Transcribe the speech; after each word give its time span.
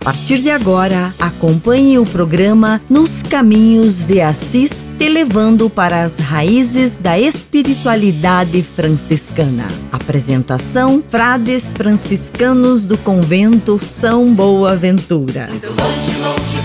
Partir 0.00 0.38
de 0.38 0.50
agora, 0.50 1.14
acompanhe 1.18 1.98
o 1.98 2.06
programa 2.06 2.80
Nos 2.88 3.22
Caminhos 3.22 4.02
de 4.02 4.20
Assis, 4.20 4.88
te 4.98 5.08
levando 5.08 5.68
para 5.68 6.02
as 6.02 6.18
raízes 6.18 6.96
da 6.96 7.18
espiritualidade 7.18 8.62
franciscana. 8.62 9.68
Apresentação: 9.92 11.02
Frades 11.06 11.70
franciscanos 11.72 12.86
do 12.86 12.96
convento 12.98 13.78
São 13.78 14.34
Boaventura. 14.34 15.48
Muito 15.50 15.68
longe, 15.68 16.18
longe 16.18 16.59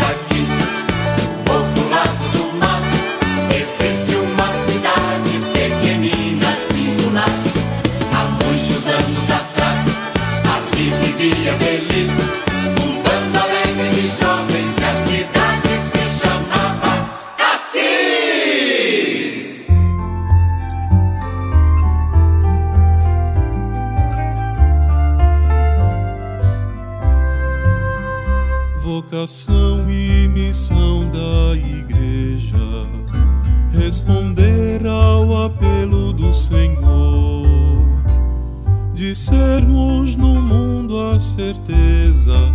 sermos 39.35 40.15
no 40.15 40.35
mundo 40.35 41.11
a 41.11 41.19
certeza 41.19 42.53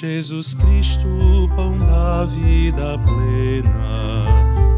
Jesus 0.00 0.54
Cristo, 0.54 1.50
pão 1.56 1.76
da 1.76 2.24
vida 2.24 2.96
plena, 3.04 4.24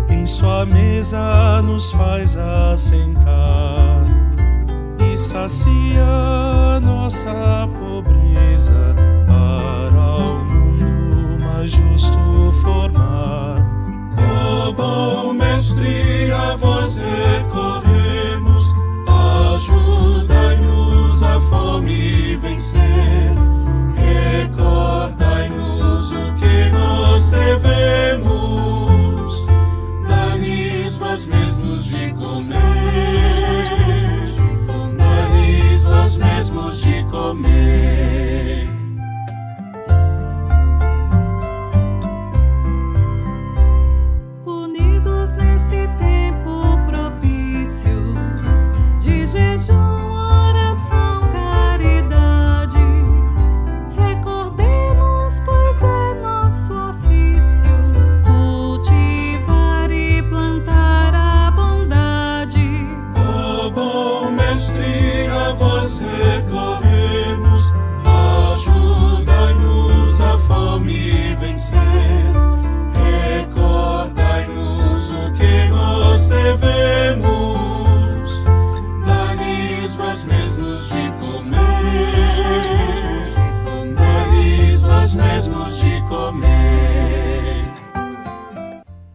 em 0.08 0.26
sua 0.26 0.64
mesa 0.64 1.60
nos 1.60 1.92
faz 1.92 2.38
assentar 2.38 4.02
e 4.98 5.18
sacia 5.18 6.80
nossa 6.82 7.68
pobreza 7.78 8.96
para 9.26 10.00
o 10.00 10.42
mundo 10.42 11.44
mais 11.44 11.70
justo 11.70 12.18
formar. 12.62 13.58
Ó 14.16 14.72
bom 14.72 15.34
Mestre, 15.34 16.32
a 16.32 16.56
vós 16.56 17.02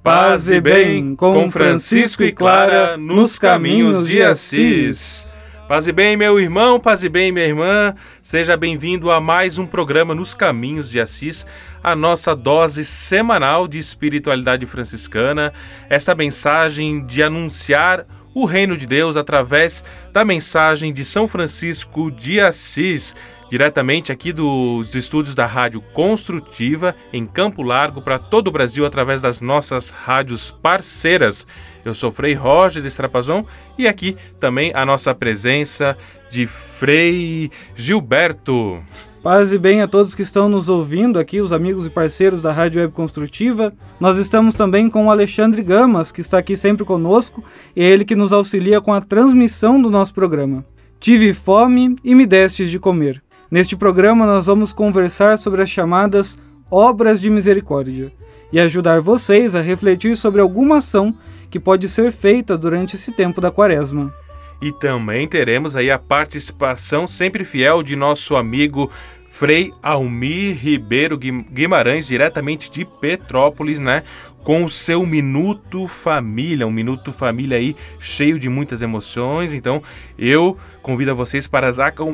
Paz 0.05 0.51
e 0.51 0.61
bem 0.61 1.15
com 1.15 1.49
Francisco 1.49 2.21
e 2.21 2.31
Clara 2.31 2.95
nos 2.95 3.39
caminhos 3.39 4.07
de 4.07 4.21
Assis. 4.21 5.35
Paz 5.67 5.87
e 5.87 5.91
bem, 5.91 6.15
meu 6.15 6.39
irmão, 6.39 6.79
paz 6.79 7.03
e 7.03 7.09
bem, 7.09 7.31
minha 7.31 7.47
irmã. 7.47 7.95
Seja 8.21 8.55
bem-vindo 8.55 9.09
a 9.09 9.19
mais 9.19 9.57
um 9.57 9.65
programa 9.65 10.13
Nos 10.13 10.35
Caminhos 10.35 10.91
de 10.91 11.01
Assis, 11.01 11.43
a 11.83 11.95
nossa 11.95 12.35
dose 12.35 12.85
semanal 12.85 13.67
de 13.67 13.79
espiritualidade 13.79 14.67
franciscana. 14.67 15.51
Essa 15.89 16.13
mensagem 16.13 17.03
de 17.03 17.23
anunciar 17.23 18.05
o 18.35 18.45
reino 18.45 18.77
de 18.77 18.85
Deus 18.85 19.17
através 19.17 19.83
da 20.13 20.23
mensagem 20.23 20.93
de 20.93 21.03
São 21.03 21.27
Francisco 21.27 22.11
de 22.11 22.39
Assis, 22.39 23.15
diretamente 23.49 24.11
aqui 24.11 24.33
dos 24.33 24.95
estúdios 24.95 25.35
da 25.35 25.45
Rádio 25.45 25.81
Construtiva, 25.93 26.95
em 27.13 27.25
Campo 27.25 27.61
Largo, 27.61 28.01
para 28.01 28.19
todo 28.19 28.47
o 28.47 28.51
Brasil, 28.51 28.85
através 28.85 29.21
das 29.21 29.41
nossas 29.41 29.89
rádios 29.89 30.51
parceiras. 30.51 31.45
Eu 31.83 31.93
sou 31.93 32.11
Frei 32.11 32.33
Roger 32.33 32.81
de 32.81 32.87
Estrapazon 32.87 33.45
e 33.77 33.87
aqui 33.87 34.17
também 34.39 34.71
a 34.73 34.85
nossa 34.85 35.13
presença 35.13 35.95
de 36.31 36.47
Frei 36.47 37.51
Gilberto. 37.75 38.81
Paz 39.25 39.53
e 39.53 39.57
bem 39.57 39.81
a 39.81 39.87
todos 39.87 40.13
que 40.13 40.21
estão 40.21 40.47
nos 40.47 40.69
ouvindo 40.69 41.17
aqui, 41.17 41.41
os 41.41 41.51
amigos 41.51 41.87
e 41.87 41.89
parceiros 41.89 42.43
da 42.43 42.51
Rádio 42.51 42.79
Web 42.79 42.93
Construtiva. 42.93 43.73
Nós 43.99 44.17
estamos 44.17 44.53
também 44.53 44.87
com 44.87 45.07
o 45.07 45.09
Alexandre 45.09 45.63
Gamas, 45.63 46.11
que 46.11 46.21
está 46.21 46.37
aqui 46.37 46.55
sempre 46.55 46.85
conosco, 46.85 47.43
e 47.75 47.81
é 47.81 47.85
ele 47.85 48.05
que 48.05 48.15
nos 48.15 48.31
auxilia 48.31 48.79
com 48.79 48.93
a 48.93 49.01
transmissão 49.01 49.81
do 49.81 49.89
nosso 49.89 50.13
programa. 50.13 50.63
Tive 50.99 51.33
fome 51.33 51.95
e 52.03 52.13
me 52.13 52.27
destes 52.27 52.69
de 52.69 52.77
comer. 52.77 53.24
Neste 53.49 53.75
programa 53.77 54.25
nós 54.25 54.47
vamos 54.47 54.73
conversar 54.73 55.37
sobre 55.37 55.61
as 55.61 55.69
chamadas 55.69 56.37
obras 56.69 57.21
de 57.21 57.29
misericórdia 57.29 58.11
e 58.51 58.59
ajudar 58.59 58.99
vocês 58.99 59.55
a 59.55 59.61
refletir 59.61 60.15
sobre 60.15 60.41
alguma 60.41 60.77
ação 60.77 61.15
que 61.49 61.59
pode 61.59 61.87
ser 61.87 62.11
feita 62.11 62.57
durante 62.57 62.95
esse 62.95 63.11
tempo 63.11 63.39
da 63.39 63.51
quaresma. 63.51 64.13
E 64.61 64.71
também 64.71 65.27
teremos 65.27 65.75
aí 65.75 65.91
a 65.91 65.99
participação 65.99 67.07
sempre 67.07 67.43
fiel 67.43 67.83
de 67.83 67.95
nosso 67.95 68.35
amigo 68.35 68.89
Frei 69.29 69.71
Almir 69.83 70.57
Ribeiro 70.57 71.17
Guim- 71.17 71.45
Guimarães, 71.51 72.07
diretamente 72.07 72.71
de 72.71 72.85
Petrópolis, 72.85 73.79
né? 73.79 74.03
com 74.45 74.63
o 74.63 74.69
seu 74.69 75.03
Minuto 75.07 75.87
Família, 75.87 76.67
um 76.67 76.71
Minuto 76.71 77.11
Família 77.11 77.57
aí 77.57 77.75
cheio 77.99 78.37
de 78.39 78.47
muitas 78.47 78.81
emoções. 78.83 79.53
Então 79.53 79.81
eu 80.19 80.55
convido 80.85 81.09
a 81.09 81.13
vocês 81.15 81.47
para 81.47 81.67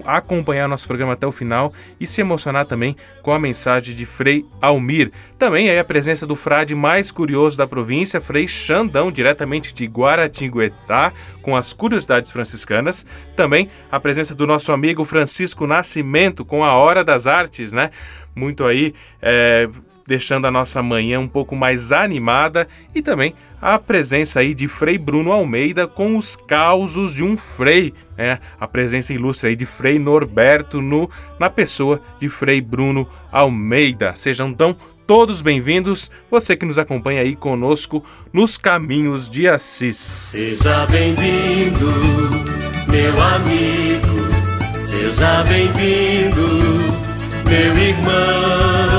acompanhar 0.06 0.66
nosso 0.66 0.88
programa 0.88 1.12
até 1.12 1.28
o 1.28 1.32
final 1.32 1.74
e 2.00 2.08
se 2.08 2.22
emocionar 2.22 2.66
também 2.66 2.96
com 3.22 3.34
a 3.34 3.38
mensagem 3.38 3.94
de 3.94 4.06
Frei 4.06 4.46
Almir. 4.62 5.12
Também 5.38 5.70
aí 5.70 5.78
a 5.78 5.84
presença 5.84 6.26
do 6.26 6.38
frade 6.38 6.74
mais 6.74 7.12
curioso 7.12 7.58
da 7.58 7.68
província, 7.68 8.22
Frei 8.22 8.48
Xandão, 8.48 9.12
diretamente 9.12 9.74
de 9.74 9.86
Guaratinguetá, 9.88 11.12
com 11.42 11.54
as 11.54 11.74
curiosidades 11.74 12.32
franciscanas. 12.32 13.06
Também 13.36 13.70
a 13.92 14.00
presença 14.00 14.34
do 14.34 14.48
nosso 14.48 14.72
amigo 14.72 15.04
Francisco 15.04 15.68
Nascimento 15.68 16.46
com 16.46 16.64
a 16.64 16.74
Hora 16.74 17.04
das 17.04 17.28
Artes, 17.28 17.74
né? 17.74 17.92
Muito 18.34 18.64
aí 18.64 18.96
é, 19.22 19.68
deixando 20.08 20.48
a 20.48 20.52
nossa 20.52 20.82
manhã 20.82 21.20
um 21.20 21.28
pouco 21.28 21.58
mais 21.58 21.92
animada 21.92 22.70
e 22.96 23.02
também 23.02 23.36
a 23.62 23.78
presença 23.78 24.40
aí 24.40 24.56
de 24.56 24.68
Frei 24.68 24.98
Bruno 24.98 25.32
Almeida 25.32 25.88
com 25.88 26.18
os 26.18 26.36
causos 26.36 27.14
de 27.14 27.24
um 27.24 27.38
Frei, 27.38 27.94
né? 28.18 28.40
A 28.60 28.68
presença 28.68 29.14
ilustre 29.14 29.50
aí 29.50 29.56
de 29.56 29.66
Frei 29.66 30.00
Norberto 30.00 30.82
no, 30.82 31.08
na 31.40 31.50
pessoa 31.50 32.02
de 32.20 32.28
Frei 32.28 32.60
Bruno 32.60 33.08
Almeida. 33.32 34.16
Sejam 34.16 34.50
então 34.50 34.76
todos 35.06 35.42
bem-vindos, 35.42 36.10
você 36.30 36.56
que 36.56 36.66
nos 36.66 36.80
acompanha 36.80 37.22
aí 37.22 37.36
conosco 37.36 38.04
nos 38.34 38.58
caminhos 38.58 39.30
de 39.30 39.48
Assis. 39.48 39.98
Seja 39.98 40.88
bem-vindo, 40.88 41.86
meu 42.88 43.22
amigo, 43.22 44.78
seja 44.78 45.44
bem-vindo, 45.44 46.48
meu 47.46 47.78
irmão. 47.78 48.91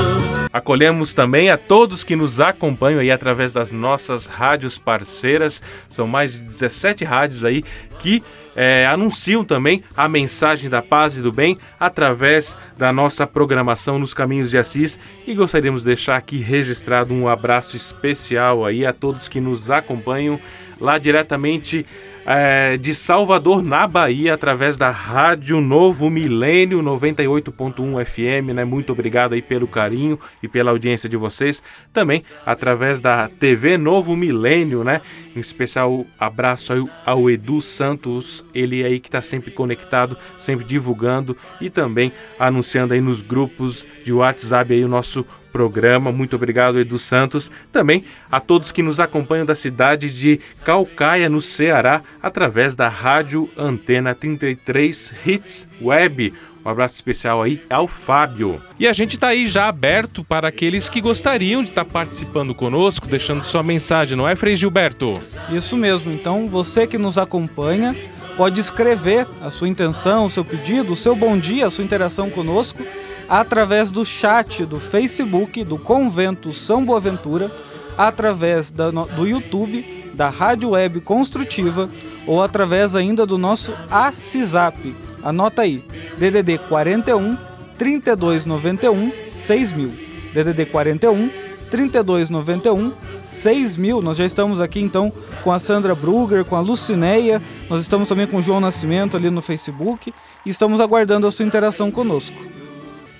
Acolhemos 0.53 1.15
também 1.15 1.49
a 1.49 1.57
todos 1.57 2.03
que 2.03 2.15
nos 2.15 2.39
acompanham 2.39 2.99
aí 2.99 3.09
através 3.09 3.53
das 3.53 3.71
nossas 3.71 4.27
rádios 4.27 4.77
parceiras. 4.77 5.63
São 5.89 6.05
mais 6.05 6.33
de 6.33 6.41
17 6.41 7.03
rádios 7.03 7.43
aí 7.43 7.63
que 7.97 8.21
é, 8.55 8.85
anunciam 8.85 9.43
também 9.43 9.83
a 9.97 10.07
mensagem 10.07 10.69
da 10.69 10.79
paz 10.79 11.17
e 11.17 11.23
do 11.23 11.31
bem 11.31 11.57
através 11.79 12.55
da 12.77 12.93
nossa 12.93 13.25
programação 13.25 13.97
nos 13.97 14.13
Caminhos 14.13 14.51
de 14.51 14.59
Assis. 14.59 14.99
E 15.25 15.33
gostaríamos 15.33 15.81
de 15.81 15.87
deixar 15.87 16.17
aqui 16.17 16.37
registrado 16.37 17.15
um 17.15 17.27
abraço 17.27 17.75
especial 17.75 18.63
aí 18.63 18.85
a 18.85 18.93
todos 18.93 19.27
que 19.27 19.41
nos 19.41 19.71
acompanham 19.71 20.39
lá 20.79 20.99
diretamente 20.99 21.83
é, 22.25 22.77
de 22.77 22.93
Salvador, 22.93 23.61
na 23.63 23.87
Bahia, 23.87 24.33
através 24.33 24.77
da 24.77 24.89
Rádio 24.89 25.59
Novo 25.59 26.09
Milênio 26.09 26.81
98.1 26.81 28.05
FM, 28.05 28.53
né? 28.53 28.63
Muito 28.63 28.91
obrigado 28.91 29.33
aí 29.33 29.41
pelo 29.41 29.67
carinho 29.67 30.19
e 30.41 30.47
pela 30.47 30.71
audiência 30.71 31.09
de 31.09 31.17
vocês. 31.17 31.61
Também 31.93 32.23
através 32.45 32.99
da 32.99 33.27
TV 33.27 33.77
Novo 33.77 34.15
Milênio, 34.15 34.83
né? 34.83 35.01
Em 35.35 35.39
especial 35.39 36.05
abraço 36.19 36.89
ao, 37.05 37.29
Edu 37.29 37.61
Santos, 37.61 38.45
ele 38.53 38.83
aí 38.83 38.99
que 38.99 39.07
está 39.07 39.21
sempre 39.21 39.51
conectado, 39.51 40.17
sempre 40.37 40.65
divulgando 40.65 41.35
e 41.59 41.69
também 41.69 42.11
anunciando 42.39 42.93
aí 42.93 43.01
nos 43.01 43.21
grupos 43.21 43.85
de 44.03 44.13
WhatsApp 44.13 44.73
aí 44.73 44.83
o 44.83 44.87
nosso 44.87 45.25
programa. 45.53 46.11
Muito 46.11 46.35
obrigado, 46.35 46.79
Edu 46.79 46.97
Santos. 46.97 47.51
Também 47.71 48.03
a 48.31 48.39
todos 48.39 48.71
que 48.71 48.81
nos 48.81 48.99
acompanham 48.99 49.45
da 49.45 49.53
cidade 49.53 50.09
de 50.09 50.39
Calcaia, 50.65 51.29
no 51.29 51.39
Ceará, 51.39 52.01
através 52.21 52.75
da 52.75 52.89
Rádio 52.89 53.47
Antena 53.55 54.15
33 54.15 55.13
Hits 55.25 55.67
Web. 55.79 56.33
Um 56.65 56.69
abraço 56.69 56.95
especial 56.95 57.41
aí 57.41 57.61
ao 57.69 57.87
Fábio. 57.87 58.61
E 58.79 58.87
a 58.87 58.93
gente 58.93 59.15
está 59.15 59.27
aí 59.27 59.45
já 59.47 59.67
aberto 59.67 60.23
para 60.23 60.47
aqueles 60.47 60.87
que 60.87 61.01
gostariam 61.01 61.61
de 61.61 61.69
estar 61.69 61.83
tá 61.83 61.91
participando 61.91 62.55
conosco, 62.55 63.07
deixando 63.07 63.43
sua 63.43 63.61
mensagem, 63.61 64.17
não 64.17 64.27
é, 64.27 64.35
Frei 64.35 64.55
Gilberto? 64.55 65.13
Isso 65.49 65.75
mesmo. 65.75 66.11
Então, 66.11 66.47
você 66.47 66.87
que 66.87 66.97
nos 66.97 67.17
acompanha, 67.17 67.95
pode 68.37 68.61
escrever 68.61 69.27
a 69.41 69.51
sua 69.51 69.67
intenção, 69.67 70.25
o 70.25 70.29
seu 70.29 70.45
pedido, 70.45 70.93
o 70.93 70.95
seu 70.95 71.15
bom 71.15 71.37
dia, 71.37 71.67
a 71.67 71.69
sua 71.69 71.83
interação 71.83 72.29
conosco 72.29 72.83
através 73.29 73.89
do 73.89 74.05
chat 74.05 74.65
do 74.65 74.79
Facebook 74.79 75.63
do 75.63 75.77
Convento 75.77 76.53
São 76.53 76.83
Boaventura, 76.83 77.51
através 77.97 78.71
do 78.71 79.27
YouTube, 79.27 80.11
da 80.13 80.29
Rádio 80.29 80.69
Web 80.69 81.01
Construtiva 81.01 81.89
ou 82.25 82.41
através 82.41 82.95
ainda 82.95 83.25
do 83.25 83.37
nosso 83.37 83.73
ACISAP. 83.89 84.95
Anota 85.23 85.61
aí, 85.61 85.83
DDD 86.17 86.57
41 86.69 87.37
3291 87.77 89.11
6000. 89.35 89.91
DDD 90.33 90.65
41 90.65 91.29
3291 91.69 92.91
6000. 93.23 94.01
Nós 94.01 94.17
já 94.17 94.25
estamos 94.25 94.59
aqui 94.59 94.79
então 94.79 95.11
com 95.43 95.51
a 95.51 95.59
Sandra 95.59 95.95
Brugger, 95.95 96.45
com 96.45 96.55
a 96.55 96.61
Lucineia, 96.61 97.41
nós 97.69 97.81
estamos 97.81 98.07
também 98.07 98.27
com 98.27 98.37
o 98.37 98.41
João 98.41 98.59
Nascimento 98.59 99.17
ali 99.17 99.29
no 99.29 99.41
Facebook 99.41 100.13
e 100.45 100.49
estamos 100.49 100.79
aguardando 100.79 101.25
a 101.25 101.31
sua 101.31 101.45
interação 101.45 101.89
conosco. 101.89 102.37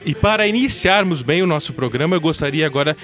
E 0.06 0.14
para 0.14 0.48
iniciarmos 0.48 1.22
bem 1.22 1.42
o 1.42 1.48
nosso 1.48 1.74
programa, 1.74 2.16
eu 2.16 2.22
gostaria 2.22 2.66
agora 2.66 2.96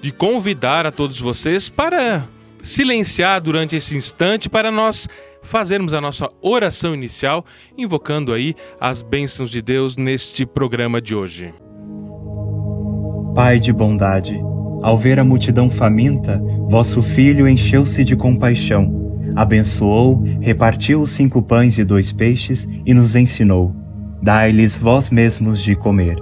de 0.00 0.10
convidar 0.10 0.86
a 0.86 0.92
todos 0.92 1.20
vocês 1.20 1.68
para 1.68 2.26
silenciar 2.66 3.40
durante 3.40 3.76
esse 3.76 3.96
instante 3.96 4.48
para 4.48 4.72
nós 4.72 5.08
fazermos 5.40 5.94
a 5.94 6.00
nossa 6.00 6.28
oração 6.42 6.92
inicial, 6.92 7.44
invocando 7.78 8.32
aí 8.32 8.54
as 8.80 9.02
bênçãos 9.02 9.50
de 9.50 9.62
Deus 9.62 9.96
neste 9.96 10.44
programa 10.44 11.00
de 11.00 11.14
hoje. 11.14 11.54
Pai 13.34 13.60
de 13.60 13.72
bondade, 13.72 14.40
ao 14.82 14.98
ver 14.98 15.20
a 15.20 15.24
multidão 15.24 15.70
faminta, 15.70 16.42
vosso 16.68 17.02
filho 17.02 17.48
encheu-se 17.48 18.02
de 18.02 18.16
compaixão, 18.16 19.22
abençoou, 19.36 20.22
repartiu 20.40 21.00
os 21.00 21.10
cinco 21.10 21.40
pães 21.40 21.78
e 21.78 21.84
dois 21.84 22.10
peixes 22.10 22.68
e 22.84 22.92
nos 22.92 23.14
ensinou: 23.14 23.72
Dai-lhes 24.20 24.74
vós 24.74 25.08
mesmos 25.08 25.62
de 25.62 25.76
comer. 25.76 26.16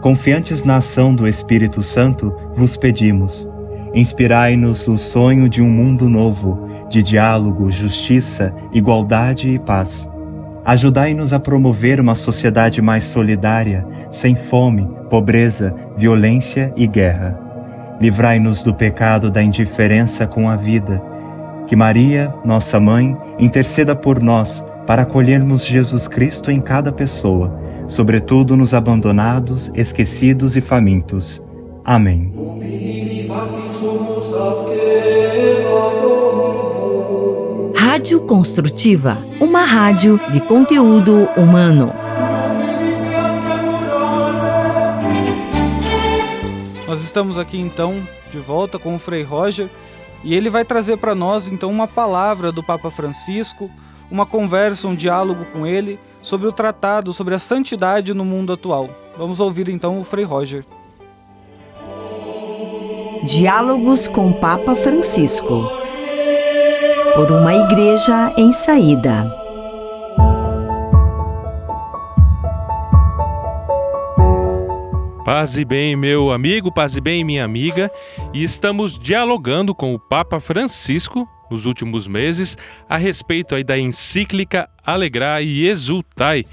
Confiantes 0.00 0.62
na 0.62 0.76
ação 0.76 1.12
do 1.12 1.26
Espírito 1.26 1.82
Santo, 1.82 2.32
vos 2.54 2.76
pedimos: 2.76 3.48
inspirai-nos 3.96 4.86
o 4.86 4.96
sonho 4.96 5.48
de 5.48 5.60
um 5.60 5.68
mundo 5.68 6.08
novo, 6.08 6.68
de 6.88 7.02
diálogo, 7.02 7.70
justiça, 7.70 8.54
igualdade 8.72 9.48
e 9.48 9.58
paz. 9.58 10.08
Ajudai-nos 10.64 11.32
a 11.32 11.40
promover 11.40 12.00
uma 12.00 12.14
sociedade 12.14 12.80
mais 12.80 13.04
solidária, 13.04 13.84
sem 14.10 14.36
fome, 14.36 14.88
pobreza, 15.10 15.74
violência 15.96 16.72
e 16.76 16.86
guerra. 16.86 17.36
Livrai-nos 18.00 18.62
do 18.62 18.74
pecado 18.74 19.30
da 19.30 19.42
indiferença 19.42 20.26
com 20.26 20.48
a 20.48 20.56
vida. 20.56 21.02
Que 21.66 21.74
Maria, 21.74 22.32
nossa 22.44 22.78
mãe, 22.78 23.16
interceda 23.38 23.96
por 23.96 24.22
nós 24.22 24.64
para 24.86 25.02
acolhermos 25.02 25.64
Jesus 25.64 26.06
Cristo 26.06 26.50
em 26.50 26.60
cada 26.60 26.92
pessoa 26.92 27.66
sobretudo 27.88 28.56
nos 28.56 28.74
abandonados, 28.74 29.70
esquecidos 29.74 30.56
e 30.56 30.60
famintos. 30.60 31.42
Amém. 31.84 32.32
Rádio 38.06 38.20
Construtiva, 38.20 39.18
uma 39.40 39.64
rádio 39.64 40.20
de 40.30 40.40
conteúdo 40.40 41.28
humano. 41.36 41.92
Nós 46.86 47.02
estamos 47.02 47.36
aqui 47.36 47.58
então 47.58 48.06
de 48.30 48.38
volta 48.38 48.78
com 48.78 48.94
o 48.94 48.98
Frei 49.00 49.24
Roger 49.24 49.68
e 50.22 50.36
ele 50.36 50.48
vai 50.48 50.64
trazer 50.64 50.98
para 50.98 51.16
nós 51.16 51.48
então 51.48 51.68
uma 51.68 51.88
palavra 51.88 52.52
do 52.52 52.62
Papa 52.62 52.92
Francisco, 52.92 53.68
uma 54.08 54.24
conversa, 54.24 54.86
um 54.86 54.94
diálogo 54.94 55.44
com 55.46 55.66
ele 55.66 55.98
sobre 56.22 56.46
o 56.46 56.52
tratado 56.52 57.12
sobre 57.12 57.34
a 57.34 57.40
santidade 57.40 58.14
no 58.14 58.24
mundo 58.24 58.52
atual. 58.52 58.88
Vamos 59.16 59.40
ouvir 59.40 59.68
então 59.68 59.98
o 59.98 60.04
Frei 60.04 60.24
Roger. 60.24 60.64
Diálogos 63.24 64.06
com 64.06 64.30
o 64.30 64.34
Papa 64.34 64.76
Francisco. 64.76 65.85
Por 67.16 67.32
uma 67.32 67.54
igreja 67.54 68.30
em 68.36 68.52
saída. 68.52 69.24
Paz 75.24 75.56
e 75.56 75.64
bem, 75.64 75.96
meu 75.96 76.30
amigo, 76.30 76.70
paz 76.70 76.94
e 76.94 77.00
bem, 77.00 77.24
minha 77.24 77.42
amiga, 77.42 77.90
e 78.34 78.44
estamos 78.44 78.98
dialogando 78.98 79.74
com 79.74 79.94
o 79.94 79.98
Papa 79.98 80.38
Francisco 80.40 81.26
nos 81.50 81.64
últimos 81.64 82.06
meses 82.06 82.58
a 82.86 82.98
respeito 82.98 83.54
aí 83.54 83.64
da 83.64 83.78
encíclica 83.78 84.68
Alegrai 84.84 85.44
e 85.44 85.66
Exultai. 85.66 86.44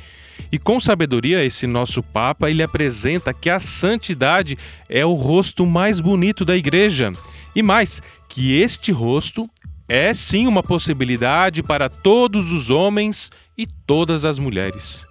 E 0.49 0.57
com 0.57 0.79
sabedoria, 0.79 1.43
esse 1.43 1.67
nosso 1.67 2.01
Papa 2.01 2.49
ele 2.49 2.63
apresenta 2.63 3.33
que 3.33 3.49
a 3.49 3.59
santidade 3.59 4.57
é 4.87 5.05
o 5.05 5.11
rosto 5.11 5.65
mais 5.65 5.99
bonito 5.99 6.45
da 6.45 6.55
igreja. 6.55 7.11
E 7.53 7.61
mais, 7.61 8.01
que 8.29 8.59
este 8.59 8.93
rosto 8.93 9.47
é 9.93 10.11
sim 10.11 10.47
uma 10.47 10.63
possibilidade 10.63 11.61
para 11.61 11.87
todos 11.87 12.51
os 12.51 12.71
homens 12.71 13.31
e 13.55 13.67
todas 13.67 14.25
as 14.25 14.39
mulheres. 14.39 15.05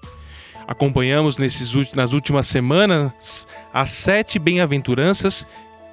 Acompanhamos 0.66 1.38
nesses, 1.38 1.70
nas 1.92 2.12
últimas 2.12 2.48
semanas 2.48 3.46
as 3.72 3.90
sete 3.92 4.40
bem-aventuranças 4.40 5.46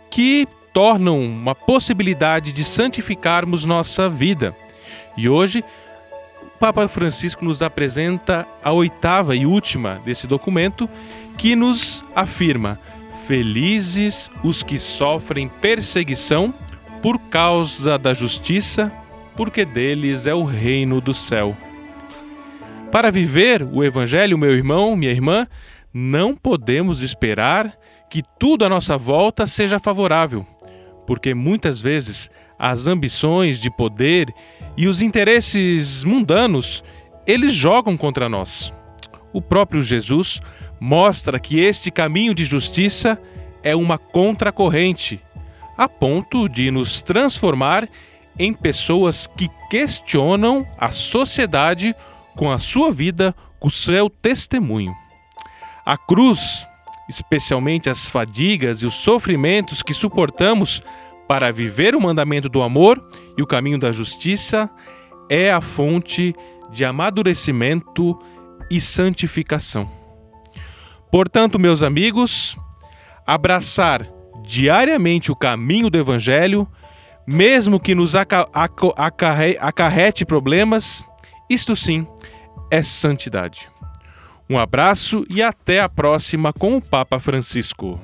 que 0.10 0.48
tornam 0.74 1.22
uma 1.22 1.53
possibilidade 1.53 2.51
de 2.51 2.63
santificarmos 2.63 3.63
nossa 3.63 4.10
vida. 4.10 4.55
E 5.15 5.29
hoje, 5.29 5.63
o 6.41 6.58
Papa 6.58 6.88
Francisco 6.88 7.46
nos 7.46 7.62
apresenta 7.62 8.48
a 8.63 8.72
oitava 8.72 9.36
e 9.36 9.46
última 9.46 10.01
desse 10.03 10.25
documento, 10.25 10.89
que 11.38 11.55
nos 11.55 12.03
afirma: 12.15 12.79
Felizes 13.27 14.31
os 14.43 14.63
que 14.63 14.79
sofrem 14.79 15.48
perseguição 15.48 16.51
por 17.01 17.18
causa 17.29 17.98
da 17.98 18.13
justiça, 18.13 18.91
porque 19.36 19.63
deles 19.65 20.25
é 20.25 20.34
o 20.34 20.44
reino 20.44 21.00
do 21.00 21.13
céu. 21.13 21.56
Para 22.91 23.12
viver 23.12 23.63
o 23.63 23.84
Evangelho, 23.84 24.38
meu 24.38 24.51
irmão, 24.51 24.96
minha 24.96 25.12
irmã, 25.12 25.48
não 25.94 26.36
podemos 26.36 27.01
esperar 27.01 27.77
que 28.10 28.24
tudo 28.39 28.65
à 28.65 28.70
nossa 28.70 28.98
volta 28.98 29.46
seja 29.46 29.79
favorável, 29.79 30.46
porque 31.06 31.34
muitas 31.34 31.79
vezes 31.79 32.29
as 32.58 32.88
ambições 32.88 33.60
de 33.60 33.70
poder 33.70 34.27
e 34.75 34.88
os 34.88 35.01
interesses 35.01 36.03
mundanos, 36.03 36.84
eles 37.25 37.53
jogam 37.53 37.96
contra 37.96 38.27
nós. 38.27 38.74
O 39.32 39.41
próprio 39.41 39.82
Jesus 39.82 40.41
mostra 40.79 41.39
que 41.39 41.60
este 41.60 41.91
caminho 41.91 42.34
de 42.34 42.44
justiça 42.44 43.22
é 43.62 43.75
uma 43.75 43.98
contracorrente, 43.98 45.22
a 45.79 45.88
ponto 45.88 46.50
de 46.50 46.69
nos 46.69 47.01
transformar 47.01 47.88
em 48.38 48.51
pessoas 48.51 49.27
que 49.27 49.48
questionam 49.69 50.67
a 50.77 50.91
sociedade 50.91 51.95
com 52.36 52.51
a 52.51 52.57
sua 52.57 52.91
vida, 52.91 53.33
com 53.62 53.69
o 53.69 53.71
seu 53.71 54.09
testemunho. 54.09 54.93
A 55.86 55.98
cruz, 55.98 56.67
especialmente 57.07 57.89
as 57.89 58.09
fadigas 58.09 58.81
e 58.81 58.86
os 58.86 58.93
sofrimentos 58.93 59.81
que 59.81 59.93
suportamos 59.93 60.83
para 61.29 61.50
viver 61.50 61.95
o 61.95 62.01
mandamento 62.01 62.50
do 62.50 62.62
amor 62.62 63.01
e 63.38 63.41
o 63.41 63.48
caminho 63.48 63.79
da 63.79 63.93
justiça, 63.93 64.69
é 65.29 65.50
a 65.50 65.62
fonte 65.62 66.36
de 66.69 66.83
amadurecimento 66.83 68.19
e 68.69 68.81
santificação. 68.81 69.89
Portanto, 71.09 71.57
meus 71.57 71.81
amigos, 71.81 72.57
abraçar 73.25 74.18
diariamente 74.50 75.32
o 75.32 75.36
caminho 75.36 75.91
do 75.91 76.00
Evangelho, 76.00 76.68
mesmo 77.27 77.79
que 77.79 77.94
nos 77.94 78.15
acarrete 78.15 80.25
problemas, 80.25 81.06
isto 81.48 81.75
sim 81.75 82.08
é 82.72 82.82
santidade. 82.82 83.70
Um 84.50 84.58
abraço 84.58 85.24
e 85.29 85.44
até 85.44 85.79
a 85.79 85.88
próxima 85.88 86.51
com 86.51 86.77
o 86.77 86.82
Papa 86.82 87.20
Francisco. 87.20 88.00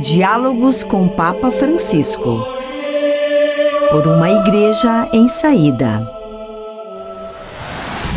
Diálogos 0.00 0.84
com 0.84 1.06
o 1.06 1.10
Papa 1.10 1.50
Francisco. 1.50 2.46
Por 3.90 4.06
uma 4.06 4.30
igreja 4.30 5.08
em 5.12 5.26
saída. 5.26 6.08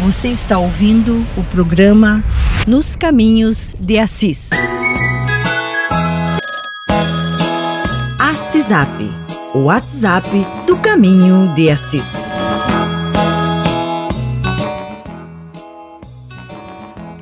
Você 0.04 0.28
está 0.28 0.60
ouvindo 0.60 1.26
o 1.36 1.44
programa 1.46 2.24
Nos 2.68 2.96
Caminhos 2.96 3.76
de 3.80 3.98
Assis. 3.98 4.52
Assisap, 8.68 9.00
o 9.54 9.60
WhatsApp 9.60 10.28
do 10.66 10.76
Caminho 10.80 11.54
de 11.56 11.70
Assis. 11.70 12.16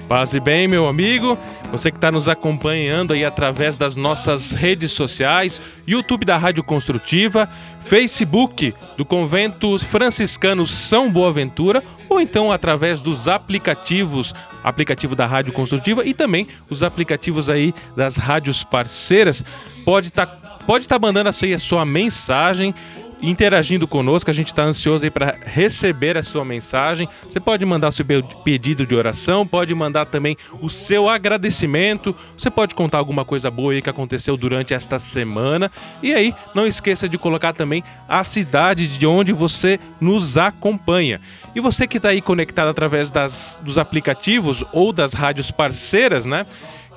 Paz 0.08 0.34
e 0.34 0.40
bem, 0.40 0.68
meu 0.68 0.88
amigo. 0.88 1.38
Você 1.72 1.92
que 1.92 1.98
está 1.98 2.12
nos 2.12 2.28
acompanhando 2.28 3.14
aí 3.14 3.24
através 3.24 3.78
das 3.78 3.96
nossas 3.96 4.54
redes 4.54 4.92
sociais, 4.92 5.62
YouTube 5.88 6.26
da 6.26 6.36
Rádio 6.36 6.64
Construtiva, 6.64 7.48
Facebook 7.84 8.74
do 8.98 9.06
Convento 9.06 9.78
Franciscano 9.78 10.66
São 10.66 11.12
Boaventura, 11.12 11.84
ou 12.10 12.20
então 12.20 12.52
através 12.52 13.02
dos 13.02 13.28
aplicativos, 13.28 14.34
aplicativo 14.64 15.16
da 15.16 15.26
Rádio 15.26 15.54
Construtiva 15.54 16.06
e 16.06 16.14
também 16.14 16.48
os 16.70 16.84
aplicativos 16.84 17.50
aí 17.50 17.74
das 17.96 18.18
rádios 18.18 18.64
parceiras. 18.64 19.44
Pode 19.84 20.08
estar 20.08 20.26
tá, 20.26 20.60
pode 20.66 20.88
tá 20.88 20.98
mandando 20.98 21.30
aí 21.44 21.54
a 21.54 21.60
sua 21.60 21.86
mensagem 21.86 22.74
interagindo 23.22 23.88
conosco. 23.88 24.30
A 24.30 24.34
gente 24.34 24.48
está 24.48 24.64
ansioso 24.64 25.04
aí 25.04 25.10
para 25.10 25.36
receber 25.46 26.18
a 26.18 26.24
sua 26.24 26.46
mensagem. 26.46 27.08
Você 27.24 27.40
pode 27.40 27.66
mandar 27.66 27.90
o 27.90 27.92
seu 27.92 28.06
pedido 28.44 28.86
de 28.86 28.96
oração, 28.96 29.46
pode 29.46 29.74
mandar 29.74 30.06
também 30.06 30.38
o 30.62 30.70
seu 30.70 31.10
agradecimento. 31.10 32.16
Você 32.38 32.50
pode 32.50 32.76
contar 32.76 32.98
alguma 32.98 33.26
coisa 33.26 33.50
boa 33.50 33.74
aí 33.74 33.82
que 33.82 33.90
aconteceu 33.90 34.38
durante 34.38 34.74
esta 34.74 35.00
semana. 35.00 35.72
E 36.02 36.14
aí, 36.14 36.34
não 36.54 36.68
esqueça 36.68 37.08
de 37.10 37.18
colocar 37.18 37.54
também 37.54 37.84
a 38.08 38.24
cidade 38.24 38.88
de 38.88 39.06
onde 39.06 39.34
você 39.34 39.80
nos 40.00 40.38
acompanha. 40.38 41.20
E 41.56 41.60
você 41.62 41.88
que 41.88 41.98
está 41.98 42.10
aí 42.10 42.22
conectado 42.22 42.68
através 42.68 43.10
das, 43.10 43.58
dos 43.62 43.78
aplicativos 43.78 44.64
ou 44.74 44.92
das 44.92 45.14
rádios 45.14 45.50
parceiras, 45.50 46.26
né? 46.26 46.46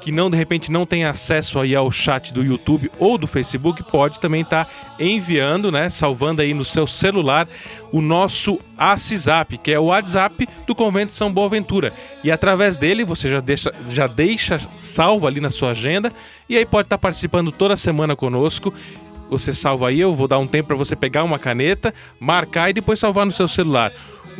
que 0.01 0.13
não 0.13 0.31
de 0.31 0.37
repente 0.37 0.71
não 0.71 0.87
tem 0.87 1.05
acesso 1.05 1.59
aí 1.59 1.75
ao 1.75 1.91
chat 1.91 2.33
do 2.33 2.43
YouTube 2.43 2.91
ou 2.99 3.19
do 3.19 3.27
Facebook, 3.27 3.83
pode 3.83 4.21
também 4.21 4.43
estar 4.43 4.65
tá 4.65 4.71
enviando, 4.99 5.71
né, 5.73 5.89
salvando 5.89 6.41
aí 6.41 6.55
no 6.55 6.65
seu 6.65 6.87
celular 6.87 7.49
o 7.93 8.01
nosso 8.01 8.59
WhatsApp, 8.79 9.59
que 9.59 9.73
é 9.73 9.79
o 9.79 9.87
WhatsApp 9.87 10.49
do 10.67 10.75
Convento 10.75 11.13
São 11.13 11.33
Boaventura. 11.33 11.93
E 12.23 12.31
através 12.31 12.77
dele 12.77 13.05
você 13.05 13.29
já 13.29 13.41
deixa, 13.41 13.75
já 13.89 14.07
deixa 14.07 14.59
salvo 14.77 15.27
ali 15.27 15.41
na 15.41 15.51
sua 15.51 15.71
agenda 15.71 16.13
e 16.49 16.57
aí 16.57 16.65
pode 16.65 16.87
estar 16.87 16.97
tá 16.99 17.03
participando 17.03 17.53
toda 17.53 17.77
semana 17.77 18.15
conosco. 18.15 18.73
Você 19.31 19.55
salva 19.55 19.89
aí, 19.89 20.01
eu 20.01 20.15
vou 20.15 20.27
dar 20.27 20.39
um 20.39 20.47
tempo 20.47 20.69
para 20.69 20.77
você 20.77 20.97
pegar 20.97 21.23
uma 21.23 21.39
caneta, 21.39 21.93
marcar 22.19 22.71
e 22.71 22.73
depois 22.73 22.99
salvar 22.99 23.27
no 23.27 23.33
seu 23.33 23.47
celular. 23.47 23.93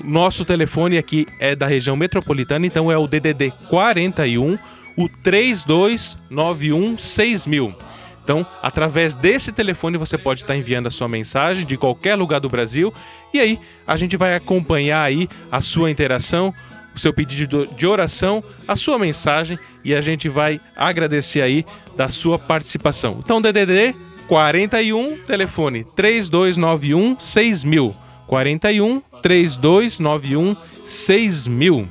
Nosso 0.05 0.45
telefone 0.45 0.99
aqui 0.99 1.27
é 1.41 1.57
da 1.57 1.67
região 1.67 1.97
metropolitana, 1.97 2.67
então 2.67 2.91
é 2.91 2.97
o 2.97 3.07
DDD 3.07 3.53
41 3.69 4.59
o 4.99 5.09
32916000. 5.25 7.75
Então, 8.23 8.47
através 8.61 9.15
desse 9.15 9.51
telefone 9.53 9.97
você 9.97 10.19
pode 10.19 10.41
estar 10.41 10.57
enviando 10.57 10.89
a 10.89 10.91
sua 10.91 11.09
mensagem 11.09 11.65
de 11.65 11.79
qualquer 11.79 12.17
lugar 12.17 12.41
do 12.41 12.49
Brasil 12.49 12.93
e 13.33 13.39
aí 13.39 13.61
a 13.87 13.97
gente 13.97 14.17
vai 14.17 14.35
acompanhar 14.35 15.03
aí 15.03 15.29
a 15.51 15.63
sua 15.63 15.91
interação, 15.91 16.53
o 16.95 16.99
seu 16.99 17.11
pedido 17.13 17.67
de 17.69 17.87
oração, 17.87 18.45
a 18.67 18.77
sua 18.77 18.99
mensagem 18.99 19.59
e 19.85 19.95
a 19.95 20.01
gente 20.01 20.29
vai 20.29 20.61
agradecer 20.77 21.41
aí 21.41 21.65
da 21.97 22.09
sua 22.09 22.37
participação. 22.39 23.21
Então, 23.25 23.41
DDD 23.41 23.95
41, 24.27 25.19
telefone 25.25 25.87
3291 25.95 27.17
6000. 27.19 28.08
41 28.29 29.03
3291 29.21 30.57
6000. 30.85 31.89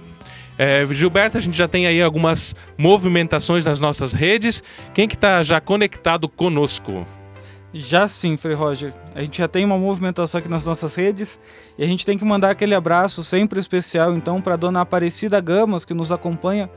É, 0.58 0.88
Gilberto, 0.90 1.38
a 1.38 1.42
gente 1.42 1.56
já 1.56 1.68
tem 1.68 1.86
aí 1.86 2.02
algumas 2.02 2.56
movimentações 2.78 3.66
nas 3.66 3.80
nossas 3.80 4.14
redes. 4.14 4.64
Quem 4.94 5.08
que 5.08 5.16
está 5.16 5.44
já 5.44 5.60
conectado 5.60 6.28
conosco? 6.30 7.06
Já 7.74 8.08
sim, 8.08 8.38
Frei 8.38 8.56
Roger. 8.56 8.94
A 9.14 9.22
gente 9.22 9.38
já 9.38 9.48
tem 9.48 9.64
uma 9.66 9.78
movimentação 9.78 10.40
aqui 10.40 10.48
nas 10.48 10.66
nossas 10.66 10.96
redes 10.96 11.40
e 11.78 11.84
a 11.84 11.86
gente 11.86 12.06
tem 12.06 12.18
que 12.18 12.26
mandar 12.26 12.50
aquele 12.50 12.74
abraço 12.74 13.24
sempre 13.24 13.60
especial 13.60 14.16
então 14.16 14.42
para 14.42 14.56
Dona 14.56 14.82
Aparecida 14.82 15.40
Gamas 15.40 15.86
que 15.86 15.94
nos 15.94 16.12
acompanha 16.12 16.70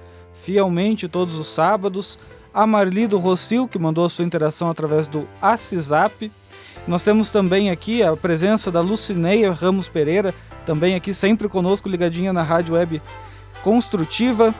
fielmente 0.43 1.09
todos 1.09 1.37
os 1.37 1.47
sábados, 1.47 2.19
a 2.52 2.67
Marli 2.67 3.07
do 3.07 3.19
Rossil 3.19 3.67
que 3.69 3.79
mandou 3.79 4.05
a 4.05 4.11
sua 4.11 4.25
interação 4.25 4.69
através 4.69 5.07
do 5.07 5.26
Assisap. 5.40 6.31
Nós 6.87 7.03
temos 7.03 7.31
também 7.31 7.71
aqui 7.71 8.03
a 8.03 8.17
presença 8.17 8.71
da 8.71 8.81
Lucineia 8.81 9.53
Ramos 9.53 9.89
Pereira, 9.89 10.35
também 10.67 10.95
aqui 10.95 11.13
sempre 11.15 11.49
conosco 11.49 11.89
ligadinha 11.89 12.33
na 12.33 12.43
rádio 12.43 12.75
web 12.75 13.03
construtiva. 13.63 14.55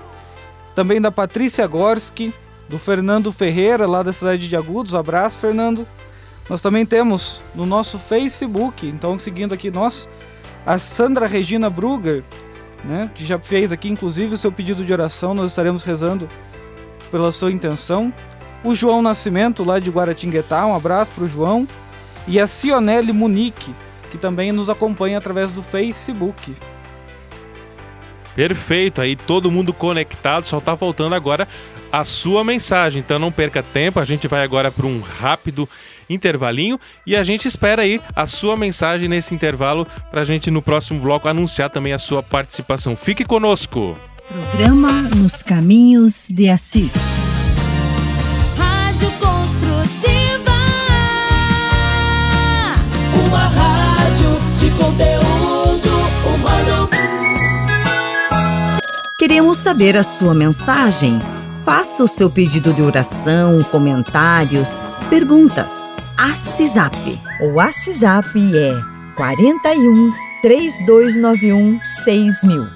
Também 0.75 1.00
da 1.00 1.11
Patrícia 1.11 1.67
Gorski, 1.67 2.33
do 2.69 2.79
Fernando 2.79 3.33
Ferreira, 3.33 3.87
lá 3.87 4.03
da 4.03 4.12
cidade 4.12 4.49
de 4.49 4.57
Agudos. 4.57 4.95
Abraço, 4.95 5.39
Fernando. 5.39 5.87
Nós 6.49 6.61
também 6.61 6.87
temos 6.87 7.41
no 7.55 7.67
nosso 7.67 7.99
Facebook, 7.99 8.87
então 8.87 9.19
seguindo 9.19 9.53
aqui 9.53 9.71
nós, 9.71 10.09
a 10.67 10.79
Sandra 10.79 11.27
Regina 11.27 11.71
Brugger, 11.71 12.25
né, 12.85 13.11
que 13.15 13.25
já 13.25 13.39
fez 13.39 13.71
aqui 13.71 13.89
inclusive 13.89 14.35
o 14.35 14.37
seu 14.37 14.50
pedido 14.50 14.85
de 14.85 14.93
oração, 14.93 15.33
nós 15.33 15.50
estaremos 15.50 15.83
rezando 15.83 16.29
pela 17.11 17.31
sua 17.31 17.53
intenção. 17.53 18.12
O 18.65 18.75
João 18.75 19.00
Nascimento, 19.00 19.62
lá 19.62 19.79
de 19.79 19.91
Guaratinguetá, 19.91 20.67
um 20.67 20.75
abraço 20.75 21.12
para 21.12 21.25
o 21.25 21.29
João. 21.29 21.69
E 22.27 22.39
a 22.39 22.47
Cionelli 22.47 23.12
Munique, 23.12 23.75
que 24.11 24.19
também 24.19 24.53
nos 24.53 24.71
acompanha 24.71 25.19
através 25.19 25.50
do 25.53 25.62
Facebook. 25.62 26.55
Perfeito, 28.35 29.00
aí 29.00 29.17
todo 29.17 29.50
mundo 29.50 29.73
conectado, 29.73 30.47
só 30.47 30.61
tá 30.61 30.77
faltando 30.77 31.15
agora 31.15 31.49
a 31.93 32.05
sua 32.05 32.45
mensagem. 32.45 33.00
Então 33.00 33.19
não 33.19 33.33
perca 33.33 33.62
tempo, 33.62 33.99
a 33.99 34.05
gente 34.05 34.29
vai 34.29 34.43
agora 34.43 34.71
para 34.71 34.87
um 34.87 35.00
rápido 35.00 35.69
intervalinho 36.09 36.79
e 37.07 37.17
a 37.17 37.23
gente 37.23 37.47
espera 37.47 37.83
aí 37.83 38.00
a 38.15 38.27
sua 38.27 38.57
mensagem 38.57 39.09
nesse 39.09 39.35
intervalo 39.35 39.87
para 40.11 40.23
a 40.23 40.25
gente 40.25 40.50
no 40.50 40.61
próximo 40.61 41.00
bloco 41.00 41.29
anunciar 41.29 41.71
também 41.71 41.93
a 41.93 41.99
sua 41.99 42.23
participação. 42.23 42.97
Fique 42.97 43.25
conosco. 43.25 43.97
Programa 44.29 45.03
Nos 45.03 45.43
Caminhos 45.43 46.29
de 46.31 46.49
Assis. 46.49 46.93
Queremos 59.40 59.56
saber 59.56 59.97
a 59.97 60.02
sua 60.02 60.35
mensagem. 60.35 61.18
Faça 61.64 62.04
o 62.04 62.06
seu 62.06 62.28
pedido 62.28 62.75
de 62.75 62.82
oração, 62.82 63.62
comentários, 63.62 64.85
perguntas. 65.09 65.73
ACISAP. 66.18 67.18
O 67.40 67.59
ACISAP 67.59 68.37
é 68.54 68.78
41 69.16 70.12
3291 70.42 71.80
6000. 71.87 72.66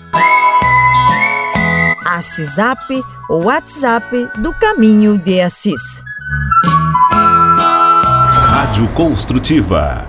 ACISAP, 2.07 3.03
o 3.29 3.45
WhatsApp 3.45 4.31
do 4.39 4.55
Caminho 4.55 5.19
de 5.19 5.43
Assis. 5.43 6.03
Rádio 7.13 8.89
Construtiva. 8.95 10.09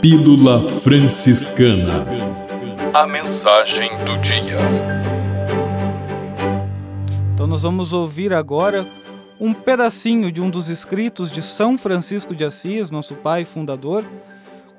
Pílula 0.00 0.62
Franciscana. 0.62 2.06
A 2.94 3.06
mensagem 3.06 3.90
do 4.06 4.16
dia. 4.16 4.56
Então 7.34 7.46
nós 7.46 7.64
vamos 7.64 7.92
ouvir 7.92 8.32
agora 8.32 8.88
um 9.38 9.52
pedacinho 9.52 10.32
de 10.32 10.40
um 10.40 10.48
dos 10.48 10.70
escritos 10.70 11.30
de 11.30 11.42
São 11.42 11.76
Francisco 11.76 12.34
de 12.34 12.46
Assis, 12.46 12.88
nosso 12.88 13.14
pai 13.14 13.44
fundador, 13.44 14.02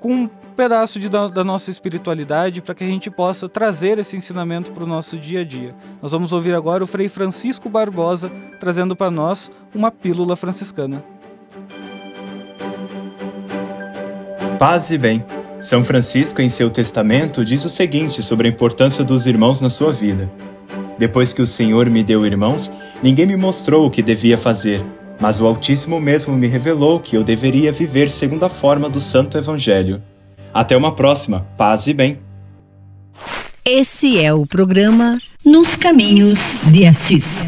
com 0.00 0.12
um 0.12 0.26
pedaço 0.56 0.98
de, 0.98 1.08
da, 1.08 1.28
da 1.28 1.44
nossa 1.44 1.70
espiritualidade 1.70 2.60
para 2.60 2.74
que 2.74 2.82
a 2.82 2.88
gente 2.88 3.08
possa 3.08 3.48
trazer 3.48 4.00
esse 4.00 4.16
ensinamento 4.16 4.72
para 4.72 4.82
o 4.82 4.88
nosso 4.88 5.16
dia 5.16 5.42
a 5.42 5.44
dia. 5.44 5.72
Nós 6.02 6.10
vamos 6.10 6.32
ouvir 6.32 6.52
agora 6.52 6.82
o 6.82 6.86
Frei 6.86 7.08
Francisco 7.08 7.68
Barbosa 7.68 8.28
trazendo 8.58 8.96
para 8.96 9.08
nós 9.08 9.52
uma 9.72 9.92
pílula 9.92 10.34
franciscana. 10.34 11.04
Paz 14.58 14.90
e 14.90 14.98
bem. 14.98 15.24
São 15.60 15.84
Francisco, 15.84 16.42
em 16.42 16.48
seu 16.48 16.68
testamento, 16.68 17.44
diz 17.44 17.64
o 17.64 17.70
seguinte 17.70 18.22
sobre 18.22 18.48
a 18.48 18.50
importância 18.50 19.04
dos 19.04 19.26
irmãos 19.26 19.60
na 19.60 19.70
sua 19.70 19.92
vida. 19.92 20.30
Depois 20.98 21.32
que 21.32 21.42
o 21.42 21.46
Senhor 21.46 21.88
me 21.88 22.02
deu 22.02 22.26
irmãos, 22.26 22.70
ninguém 23.02 23.26
me 23.26 23.36
mostrou 23.36 23.86
o 23.86 23.90
que 23.90 24.02
devia 24.02 24.36
fazer, 24.36 24.84
mas 25.20 25.40
o 25.40 25.46
Altíssimo 25.46 26.00
mesmo 26.00 26.34
me 26.36 26.46
revelou 26.46 27.00
que 27.00 27.16
eu 27.16 27.24
deveria 27.24 27.72
viver 27.72 28.10
segundo 28.10 28.44
a 28.44 28.48
forma 28.48 28.88
do 28.88 29.00
Santo 29.00 29.38
Evangelho. 29.38 30.02
Até 30.52 30.76
uma 30.76 30.94
próxima. 30.94 31.46
Paz 31.56 31.86
e 31.86 31.94
bem. 31.94 32.18
Esse 33.64 34.22
é 34.22 34.34
o 34.34 34.44
programa 34.44 35.20
Nos 35.44 35.76
Caminhos 35.76 36.60
de 36.66 36.86
Assis. 36.86 37.46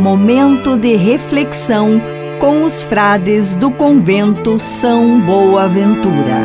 Momento 0.00 0.76
de 0.76 0.96
reflexão 0.96 2.17
com 2.40 2.64
os 2.64 2.84
frades 2.84 3.56
do 3.56 3.68
convento 3.68 4.58
São 4.60 5.20
Boaventura. 5.20 6.38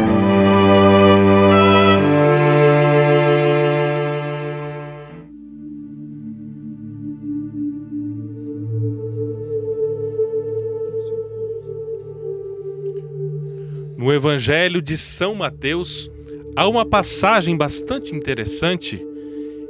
No 13.95 14.12
Evangelho 14.12 14.82
de 14.82 14.97
São 14.97 15.36
Mateus, 15.36 16.10
há 16.56 16.67
uma 16.67 16.86
passagem 16.86 17.56
bastante 17.56 18.15
interessante 18.15 19.06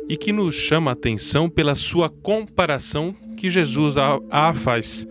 e 0.08 0.16
que 0.16 0.32
nos 0.32 0.56
chama 0.56 0.92
a 0.92 0.94
atenção 0.94 1.50
pela 1.50 1.76
sua 1.76 2.10
comparação 2.10 3.14
que 3.36 3.50
Jesus 3.50 3.98
a, 3.98 4.20
a 4.30 4.54
faz. 4.54 5.06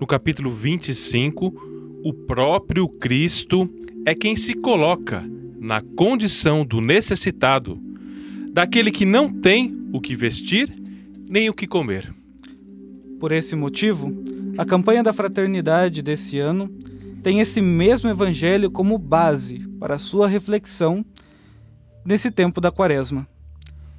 No 0.00 0.06
capítulo 0.06 0.50
25, 0.50 1.52
o 2.02 2.14
próprio 2.14 2.88
Cristo 2.88 3.68
é 4.06 4.14
quem 4.14 4.34
se 4.34 4.54
coloca 4.54 5.22
na 5.58 5.82
condição 5.82 6.64
do 6.64 6.80
necessitado, 6.80 7.78
daquele 8.50 8.90
que 8.90 9.04
não 9.04 9.30
tem 9.30 9.78
o 9.92 10.00
que 10.00 10.16
vestir 10.16 10.74
nem 11.28 11.50
o 11.50 11.52
que 11.52 11.66
comer. 11.66 12.10
Por 13.20 13.30
esse 13.30 13.54
motivo, 13.54 14.10
a 14.56 14.64
campanha 14.64 15.02
da 15.02 15.12
fraternidade 15.12 16.00
desse 16.00 16.38
ano 16.38 16.68
tem 17.22 17.40
esse 17.40 17.60
mesmo 17.60 18.08
evangelho 18.08 18.70
como 18.70 18.96
base 18.96 19.58
para 19.78 19.98
sua 19.98 20.26
reflexão 20.26 21.04
nesse 22.06 22.30
tempo 22.30 22.58
da 22.58 22.70
quaresma. 22.72 23.28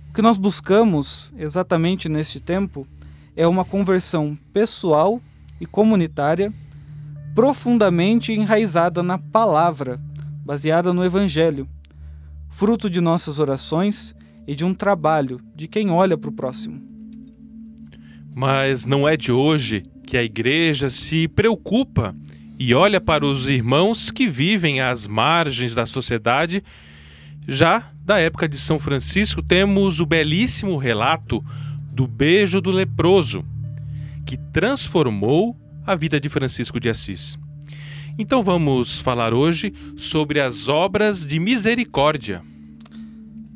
O 0.09 0.13
que 0.13 0.21
nós 0.23 0.35
buscamos 0.35 1.31
exatamente 1.37 2.09
neste 2.09 2.39
tempo 2.39 2.87
é 3.35 3.45
uma 3.45 3.63
conversão 3.63 4.35
pessoal 4.51 5.21
e 5.62 5.65
comunitária 5.67 6.52
profundamente 7.36 8.34
enraizada 8.34 9.02
na 9.02 9.17
palavra, 9.17 10.02
baseada 10.43 10.91
no 10.91 11.06
evangelho, 11.06 11.67
fruto 12.50 12.89
de 12.89 13.00
nossas 13.00 13.39
orações 13.39 14.13
e 14.45 14.56
de 14.56 14.65
um 14.65 14.74
trabalho 14.74 15.39
de 15.56 15.67
quem 15.67 15.89
olha 15.89 16.17
para 16.17 16.30
o 16.30 16.34
próximo. 16.34 16.82
Mas 18.34 18.86
não 18.86 19.08
é 19.08 19.15
de 19.15 19.32
hoje 19.32 19.84
que 20.06 20.17
a 20.17 20.24
igreja 20.24 20.89
se 20.89 21.28
preocupa 21.28 22.15
e 22.60 22.74
olha 22.74 23.00
para 23.00 23.26
os 23.26 23.47
irmãos 23.47 24.12
que 24.12 24.28
vivem 24.28 24.82
às 24.82 25.08
margens 25.08 25.74
da 25.74 25.86
sociedade. 25.86 26.63
Já 27.47 27.91
da 28.04 28.19
época 28.19 28.47
de 28.50 28.58
São 28.58 28.80
Francisco, 28.80 29.41
temos 29.41 30.00
o 30.00 30.06
belíssimo 30.06 30.78
relato 30.78 31.43
do 31.91 32.08
beijo 32.08 32.60
do 32.60 32.71
leproso, 32.71 33.45
que 34.31 34.37
transformou 34.37 35.57
a 35.85 35.93
vida 35.93 36.17
de 36.17 36.29
Francisco 36.29 36.79
de 36.79 36.87
Assis. 36.87 37.37
Então 38.17 38.41
vamos 38.41 38.97
falar 38.97 39.33
hoje 39.33 39.73
sobre 39.97 40.39
as 40.39 40.69
obras 40.69 41.27
de 41.27 41.37
misericórdia. 41.37 42.41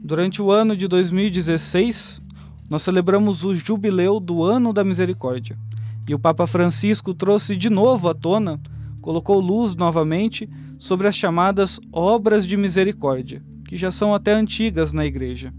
Durante 0.03 0.41
o 0.41 0.51
ano 0.51 0.75
de 0.75 0.85
2016, 0.89 2.21
nós 2.69 2.81
celebramos 2.81 3.45
o 3.45 3.55
jubileu 3.55 4.19
do 4.19 4.43
Ano 4.43 4.73
da 4.73 4.83
Misericórdia. 4.83 5.57
E 6.05 6.13
o 6.13 6.19
Papa 6.19 6.45
Francisco 6.45 7.13
trouxe 7.13 7.55
de 7.55 7.69
novo 7.69 8.09
à 8.09 8.13
tona, 8.13 8.59
colocou 8.99 9.39
luz 9.39 9.77
novamente 9.77 10.49
sobre 10.77 11.07
as 11.07 11.15
chamadas 11.15 11.79
obras 11.89 12.45
de 12.45 12.57
misericórdia, 12.57 13.41
que 13.65 13.77
já 13.77 13.91
são 13.91 14.13
até 14.13 14.33
antigas 14.33 14.91
na 14.91 15.05
igreja. 15.05 15.53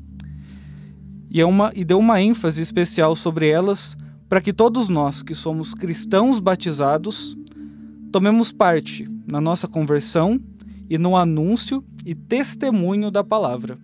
e, 1.30 1.40
é 1.40 1.46
uma, 1.46 1.72
e 1.74 1.86
deu 1.86 1.98
uma 1.98 2.20
ênfase 2.20 2.60
especial 2.60 3.16
sobre 3.16 3.48
elas 3.48 3.96
para 4.28 4.40
que 4.40 4.52
todos 4.52 4.88
nós 4.88 5.22
que 5.22 5.34
somos 5.34 5.74
cristãos 5.74 6.40
batizados 6.40 7.36
tomemos 8.10 8.52
parte 8.52 9.08
na 9.30 9.40
nossa 9.40 9.68
conversão 9.68 10.40
e 10.88 10.98
no 10.98 11.16
anúncio 11.16 11.84
e 12.04 12.14
testemunho 12.14 13.10
da 13.10 13.22
palavra. 13.22 13.76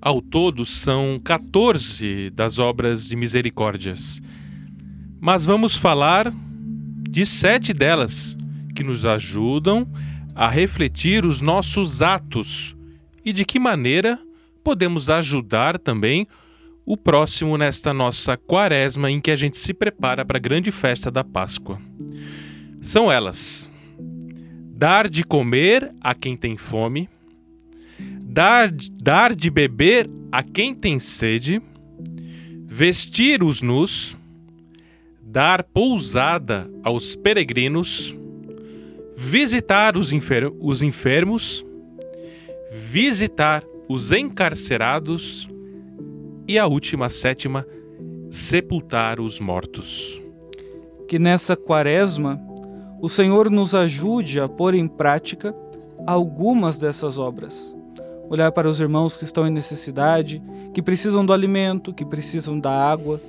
Ao 0.00 0.20
todo, 0.20 0.64
são 0.64 1.18
14 1.24 2.30
das 2.30 2.58
obras 2.58 3.08
de 3.08 3.16
misericórdias. 3.16 4.20
Mas 5.20 5.46
vamos 5.46 5.76
falar 5.76 6.32
de 7.08 7.24
sete 7.24 7.72
delas 7.72 8.36
que 8.74 8.84
nos 8.84 9.04
ajudam 9.04 9.88
a 10.34 10.48
refletir 10.48 11.24
os 11.24 11.40
nossos 11.40 12.02
atos 12.02 12.76
e 13.24 13.32
de 13.32 13.44
que 13.44 13.58
maneira 13.58 14.18
podemos 14.62 15.08
ajudar 15.08 15.78
também 15.78 16.28
o 16.86 16.96
próximo 16.96 17.58
nesta 17.58 17.92
nossa 17.92 18.36
quaresma 18.36 19.10
em 19.10 19.20
que 19.20 19.32
a 19.32 19.36
gente 19.36 19.58
se 19.58 19.74
prepara 19.74 20.24
para 20.24 20.36
a 20.36 20.40
grande 20.40 20.70
festa 20.70 21.10
da 21.10 21.24
Páscoa. 21.24 21.80
São 22.80 23.10
elas: 23.10 23.68
dar 24.70 25.10
de 25.10 25.24
comer 25.24 25.92
a 26.00 26.14
quem 26.14 26.36
tem 26.36 26.56
fome, 26.56 27.08
dar, 27.98 28.70
dar 28.70 29.34
de 29.34 29.50
beber 29.50 30.08
a 30.30 30.44
quem 30.44 30.72
tem 30.72 31.00
sede, 31.00 31.60
vestir 32.64 33.42
os 33.42 33.60
nus, 33.60 34.16
dar 35.20 35.64
pousada 35.64 36.70
aos 36.84 37.16
peregrinos, 37.16 38.14
visitar 39.16 39.96
os, 39.96 40.12
enfer 40.12 40.52
os 40.60 40.82
enfermos, 40.82 41.64
visitar 42.70 43.64
os 43.88 44.12
encarcerados 44.12 45.48
e 46.48 46.58
a 46.58 46.66
última, 46.66 47.06
a 47.06 47.08
sétima, 47.08 47.66
sepultar 48.30 49.20
os 49.20 49.40
mortos. 49.40 50.20
Que 51.08 51.18
nessa 51.18 51.56
quaresma 51.56 52.40
o 53.00 53.08
Senhor 53.08 53.50
nos 53.50 53.74
ajude 53.74 54.40
a 54.40 54.48
pôr 54.48 54.74
em 54.74 54.86
prática 54.86 55.54
algumas 56.06 56.78
dessas 56.78 57.18
obras. 57.18 57.74
Olhar 58.28 58.50
para 58.52 58.68
os 58.68 58.80
irmãos 58.80 59.16
que 59.16 59.24
estão 59.24 59.46
em 59.46 59.50
necessidade, 59.50 60.42
que 60.72 60.82
precisam 60.82 61.24
do 61.24 61.32
alimento, 61.32 61.92
que 61.92 62.04
precisam 62.04 62.58
da 62.58 62.70
água, 62.70 63.20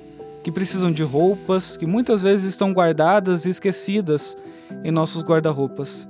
que 0.44 0.52
precisam 0.52 0.92
de 0.92 1.04
roupas, 1.04 1.76
que 1.78 1.86
muitas 1.86 2.22
vezes 2.22 2.50
estão 2.50 2.74
guardadas 2.74 3.46
e 3.46 3.50
esquecidas 3.50 4.38
em 4.84 4.92
nossos 4.92 5.24
guarda-roupas. 5.24 6.08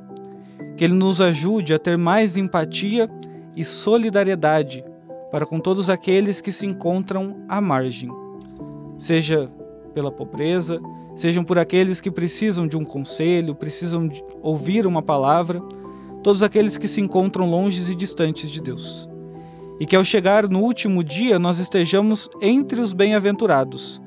Que 0.77 0.83
Ele 0.83 0.93
nos 0.93 1.19
ajude 1.19 1.73
a 1.73 1.79
ter 1.79 1.97
mais 1.97 2.37
empatia 2.37 3.09
e 3.55 3.65
solidariedade 3.65 4.83
para 5.31 5.45
com 5.45 5.59
todos 5.59 5.89
aqueles 5.89 6.41
que 6.41 6.51
se 6.51 6.65
encontram 6.65 7.37
à 7.47 7.59
margem, 7.59 8.09
seja 8.97 9.49
pela 9.93 10.11
pobreza, 10.11 10.79
sejam 11.15 11.43
por 11.43 11.57
aqueles 11.57 11.99
que 11.99 12.11
precisam 12.11 12.67
de 12.67 12.77
um 12.77 12.85
conselho, 12.85 13.55
precisam 13.55 14.09
ouvir 14.41 14.85
uma 14.85 15.01
palavra, 15.01 15.59
todos 16.23 16.43
aqueles 16.43 16.77
que 16.77 16.87
se 16.87 17.01
encontram 17.01 17.49
longes 17.49 17.89
e 17.89 17.95
distantes 17.95 18.49
de 18.49 18.61
Deus. 18.61 19.09
E 19.79 19.85
que 19.85 19.95
ao 19.95 20.03
chegar 20.03 20.47
no 20.47 20.61
último 20.61 21.03
dia 21.03 21.37
nós 21.37 21.59
estejamos 21.59 22.29
entre 22.41 22.79
os 22.79 22.93
bem-aventurados, 22.93 24.01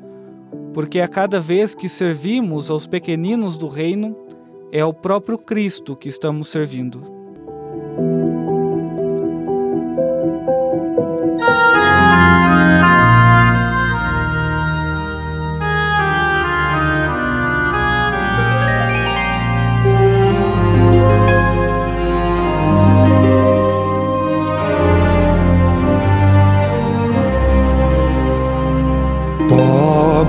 porque 0.73 1.01
a 1.01 1.09
cada 1.09 1.41
vez 1.41 1.75
que 1.75 1.89
servimos 1.89 2.71
aos 2.71 2.87
pequeninos 2.87 3.57
do 3.57 3.69
reino, 3.69 4.17
é 4.73 4.81
ao 4.81 4.95
próprio 4.95 5.37
Cristo 5.37 5.97
que 5.97 6.09
estamos 6.09 6.49
servindo. 6.49 7.03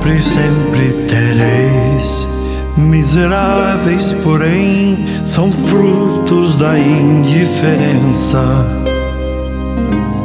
Pobre 0.02 0.20
sempre 0.20 0.94
tereis, 1.08 2.28
miseráveis, 2.76 4.16
porém, 4.24 4.98
são 5.28 5.52
frutos 5.52 6.56
da 6.56 6.76
indiferença. 6.80 8.42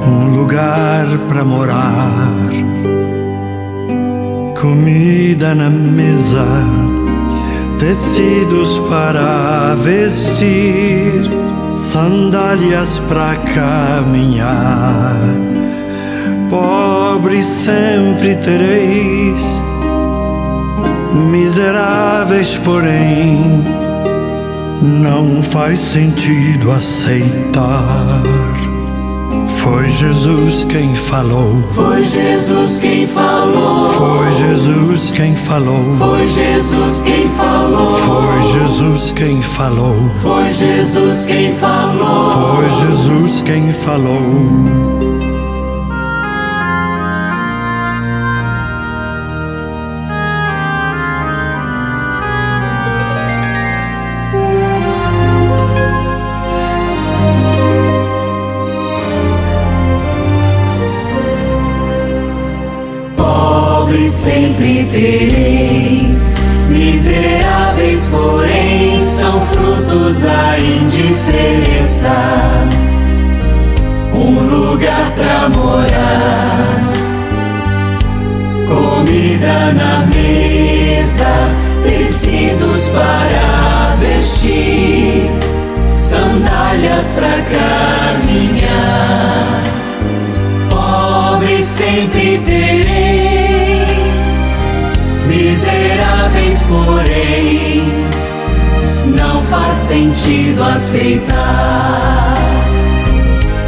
Um 0.02 0.34
lugar 0.34 1.06
para 1.28 1.44
morar, 1.44 2.48
comida 4.58 5.54
na 5.54 5.68
mesa, 5.68 6.46
tecidos 7.78 8.78
para 8.88 9.74
vestir, 9.74 11.30
sandálias 11.74 12.98
para 13.00 13.36
caminhar. 13.36 15.16
Pobres 16.48 17.44
sempre 17.44 18.36
tereis, 18.36 19.65
miseráveis, 21.16 22.56
porém, 22.64 23.64
não 24.82 25.42
faz 25.42 25.80
sentido 25.80 26.70
aceitar. 26.70 28.22
Foi 29.66 29.90
Jesus 29.90 30.64
quem 30.68 30.94
falou. 30.94 31.60
Foi 31.74 32.04
Jesus 32.04 32.78
quem 32.78 33.06
falou. 33.06 33.90
Foi 33.90 34.32
Jesus 34.32 35.10
quem 35.10 35.34
falou. 35.34 35.96
Foi 35.96 36.28
Jesus 36.28 37.02
quem 37.02 37.28
falou. 37.30 37.96
Foi 37.96 38.42
Jesus 38.52 39.12
quem 39.16 39.42
falou. 39.42 40.10
Foi 40.22 40.52
Jesus 40.52 41.24
quem 41.24 41.52
falou. 41.54 42.30
Foi 42.30 42.86
Jesus 42.86 43.42
quem 43.42 43.72
falou. 43.72 44.85
Tereis, 64.90 66.34
miseráveis, 66.68 68.08
porém, 68.08 69.00
são 69.00 69.40
frutos 69.42 70.18
da 70.18 70.58
indiferença. 70.58 72.12
Um 74.14 74.46
lugar 74.46 75.12
pra 75.14 75.48
morar, 75.48 76.80
comida 78.66 79.72
na 79.74 80.06
mesa, 80.06 81.50
tecidos 81.82 82.88
para 82.88 83.94
vestir, 84.00 85.30
sandálias 85.94 87.12
pra 87.12 87.42
caminhar. 88.22 89.62
Pobres 90.70 91.66
sempre 91.66 92.38
tereis, 92.38 92.85
porém, 96.68 97.84
não 99.14 99.42
faz 99.44 99.76
sentido 99.76 100.62
aceitar. 100.62 102.36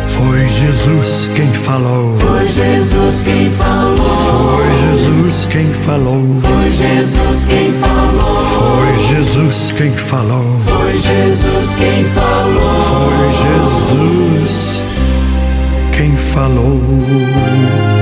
Foi 0.06 0.46
Jesus 0.48 1.30
quem 1.34 1.52
falou. 1.52 2.16
Foi 2.18 2.48
Jesus 2.48 3.22
quem 3.22 3.50
falou. 3.50 3.96
Foi 3.96 4.66
Jesus 4.92 5.46
quem 5.50 5.72
falou. 5.72 6.24
Foi 6.42 6.72
Jesus 6.72 7.44
quem 7.44 7.72
falou. 7.72 8.42
Foi 8.42 8.98
Jesus 9.06 9.72
quem 9.76 9.96
falou. 9.96 10.58
Foi 10.64 10.98
Jesus 10.98 11.76
quem 11.76 12.04
falou. 12.04 12.82
Foi 12.90 13.32
Jesus 13.32 14.82
quem 15.92 16.16
falou. 16.16 17.97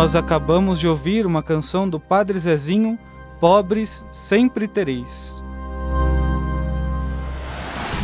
Nós 0.00 0.16
acabamos 0.16 0.80
de 0.80 0.88
ouvir 0.88 1.26
uma 1.26 1.42
canção 1.42 1.86
do 1.86 2.00
Padre 2.00 2.38
Zezinho, 2.38 2.98
Pobres 3.38 4.02
Sempre 4.10 4.66
Tereis. 4.66 5.44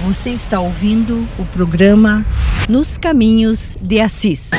Você 0.05 0.29
está 0.29 0.61
ouvindo 0.61 1.27
o 1.39 1.47
programa 1.47 2.23
nos 2.69 2.99
caminhos 2.99 3.79
de 3.81 3.99
Assis. 3.99 4.51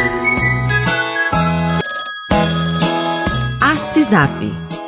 Assisap, 3.61 4.33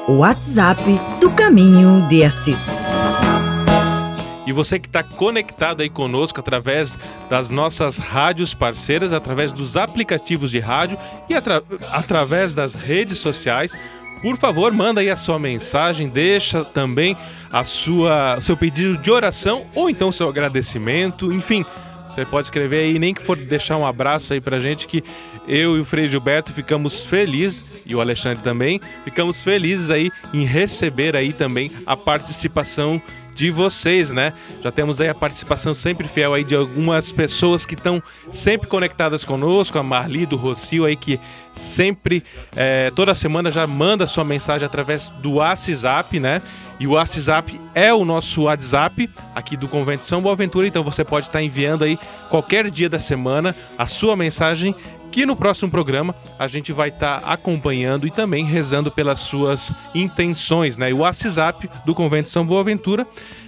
o 0.07 0.13
WhatsApp 0.13 0.81
do 1.21 1.29
caminho 1.29 2.07
de 2.07 2.23
Assis. 2.23 2.78
E 4.49 4.51
você 4.51 4.79
que 4.79 4.88
está 4.88 5.03
conectado 5.03 5.81
aí 5.81 5.89
conosco 5.91 6.39
através 6.39 6.97
das 7.29 7.51
nossas 7.51 7.97
rádios 7.99 8.51
parceiras, 8.51 9.13
através 9.13 9.51
dos 9.51 9.77
aplicativos 9.77 10.49
de 10.49 10.57
rádio 10.57 10.97
e 11.29 11.35
atra 11.35 11.63
através 11.91 12.55
das 12.55 12.73
redes 12.73 13.19
sociais, 13.19 13.77
por 14.23 14.38
favor, 14.38 14.73
manda 14.73 15.01
aí 15.01 15.09
a 15.12 15.15
sua 15.15 15.38
mensagem, 15.38 16.07
deixa 16.07 16.65
também 16.65 17.15
a 17.53 17.63
sua 17.63 18.41
seu 18.41 18.57
pedido 18.57 18.97
de 18.97 19.12
oração 19.12 19.67
ou 19.75 19.88
então 19.88 20.12
seu 20.12 20.27
agradecimento, 20.27 21.31
enfim, 21.31 21.63
você 22.07 22.25
pode 22.25 22.47
escrever 22.47 22.85
aí, 22.85 22.97
nem 22.97 23.13
que 23.13 23.21
for 23.21 23.38
deixar 23.38 23.77
um 23.77 23.85
abraço 23.85 24.33
aí 24.33 24.41
pra 24.41 24.57
gente, 24.57 24.88
que 24.88 25.03
eu 25.47 25.77
e 25.77 25.79
o 25.79 25.85
Frei 25.85 26.09
Gilberto 26.09 26.51
ficamos 26.51 27.05
felizes, 27.05 27.63
e 27.85 27.95
o 27.95 28.01
Alexandre 28.01 28.43
também, 28.43 28.81
ficamos 29.03 29.43
felizes 29.43 29.91
aí 29.91 30.12
em 30.33 30.43
receber 30.43 31.15
aí 31.15 31.33
também 31.33 31.71
a 31.85 31.95
participação 31.95 32.99
de 33.39 33.49
vocês, 33.52 34.12
né? 34.12 34.34
Já 34.62 34.69
temos 34.69 34.99
aí 34.99 35.08
a 35.08 35.15
participação 35.15 35.73
sempre 35.73 36.10
fiel 36.10 36.34
aí 36.34 36.43
de 36.43 36.56
algumas 36.56 37.10
pessoas 37.10 37.65
que 37.65 37.73
estão 37.73 38.04
sempre 38.30 38.67
conectadas 38.67 39.23
conosco, 39.23 39.80
a 39.80 39.84
Marli 39.84 40.25
do 40.25 40.36
Rocio 40.36 40.84
aí 40.84 40.97
que 40.97 41.17
sempre, 41.54 42.21
é, 42.54 42.91
toda 42.93 43.15
semana 43.15 43.49
já 43.49 43.65
manda 43.65 44.06
sua 44.06 44.25
mensagem 44.25 44.65
através 44.65 45.08
do 45.08 45.36
WhatsApp, 45.36 46.19
né? 46.19 46.41
E 46.82 46.86
o 46.86 46.91
WhatsApp 46.91 47.58
é 47.73 47.93
o 47.93 48.04
nosso 48.04 48.43
WhatsApp 48.43 49.10
aqui 49.34 49.56
do 49.56 49.69
Convento 49.69 50.06
São 50.06 50.21
Boaventura, 50.21 50.67
então 50.67 50.84
você 50.84 51.06
pode 51.06 51.28
estar 51.28 51.41
enviando 51.41 51.86
aí 51.86 51.97
qualquer 52.30 52.69
dia 52.69 52.89
da 52.89 52.99
semana 52.99 53.56
a 53.78 53.86
sua 53.86 54.17
mensagem 54.17 54.75
que 55.11 55.25
no 55.25 55.35
próximo 55.35 55.69
programa 55.69 56.15
a 56.37 56.47
gente 56.47 56.71
vai 56.71 56.89
estar 56.89 57.17
acompanhando 57.25 58.07
e 58.07 58.11
também 58.11 58.45
rezando 58.45 58.91
pelas 58.91 59.19
suas 59.19 59.73
intenções, 59.93 60.77
né? 60.77 60.89
E 60.89 60.93
o 60.93 60.99
WhatsApp 60.99 61.69
do 61.85 61.95
Convento 61.95 62.29
São 62.29 62.45
Boaventura, 62.45 63.05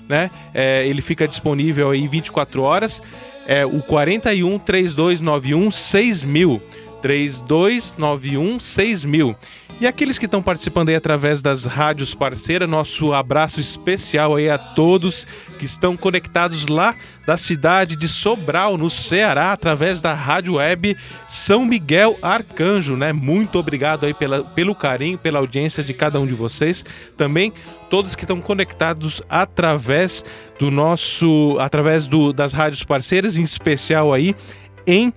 né? 0.08 0.30
É, 0.54 0.86
ele 0.88 1.02
fica 1.02 1.28
disponível 1.28 1.92
aí 1.92 2.08
24 2.08 2.62
horas, 2.62 3.02
é 3.48 3.66
o 3.66 3.82
41 3.82 4.60
3291 4.60 5.72
6000. 5.72 6.62
3291 7.02 8.60
6000. 8.60 9.36
E 9.82 9.88
aqueles 9.88 10.20
que 10.20 10.26
estão 10.26 10.44
participando 10.44 10.90
aí 10.90 10.96
através 10.96 11.42
das 11.42 11.64
rádios 11.64 12.14
parceiras, 12.14 12.70
nosso 12.70 13.14
abraço 13.14 13.60
especial 13.60 14.36
aí 14.36 14.48
a 14.48 14.58
todos 14.58 15.26
que 15.58 15.66
estão 15.66 15.98
conectados 15.98 16.68
lá 16.68 16.94
da 17.26 17.36
cidade 17.36 17.96
de 17.96 18.08
Sobral, 18.08 18.78
no 18.78 18.92
Ceará, 18.92 19.52
através 19.52 20.00
da 20.00 20.14
rádio 20.14 20.56
web 20.56 20.96
São 21.28 21.66
Miguel 21.66 22.16
Arcanjo, 22.22 22.96
né? 22.96 23.12
Muito 23.12 23.58
obrigado 23.58 24.06
aí 24.06 24.14
pela, 24.14 24.44
pelo 24.44 24.76
carinho, 24.76 25.18
pela 25.18 25.40
audiência 25.40 25.84
de 25.84 25.96
cada 25.96 26.20
um 26.20 26.28
de 26.28 26.36
vocês. 26.36 26.86
Também 27.18 27.52
todos 27.90 28.16
que 28.16 28.24
estão 28.24 28.40
conectados 28.40 29.20
através 29.28 30.24
do 30.60 30.70
nosso, 30.70 31.58
através 31.60 32.08
do, 32.08 32.32
das 32.32 32.54
rádios 32.54 32.84
parceiras, 32.84 33.36
em 33.36 33.44
especial 33.44 34.14
aí 34.14 34.36
em 34.86 35.12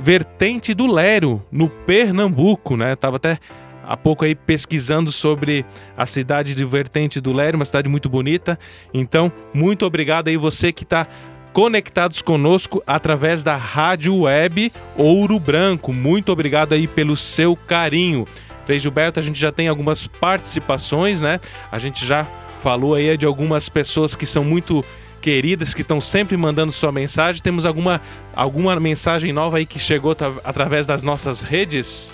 Vertente 0.00 0.74
do 0.74 0.86
Lero, 0.86 1.44
no 1.50 1.68
Pernambuco, 1.68 2.76
né? 2.76 2.94
Tava 2.94 3.16
até 3.16 3.38
há 3.84 3.96
pouco 3.96 4.24
aí 4.24 4.34
pesquisando 4.34 5.10
sobre 5.10 5.64
a 5.96 6.04
cidade 6.06 6.54
de 6.54 6.64
Vertente 6.64 7.20
do 7.20 7.32
Lero, 7.32 7.56
uma 7.56 7.64
cidade 7.64 7.88
muito 7.88 8.08
bonita. 8.08 8.58
Então, 8.92 9.32
muito 9.52 9.86
obrigado 9.86 10.28
aí 10.28 10.36
você 10.36 10.72
que 10.72 10.84
está 10.84 11.06
conectados 11.52 12.22
conosco 12.22 12.82
através 12.86 13.42
da 13.42 13.56
rádio 13.56 14.20
web 14.20 14.70
Ouro 14.96 15.40
Branco. 15.40 15.92
Muito 15.92 16.30
obrigado 16.30 16.74
aí 16.74 16.86
pelo 16.86 17.16
seu 17.16 17.56
carinho. 17.56 18.26
Frei 18.64 18.78
Gilberto, 18.78 19.18
a 19.18 19.22
gente 19.22 19.40
já 19.40 19.50
tem 19.50 19.66
algumas 19.66 20.06
participações, 20.06 21.22
né? 21.22 21.40
A 21.72 21.78
gente 21.78 22.06
já 22.06 22.26
falou 22.60 22.94
aí 22.94 23.16
de 23.16 23.24
algumas 23.24 23.68
pessoas 23.68 24.14
que 24.14 24.26
são 24.26 24.44
muito 24.44 24.84
queridas 25.28 25.74
que 25.74 25.82
estão 25.82 26.00
sempre 26.00 26.38
mandando 26.38 26.72
sua 26.72 26.90
mensagem. 26.90 27.42
Temos 27.42 27.66
alguma, 27.66 28.00
alguma 28.34 28.80
mensagem 28.80 29.30
nova 29.30 29.58
aí 29.58 29.66
que 29.66 29.78
chegou 29.78 30.16
através 30.42 30.86
das 30.86 31.02
nossas 31.02 31.42
redes? 31.42 32.10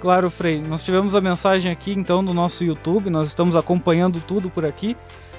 Claro, 0.00 0.28
Frei. 0.28 0.60
Nós 0.60 0.84
tivemos 0.84 1.14
a 1.14 1.20
mensagem 1.20 1.70
aqui 1.70 1.92
então 1.92 2.24
do 2.24 2.34
nosso 2.34 2.64
YouTube, 2.64 3.08
nós 3.08 3.28
estamos 3.28 3.54
acompanhando 3.54 4.20
tudo 4.20 4.50
por 4.50 4.66
aqui, 4.66 4.96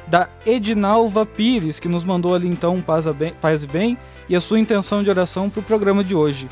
da 0.08 0.30
Edinalva 0.46 1.26
Pires, 1.26 1.82
que 1.82 1.90
nos 1.90 2.06
mandou 2.06 2.34
ali 2.34 2.48
então 2.48 2.76
um 2.76 2.82
paz, 2.82 3.06
bem, 3.08 3.34
paz 3.42 3.66
e 3.66 3.68
bem 3.68 3.98
e 4.30 4.34
a 4.36 4.40
sua 4.40 4.58
intenção 4.58 5.04
de 5.04 5.10
oração 5.10 5.50
para 5.50 5.60
o 5.60 5.64
programa 5.64 6.06
de 6.06 6.16
hoje. 6.16 6.48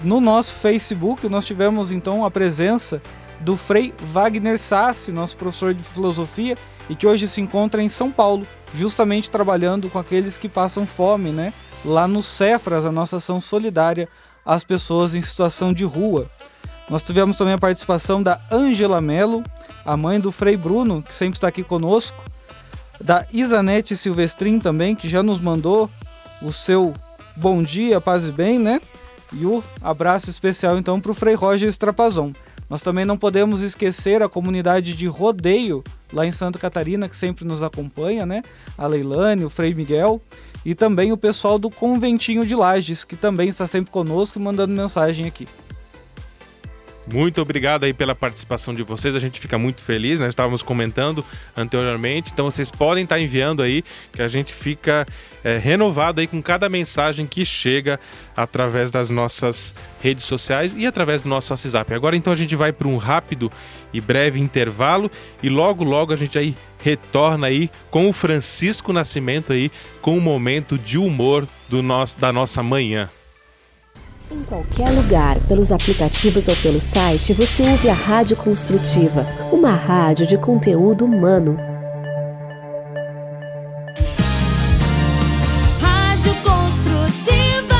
No 0.00 0.20
nosso 0.20 0.54
Facebook, 0.54 1.28
nós 1.28 1.44
tivemos 1.44 1.90
então 1.90 2.24
a 2.24 2.30
presença 2.30 3.02
do 3.40 3.56
Frei 3.56 3.94
Wagner 4.12 4.58
Sassi, 4.58 5.12
nosso 5.12 5.36
professor 5.36 5.74
de 5.74 5.82
filosofia, 5.82 6.56
e 6.88 6.94
que 6.94 7.06
hoje 7.06 7.26
se 7.26 7.40
encontra 7.40 7.82
em 7.82 7.88
São 7.88 8.10
Paulo, 8.10 8.46
justamente 8.74 9.30
trabalhando 9.30 9.88
com 9.88 9.98
aqueles 9.98 10.36
que 10.36 10.48
passam 10.48 10.86
fome, 10.86 11.30
né? 11.30 11.52
Lá 11.84 12.06
no 12.06 12.22
Cefras, 12.22 12.84
a 12.84 12.92
nossa 12.92 13.16
ação 13.16 13.40
solidária 13.40 14.08
às 14.44 14.64
pessoas 14.64 15.14
em 15.14 15.22
situação 15.22 15.72
de 15.72 15.84
rua. 15.84 16.30
Nós 16.88 17.04
tivemos 17.04 17.36
também 17.36 17.54
a 17.54 17.58
participação 17.58 18.22
da 18.22 18.40
Angela 18.50 19.00
Mello, 19.00 19.42
a 19.84 19.96
mãe 19.96 20.18
do 20.18 20.32
Frei 20.32 20.56
Bruno, 20.56 21.02
que 21.02 21.14
sempre 21.14 21.36
está 21.36 21.48
aqui 21.48 21.62
conosco, 21.62 22.22
da 23.00 23.24
Isanete 23.32 23.96
Silvestrin 23.96 24.58
também, 24.58 24.94
que 24.94 25.08
já 25.08 25.22
nos 25.22 25.40
mandou 25.40 25.88
o 26.42 26.52
seu 26.52 26.92
bom 27.36 27.62
dia, 27.62 28.00
paz 28.00 28.28
e 28.28 28.32
bem, 28.32 28.58
né? 28.58 28.80
E 29.32 29.46
o 29.46 29.62
abraço 29.80 30.28
especial 30.28 30.76
então 30.76 31.00
para 31.00 31.12
o 31.12 31.14
Frei 31.14 31.34
Roger 31.34 31.68
Strapazon. 31.68 32.32
Nós 32.70 32.82
também 32.82 33.04
não 33.04 33.18
podemos 33.18 33.62
esquecer 33.62 34.22
a 34.22 34.28
comunidade 34.28 34.94
de 34.94 35.08
rodeio 35.08 35.82
lá 36.12 36.24
em 36.24 36.30
Santa 36.30 36.56
Catarina, 36.56 37.08
que 37.08 37.16
sempre 37.16 37.44
nos 37.44 37.64
acompanha, 37.64 38.24
né? 38.24 38.42
A 38.78 38.86
Leilane, 38.86 39.44
o 39.44 39.50
Frei 39.50 39.74
Miguel 39.74 40.22
e 40.64 40.72
também 40.72 41.10
o 41.10 41.16
pessoal 41.16 41.58
do 41.58 41.68
Conventinho 41.68 42.46
de 42.46 42.54
Lages, 42.54 43.04
que 43.04 43.16
também 43.16 43.48
está 43.48 43.66
sempre 43.66 43.90
conosco 43.90 44.38
mandando 44.38 44.72
mensagem 44.72 45.26
aqui. 45.26 45.48
Muito 47.12 47.40
obrigado 47.40 47.84
aí 47.84 47.92
pela 47.92 48.14
participação 48.14 48.74
de 48.74 48.82
vocês, 48.82 49.16
a 49.16 49.18
gente 49.18 49.40
fica 49.40 49.58
muito 49.58 49.82
feliz, 49.82 50.20
nós 50.20 50.28
estávamos 50.28 50.62
comentando 50.62 51.24
anteriormente, 51.56 52.30
então 52.32 52.48
vocês 52.48 52.70
podem 52.70 53.04
estar 53.04 53.18
enviando 53.18 53.62
aí, 53.62 53.82
que 54.12 54.22
a 54.22 54.28
gente 54.28 54.52
fica 54.52 55.06
é, 55.42 55.56
renovado 55.56 56.20
aí 56.20 56.26
com 56.26 56.42
cada 56.42 56.68
mensagem 56.68 57.26
que 57.26 57.44
chega 57.44 57.98
através 58.36 58.90
das 58.90 59.10
nossas 59.10 59.74
redes 60.00 60.24
sociais 60.24 60.72
e 60.76 60.86
através 60.86 61.22
do 61.22 61.28
nosso 61.28 61.52
WhatsApp. 61.52 61.92
Agora 61.94 62.16
então 62.16 62.32
a 62.32 62.36
gente 62.36 62.54
vai 62.54 62.72
para 62.72 62.86
um 62.86 62.96
rápido 62.96 63.50
e 63.92 64.00
breve 64.00 64.38
intervalo 64.38 65.10
e 65.42 65.48
logo 65.48 65.82
logo 65.82 66.12
a 66.12 66.16
gente 66.16 66.38
aí 66.38 66.54
retorna 66.82 67.48
aí 67.48 67.70
com 67.90 68.08
o 68.08 68.12
Francisco 68.12 68.92
Nascimento 68.92 69.52
aí 69.52 69.70
com 70.00 70.16
o 70.16 70.20
momento 70.20 70.78
de 70.78 70.98
humor 70.98 71.48
do 71.68 71.82
nosso, 71.82 72.18
da 72.20 72.32
nossa 72.32 72.62
manhã. 72.62 73.10
Em 74.32 74.44
qualquer 74.44 74.88
lugar, 74.90 75.40
pelos 75.48 75.72
aplicativos 75.72 76.46
ou 76.46 76.54
pelo 76.58 76.80
site, 76.80 77.32
você 77.32 77.68
ouve 77.68 77.88
a 77.88 77.94
Rádio 77.94 78.36
Construtiva, 78.36 79.26
uma 79.50 79.72
rádio 79.74 80.24
de 80.24 80.38
conteúdo 80.38 81.04
humano. 81.04 81.58
Rádio 85.80 86.32
Construtiva, 86.44 87.74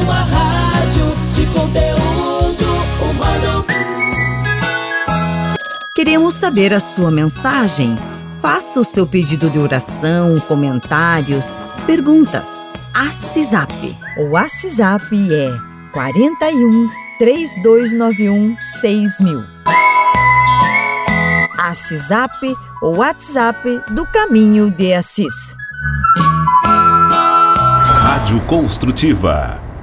uma 0.00 0.14
rádio 0.14 1.12
de 1.34 1.46
conteúdo 1.46 2.64
humano. 3.02 3.66
Queremos 5.96 6.34
saber 6.34 6.72
a 6.72 6.78
sua 6.78 7.10
mensagem. 7.10 7.96
Faça 8.40 8.78
o 8.78 8.84
seu 8.84 9.08
pedido 9.08 9.50
de 9.50 9.58
oração, 9.58 10.38
comentários, 10.46 11.60
perguntas 11.84 12.61
ACISAP. 12.94 13.96
O 14.18 14.30
WhatsApp 14.30 15.32
é 15.32 15.58
41 15.92 16.88
3291 17.18 18.56
6000. 18.62 19.44
ACISAP, 21.58 22.54
o 22.82 22.96
WhatsApp 22.98 23.82
do 23.94 24.04
Caminho 24.06 24.70
de 24.70 24.92
Assis. 24.92 25.56
Rádio 28.02 28.40
Construtiva 28.42 29.71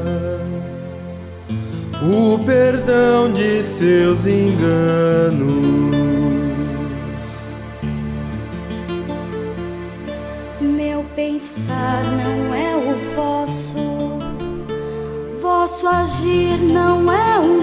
O 2.02 2.38
perdão 2.44 3.32
de 3.32 3.64
seus 3.64 4.28
enganos. 4.28 5.64
Meu 10.60 11.06
pensar 11.16 12.04
não 12.04 12.54
é 12.54 12.76
o 12.76 13.16
vosso, 13.16 14.20
vosso 15.42 15.88
agir 15.88 16.60
não 16.60 17.10
é 17.10 17.40
o 17.40 17.63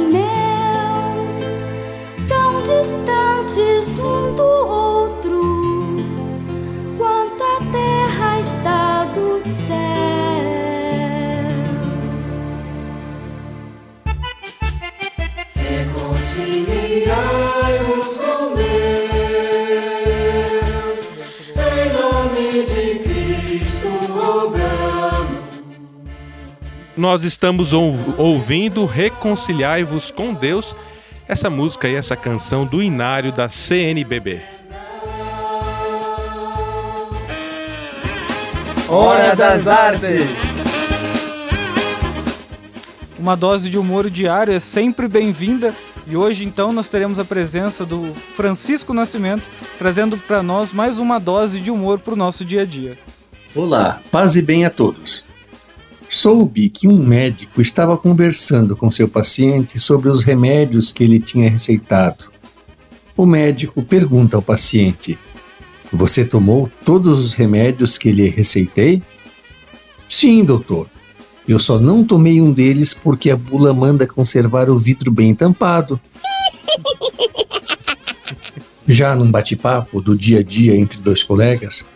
Nós 27.01 27.25
estamos 27.25 27.73
ou- 27.73 27.96
ouvindo 28.19 28.85
Reconciliai-vos 28.85 30.11
com 30.11 30.35
Deus, 30.35 30.75
essa 31.27 31.48
música 31.48 31.88
e 31.88 31.94
essa 31.94 32.15
canção 32.15 32.67
do 32.67 32.83
Inário 32.83 33.33
da 33.33 33.48
CNBB. 33.48 34.42
Hora 38.87 39.35
das 39.35 39.67
Artes! 39.67 40.27
Uma 43.19 43.35
dose 43.35 43.71
de 43.71 43.79
humor 43.79 44.11
diário 44.11 44.53
é 44.53 44.61
sempre 44.61 45.09
bem-vinda 45.09 45.75
e 46.07 46.15
hoje 46.15 46.44
então 46.44 46.71
nós 46.71 46.90
teremos 46.90 47.19
a 47.19 47.25
presença 47.25 47.87
do 47.87 48.13
Francisco 48.37 48.92
Nascimento 48.92 49.48
trazendo 49.79 50.19
para 50.19 50.42
nós 50.42 50.71
mais 50.71 50.98
uma 50.98 51.19
dose 51.19 51.61
de 51.61 51.71
humor 51.71 51.98
para 51.98 52.13
o 52.13 52.17
nosso 52.17 52.44
dia 52.44 52.61
a 52.61 52.67
dia. 52.67 52.98
Olá, 53.55 54.03
paz 54.13 54.37
e 54.37 54.42
bem 54.42 54.67
a 54.67 54.71
todos. 54.71 55.29
Soube 56.13 56.69
que 56.69 56.88
um 56.88 56.98
médico 56.98 57.61
estava 57.61 57.96
conversando 57.96 58.77
com 58.77 58.90
seu 58.90 59.06
paciente 59.06 59.79
sobre 59.79 60.08
os 60.08 60.25
remédios 60.25 60.90
que 60.90 61.04
ele 61.04 61.21
tinha 61.21 61.48
receitado. 61.48 62.25
O 63.17 63.25
médico 63.25 63.81
pergunta 63.81 64.37
ao 64.37 64.42
paciente: 64.42 65.17
Você 65.92 66.25
tomou 66.25 66.69
todos 66.85 67.25
os 67.25 67.35
remédios 67.35 67.96
que 67.96 68.11
lhe 68.11 68.29
receitei? 68.29 69.00
Sim, 70.08 70.44
doutor. 70.44 70.88
Eu 71.46 71.61
só 71.61 71.79
não 71.79 72.02
tomei 72.02 72.40
um 72.40 72.52
deles 72.52 72.92
porque 72.92 73.31
a 73.31 73.37
bula 73.37 73.73
manda 73.73 74.04
conservar 74.04 74.69
o 74.69 74.77
vidro 74.77 75.13
bem 75.13 75.33
tampado. 75.33 76.00
Já 78.87 79.15
num 79.15 79.31
bate-papo 79.31 80.00
do 80.00 80.19
dia 80.19 80.40
a 80.40 80.42
dia 80.42 80.77
entre 80.77 81.00
dois 81.00 81.23
colegas, 81.23 81.87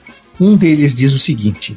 um 0.41 0.57
deles 0.57 0.95
diz 0.95 1.13
o 1.13 1.19
seguinte: 1.19 1.77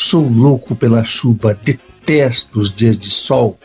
Sou 0.00 0.30
louco 0.30 0.76
pela 0.76 1.02
chuva, 1.02 1.58
detesto 1.60 2.60
os 2.60 2.70
dias 2.70 2.96
de 2.96 3.10
sol. 3.10 3.58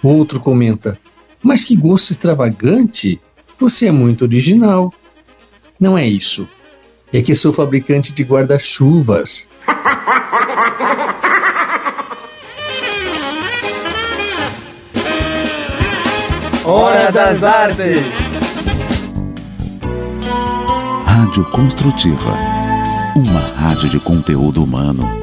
O 0.00 0.06
outro 0.06 0.38
comenta: 0.38 0.96
Mas 1.42 1.64
que 1.64 1.74
gosto 1.74 2.12
extravagante! 2.12 3.20
Você 3.58 3.88
é 3.88 3.90
muito 3.90 4.22
original. 4.22 4.94
Não 5.80 5.98
é 5.98 6.06
isso. 6.06 6.48
É 7.12 7.20
que 7.20 7.34
sou 7.34 7.52
fabricante 7.52 8.12
de 8.12 8.22
guarda-chuvas. 8.22 9.48
Hora 16.64 17.10
das 17.10 17.42
Artes! 17.42 17.98
Rádio 21.04 21.44
Construtiva. 21.50 22.32
Uma 23.16 23.40
rádio 23.40 23.88
de 23.88 23.98
conteúdo 23.98 24.62
humano. 24.62 25.21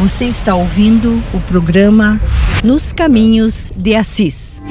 Você 0.00 0.24
está 0.24 0.54
ouvindo 0.54 1.22
o 1.34 1.40
programa 1.42 2.18
Nos 2.64 2.90
Caminhos 2.90 3.70
de 3.76 3.94
Assis. 3.94 4.62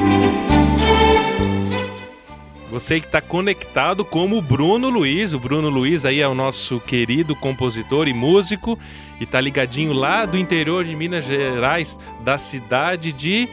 Você 2.71 2.99
que 2.99 3.05
está 3.05 3.21
conectado 3.21 4.03
como 4.03 4.39
o 4.39 4.41
Bruno 4.41 4.89
Luiz. 4.89 5.31
O 5.31 5.39
Bruno 5.39 5.69
Luiz 5.69 6.03
aí 6.03 6.19
é 6.19 6.27
o 6.27 6.33
nosso 6.33 6.79
querido 6.79 7.35
compositor 7.35 8.07
e 8.07 8.13
músico 8.13 8.75
e 9.19 9.25
tá 9.27 9.39
ligadinho 9.39 9.93
lá 9.93 10.25
do 10.25 10.35
interior 10.35 10.83
de 10.83 10.95
Minas 10.95 11.25
Gerais, 11.25 11.95
da 12.25 12.39
cidade 12.39 13.13
de 13.13 13.47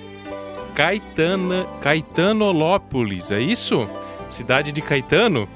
Caetana, 0.74 1.66
Caetanolópolis, 1.83 3.31
é 3.31 3.39
isso? 3.39 3.87
Cidade 4.31 4.72
de 4.72 4.81
Caetano. 4.81 5.47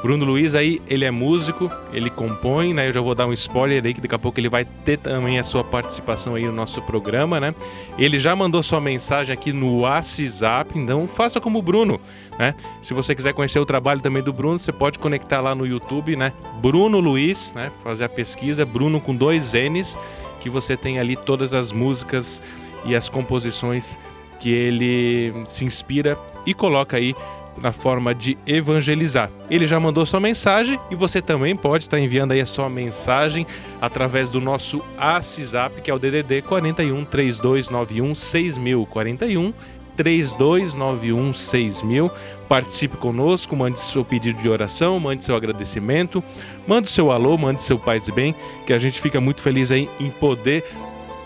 Bruno 0.00 0.24
Luiz 0.24 0.54
aí, 0.54 0.80
ele 0.86 1.04
é 1.04 1.10
músico, 1.10 1.70
ele 1.92 2.08
compõe, 2.08 2.72
né? 2.72 2.88
Eu 2.88 2.92
já 2.92 3.00
vou 3.00 3.14
dar 3.14 3.26
um 3.26 3.32
spoiler 3.32 3.84
aí 3.84 3.92
que 3.92 4.00
daqui 4.00 4.14
a 4.14 4.18
pouco 4.18 4.38
ele 4.38 4.48
vai 4.48 4.64
ter 4.64 4.96
também 4.96 5.38
a 5.38 5.42
sua 5.42 5.64
participação 5.64 6.36
aí 6.36 6.44
no 6.44 6.52
nosso 6.52 6.80
programa, 6.82 7.40
né? 7.40 7.54
Ele 7.98 8.18
já 8.18 8.34
mandou 8.36 8.62
sua 8.62 8.80
mensagem 8.80 9.32
aqui 9.32 9.52
no 9.52 9.80
WhatsApp, 9.80 10.78
então 10.78 11.08
faça 11.08 11.40
como 11.40 11.58
o 11.58 11.62
Bruno, 11.62 12.00
né? 12.38 12.54
Se 12.80 12.94
você 12.94 13.12
quiser 13.12 13.32
conhecer 13.32 13.58
o 13.58 13.66
trabalho 13.66 14.00
também 14.00 14.22
do 14.22 14.32
Bruno, 14.32 14.58
você 14.58 14.70
pode 14.70 15.00
conectar 15.00 15.40
lá 15.40 15.52
no 15.54 15.66
YouTube, 15.66 16.14
né? 16.14 16.32
Bruno 16.62 17.00
Luiz, 17.00 17.52
né? 17.54 17.72
Fazer 17.82 18.04
a 18.04 18.08
pesquisa, 18.08 18.64
Bruno 18.64 19.00
com 19.00 19.14
dois 19.14 19.52
N's, 19.52 19.98
que 20.38 20.48
você 20.48 20.76
tem 20.76 21.00
ali 21.00 21.16
todas 21.16 21.52
as 21.52 21.72
músicas 21.72 22.40
e 22.84 22.94
as 22.94 23.08
composições 23.08 23.98
que 24.38 24.50
ele 24.50 25.32
se 25.44 25.64
inspira 25.64 26.16
e 26.46 26.54
coloca 26.54 26.96
aí 26.96 27.16
na 27.62 27.72
forma 27.72 28.14
de 28.14 28.38
evangelizar. 28.46 29.30
Ele 29.50 29.66
já 29.66 29.78
mandou 29.78 30.04
sua 30.06 30.20
mensagem 30.20 30.78
e 30.90 30.94
você 30.94 31.20
também 31.20 31.56
pode 31.56 31.84
estar 31.84 31.98
enviando 31.98 32.32
aí 32.32 32.40
a 32.40 32.46
sua 32.46 32.68
mensagem 32.68 33.46
através 33.80 34.30
do 34.30 34.40
nosso 34.40 34.82
WhatsApp, 34.96 35.80
que 35.82 35.90
é 35.90 35.94
o 35.94 35.98
DDD 35.98 36.42
41 36.42 37.04
3291 37.04 38.14
6000 38.14 38.86
41 38.86 39.52
3291 39.96 41.32
6000. 41.34 42.10
Participe 42.48 42.96
conosco, 42.96 43.54
mande 43.56 43.78
seu 43.80 44.04
pedido 44.04 44.40
de 44.40 44.48
oração, 44.48 44.98
mande 44.98 45.24
seu 45.24 45.34
agradecimento, 45.34 46.22
mande 46.66 46.88
seu 46.88 47.10
alô, 47.10 47.36
mande 47.36 47.62
seu 47.62 47.78
paz 47.78 48.08
e 48.08 48.12
bem, 48.12 48.34
que 48.64 48.72
a 48.72 48.78
gente 48.78 49.00
fica 49.00 49.20
muito 49.20 49.42
feliz 49.42 49.70
aí 49.70 49.88
em 50.00 50.08
poder 50.08 50.64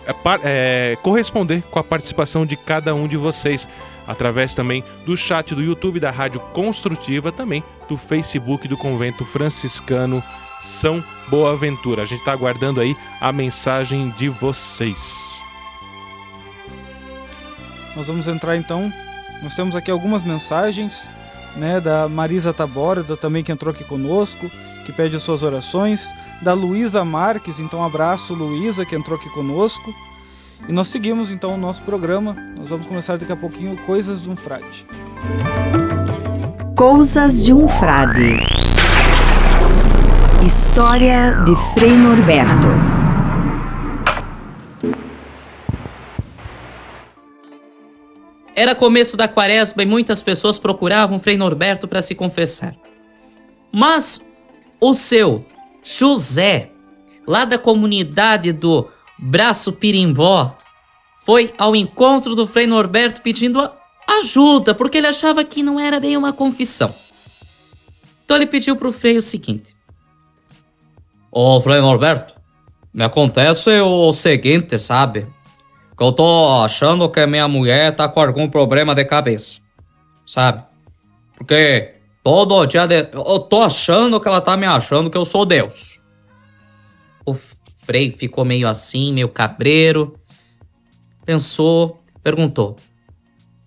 é, 0.07 0.15
é, 0.43 0.97
corresponder 1.03 1.63
com 1.71 1.79
a 1.79 1.85
participação 1.85 2.45
de 2.45 2.57
cada 2.57 2.95
um 2.95 3.07
de 3.07 3.17
vocês 3.17 3.69
através 4.07 4.55
também 4.55 4.85
do 5.05 5.17
chat 5.17 5.55
do 5.55 5.63
YouTube 5.63 6.01
da 6.01 6.11
Rádio 6.11 6.41
Construtiva, 6.53 7.31
também 7.31 7.63
do 7.89 7.97
Facebook 7.97 8.67
do 8.69 8.77
Convento 8.77 9.25
Franciscano 9.25 10.23
São 10.61 11.03
Boaventura. 11.29 12.03
A 12.03 12.07
gente 12.07 12.21
está 12.21 12.33
aguardando 12.33 12.81
aí 12.81 12.97
a 13.21 13.33
mensagem 13.33 14.11
de 14.11 14.29
vocês. 14.29 15.33
Nós 17.95 18.07
vamos 18.07 18.27
entrar 18.27 18.57
então. 18.57 18.93
Nós 19.43 19.55
temos 19.55 19.75
aqui 19.75 19.91
algumas 19.91 20.23
mensagens, 20.23 21.09
né, 21.57 21.81
da 21.81 22.09
Marisa 22.09 22.53
Tabora, 22.53 23.03
também 23.17 23.43
que 23.43 23.53
entrou 23.53 23.73
aqui 23.73 23.85
conosco, 23.85 24.51
que 24.87 24.93
pede 24.93 25.17
as 25.17 25.23
suas 25.23 25.43
orações, 25.43 26.13
da 26.41 26.53
Luísa 26.55 27.05
Marques, 27.05 27.61
então 27.61 27.85
abraço 27.85 28.35
Luísa 28.35 28.87
que 28.87 28.97
entrou 28.97 29.19
aqui 29.19 29.29
conosco. 29.31 29.95
E 30.69 30.73
nós 30.73 30.89
seguimos 30.89 31.33
então 31.33 31.55
o 31.55 31.59
nosso 31.59 31.83
programa. 31.83 32.37
Nós 32.57 32.69
vamos 32.69 32.87
começar 32.87 33.19
daqui 33.19 33.33
a 33.33 33.37
pouquinho 33.37 33.77
Coisas 33.85 34.23
de 34.23 34.31
um 34.31 34.37
Frade. 34.37 34.87
Coisas 36.77 37.45
de 37.45 37.53
um 37.53 37.69
Frade. 37.69 38.39
História 40.47 41.43
de 41.45 41.57
Frei 41.75 41.97
Norberto. 41.97 42.69
Era 48.55 48.75
começo 48.75 49.17
da 49.17 49.27
quaresma 49.27 49.83
e 49.83 49.87
muitas 49.87 50.23
pessoas 50.23 50.59
procuravam 50.59 51.19
Frei 51.19 51.37
Norberto 51.37 51.89
para 51.89 52.01
se 52.01 52.15
confessar. 52.15 52.77
Mas 53.73 54.21
o 54.81 54.95
seu 54.95 55.45
José, 55.83 56.71
lá 57.27 57.45
da 57.45 57.59
comunidade 57.59 58.53
do 58.53 58.89
Braço 59.25 59.73
Pirimbó, 59.73 60.59
foi 61.25 61.55
ao 61.57 61.77
encontro 61.77 62.35
do 62.35 62.45
Frei 62.45 62.67
Norberto 62.67 63.23
pedindo 63.23 63.71
ajuda, 64.19 64.75
porque 64.75 64.99
ele 64.99 65.07
achava 65.07 65.45
que 65.45 65.63
não 65.63 65.79
era 65.79 66.01
bem 66.01 66.17
uma 66.17 66.33
confissão. 66.33 66.93
Então 68.25 68.37
ele 68.37 68.47
pediu 68.47 68.75
pro 68.75 68.93
Frei 68.93 69.17
o 69.17 69.23
seguinte: 69.23 69.77
Ô 71.31 71.61
Frei 71.61 71.81
Norberto, 71.81 72.35
me 72.93 73.05
acontece 73.05 73.71
o 73.81 74.13
seguinte, 74.13 74.77
sabe? 74.81 75.29
Que 75.97 76.03
eu 76.03 76.13
tô 76.13 76.61
achando 76.65 77.09
que 77.09 77.25
minha 77.25 77.47
mulher 77.47 77.95
tá 77.95 78.09
com 78.09 78.21
algum 78.21 78.51
problema 78.51 78.93
de 78.93 79.05
cabeça, 79.05 79.61
sabe? 80.27 80.65
Porque 81.37 81.95
todo 82.25 82.67
dia 82.67 82.89
de... 82.89 83.09
eu 83.13 83.39
tô 83.39 83.63
achando 83.63 84.21
que 84.21 84.27
ela 84.27 84.41
tá 84.41 84.57
me 84.57 84.67
achando 84.67 85.09
que 85.09 85.17
eu 85.17 85.25
sou 85.25 85.47
Deus. 85.47 86.03
O 87.25 87.37
Frei 87.83 88.13
ficou 88.13 88.45
meio 88.45 88.69
assim, 88.69 89.13
meio 89.13 89.29
cabreiro. 89.29 90.17
Pensou, 91.25 92.01
perguntou: 92.23 92.77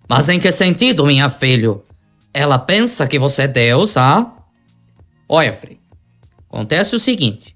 Mas 0.08 0.28
em 0.30 0.40
que 0.40 0.50
sentido, 0.50 1.04
minha 1.04 1.28
filho? 1.28 1.84
Ela 2.32 2.58
pensa 2.58 3.06
que 3.06 3.18
você 3.18 3.42
é 3.42 3.48
Deus, 3.48 3.96
ah? 3.96 4.34
Olha, 5.28 5.52
Frei, 5.52 5.78
acontece 6.48 6.96
o 6.96 6.98
seguinte: 6.98 7.54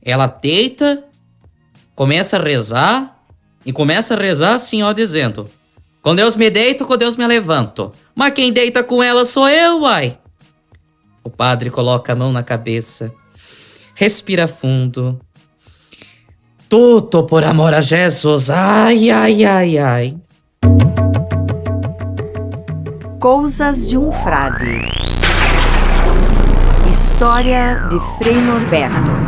ela 0.00 0.28
deita, 0.28 1.04
começa 1.96 2.36
a 2.36 2.42
rezar 2.42 3.24
e 3.64 3.72
começa 3.72 4.14
a 4.14 4.16
rezar 4.16 4.54
assim, 4.54 4.84
ó, 4.84 4.92
dizendo: 4.92 5.50
Com 6.00 6.14
Deus 6.14 6.36
me 6.36 6.48
deito, 6.48 6.86
com 6.86 6.96
Deus 6.96 7.16
me 7.16 7.26
levanto. 7.26 7.90
Mas 8.14 8.32
quem 8.32 8.52
deita 8.52 8.84
com 8.84 9.02
ela 9.02 9.24
sou 9.24 9.48
eu, 9.48 9.80
uai. 9.80 10.16
O 11.24 11.30
padre 11.30 11.70
coloca 11.70 12.12
a 12.12 12.16
mão 12.16 12.30
na 12.32 12.44
cabeça, 12.44 13.12
respira 13.96 14.46
fundo. 14.46 15.20
Tudo 16.68 17.24
por 17.24 17.44
amor 17.44 17.74
a 17.74 17.80
Jesus. 17.80 18.50
Ai, 18.50 19.08
ai, 19.08 19.44
ai, 19.44 19.78
ai. 19.78 20.16
Coisas 23.20 23.88
de 23.88 23.96
um 23.96 24.10
Frade. 24.10 24.80
História 26.90 27.86
de 27.88 28.00
Frei 28.18 28.40
Norberto. 28.40 29.25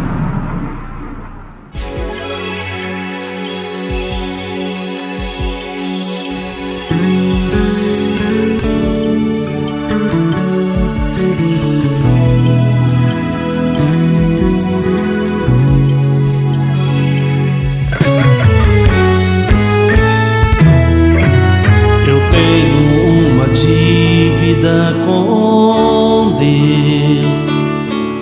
Dívida 24.59 24.95
com 25.05 26.37
Deus. 26.37 27.59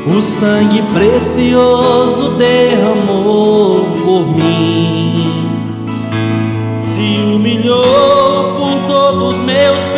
O 0.06 0.22
sangue 0.22 0.82
precioso 0.94 2.30
derramou 2.36 3.84
por 4.04 4.28
mim. 4.36 5.50
Se 6.80 7.34
humilhou 7.34 8.56
por 8.56 8.86
todos 8.86 9.36
meus 9.38 9.78
pecados. 9.78 9.95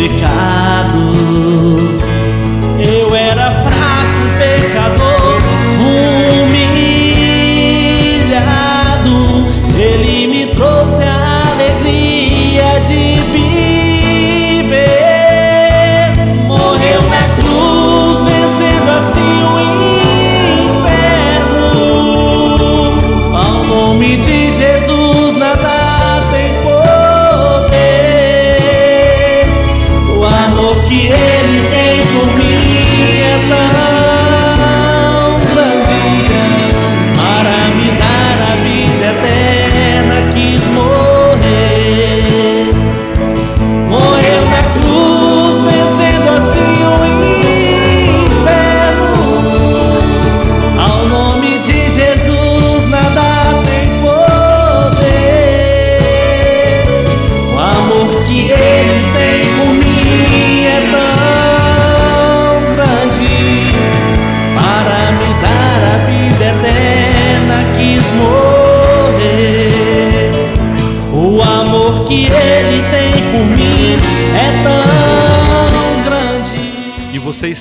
Meus 0.00 0.59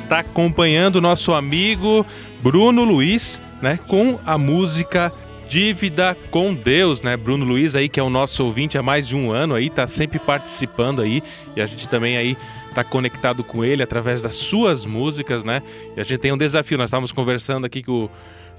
está 0.10 0.20
acompanhando 0.22 0.95
o 0.95 1.01
nosso 1.01 1.34
amigo 1.34 2.03
Bruno 2.41 2.84
Luiz, 2.84 3.39
né, 3.62 3.78
com 3.88 4.20
a 4.26 4.39
música 4.39 5.14
Dívida 5.47 6.18
com 6.30 6.53
Deus, 6.53 7.01
né? 7.01 7.18
Bruno 7.18 7.43
Luiz 7.43 7.76
aí 7.76 7.89
que 7.89 7.99
é 7.99 8.03
o 8.03 8.10
nosso 8.10 8.45
ouvinte 8.45 8.78
há 8.78 8.84
mais 8.84 9.07
de 9.07 9.16
um 9.16 9.32
ano 9.32 9.55
aí, 9.55 9.70
tá 9.70 9.88
sempre 9.88 10.20
participando 10.20 11.01
aí 11.01 11.24
e 11.55 11.62
a 11.62 11.66
gente 11.66 11.88
também 11.88 12.18
aí 12.18 12.38
tá 12.74 12.84
conectado 12.84 13.43
com 13.43 13.64
ele 13.64 13.82
através 13.82 14.22
das 14.22 14.36
suas 14.36 14.86
músicas, 14.86 15.43
né? 15.43 15.62
E 15.95 15.99
a 15.99 16.03
gente 16.03 16.20
tem 16.20 16.32
um 16.32 16.38
desafio, 16.38 16.78
nós 16.78 16.89
estávamos 16.89 17.12
conversando 17.12 17.66
aqui 17.66 17.82
com 17.82 18.05
o 18.05 18.12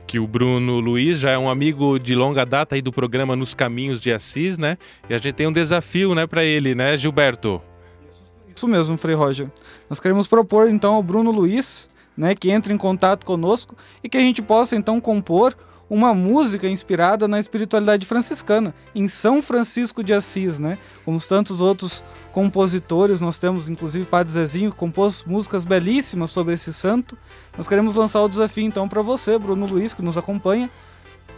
que 0.06 0.18
o 0.18 0.26
Bruno 0.26 0.80
Luiz 0.80 1.20
já 1.20 1.30
é 1.30 1.38
um 1.38 1.48
amigo 1.48 1.98
de 1.98 2.14
longa 2.16 2.44
data 2.44 2.74
aí 2.74 2.82
do 2.82 2.92
programa 2.92 3.36
Nos 3.36 3.54
Caminhos 3.54 4.00
de 4.00 4.12
Assis, 4.12 4.58
né? 4.58 4.76
E 5.08 5.14
a 5.14 5.18
gente 5.18 5.34
tem 5.34 5.46
um 5.46 5.52
desafio, 5.52 6.12
né, 6.14 6.26
para 6.26 6.44
ele, 6.44 6.74
né, 6.74 6.96
Gilberto? 6.96 7.62
Isso 8.54 8.68
mesmo, 8.68 8.96
Frei 8.96 9.14
Roger. 9.14 9.48
Nós 9.88 10.00
queremos 10.00 10.26
propor 10.26 10.68
então 10.68 10.94
ao 10.94 11.02
Bruno 11.02 11.30
Luiz, 11.30 11.88
né, 12.16 12.34
que 12.34 12.50
entre 12.50 12.72
em 12.72 12.78
contato 12.78 13.24
conosco 13.24 13.76
e 14.02 14.08
que 14.08 14.16
a 14.16 14.20
gente 14.20 14.42
possa 14.42 14.76
então 14.76 15.00
compor 15.00 15.56
uma 15.90 16.14
música 16.14 16.68
inspirada 16.68 17.26
na 17.26 17.40
espiritualidade 17.40 18.06
franciscana, 18.06 18.72
em 18.94 19.08
São 19.08 19.42
Francisco 19.42 20.04
de 20.04 20.14
Assis, 20.14 20.60
né? 20.60 20.78
Como 21.04 21.18
tantos 21.20 21.60
outros 21.60 22.04
compositores, 22.32 23.20
nós 23.20 23.38
temos 23.38 23.68
inclusive 23.68 24.04
Padre 24.04 24.32
Zezinho 24.32 24.70
que 24.70 24.76
compôs 24.76 25.24
músicas 25.26 25.64
belíssimas 25.64 26.30
sobre 26.30 26.54
esse 26.54 26.72
santo. 26.72 27.18
Nós 27.56 27.66
queremos 27.66 27.96
lançar 27.96 28.22
o 28.22 28.28
desafio 28.28 28.64
então 28.64 28.88
para 28.88 29.02
você, 29.02 29.36
Bruno 29.36 29.66
Luiz, 29.66 29.92
que 29.92 30.00
nos 30.00 30.16
acompanha, 30.16 30.70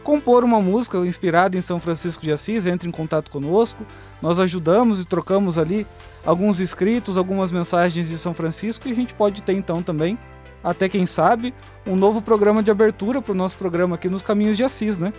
compor 0.04 0.44
uma 0.44 0.60
música 0.60 0.98
inspirada 0.98 1.56
em 1.56 1.62
São 1.62 1.80
Francisco 1.80 2.22
de 2.22 2.30
Assis, 2.30 2.66
entre 2.66 2.86
em 2.86 2.92
contato 2.92 3.30
conosco. 3.30 3.86
Nós 4.20 4.38
ajudamos 4.38 5.00
e 5.00 5.06
trocamos 5.06 5.56
ali 5.56 5.86
alguns 6.24 6.60
escritos, 6.60 7.16
algumas 7.16 7.50
mensagens 7.52 8.08
de 8.08 8.18
São 8.18 8.34
Francisco 8.34 8.88
e 8.88 8.92
a 8.92 8.94
gente 8.94 9.14
pode 9.14 9.42
ter 9.42 9.52
então 9.52 9.82
também, 9.82 10.18
até 10.62 10.88
quem 10.88 11.06
sabe, 11.06 11.52
um 11.86 11.96
novo 11.96 12.22
programa 12.22 12.62
de 12.62 12.70
abertura 12.70 13.20
para 13.20 13.32
o 13.32 13.34
nosso 13.34 13.56
programa 13.56 13.96
aqui 13.96 14.08
nos 14.08 14.22
Caminhos 14.22 14.56
de 14.56 14.64
Assis, 14.64 14.98
né? 14.98 15.12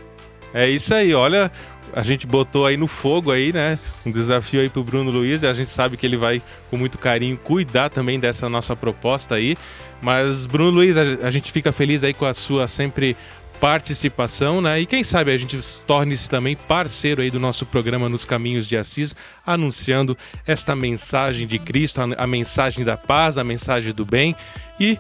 É 0.54 0.70
isso 0.70 0.94
aí, 0.94 1.14
olha, 1.16 1.52
a 1.96 2.04
gente 2.04 2.28
botou 2.28 2.66
aí 2.66 2.78
no 2.78 2.88
fogo 2.88 3.32
aí, 3.32 3.52
né? 3.52 3.80
Um 4.06 4.12
desafio 4.12 4.62
aí 4.62 4.70
pro 4.70 4.84
Bruno 4.84 5.10
Luiz, 5.10 5.42
e 5.42 5.48
a 5.48 5.54
gente 5.54 5.70
sabe 5.70 5.98
que 5.98 6.06
ele 6.06 6.16
vai 6.16 6.42
com 6.70 6.78
muito 6.78 6.98
carinho 6.98 7.38
cuidar 7.38 7.90
também 7.90 8.20
dessa 8.20 8.48
nossa 8.48 8.76
proposta 8.76 9.36
aí. 9.36 9.58
Mas 10.02 10.46
Bruno 10.46 10.70
Luiz, 10.70 10.96
a, 10.96 11.02
a 11.28 11.32
gente 11.32 11.52
fica 11.52 11.72
feliz 11.72 12.04
aí 12.04 12.14
com 12.14 12.26
a 12.26 12.34
sua 12.34 12.68
sempre 12.68 13.18
participação, 13.60 14.62
né? 14.62 14.82
E 14.82 14.86
quem 14.86 15.04
sabe 15.04 15.32
a 15.32 15.38
gente 15.38 15.58
torne-se 15.86 16.30
também 16.30 16.56
parceiro 16.56 17.22
aí 17.22 17.32
do 17.32 17.40
nosso 17.40 17.66
programa 17.66 18.10
Nos 18.10 18.26
Caminhos 18.26 18.68
de 18.68 18.76
Assis, 18.76 19.16
anunciando 19.46 20.18
esta 20.46 20.76
mensagem 20.76 21.48
de 21.48 21.58
Cristo, 21.60 22.02
a, 22.02 22.24
a 22.24 22.28
mensagem 22.28 22.84
da 22.84 22.98
paz, 22.98 23.38
a 23.38 23.44
mensagem 23.44 23.94
do 23.94 24.06
bem 24.06 24.36
e 24.80 24.98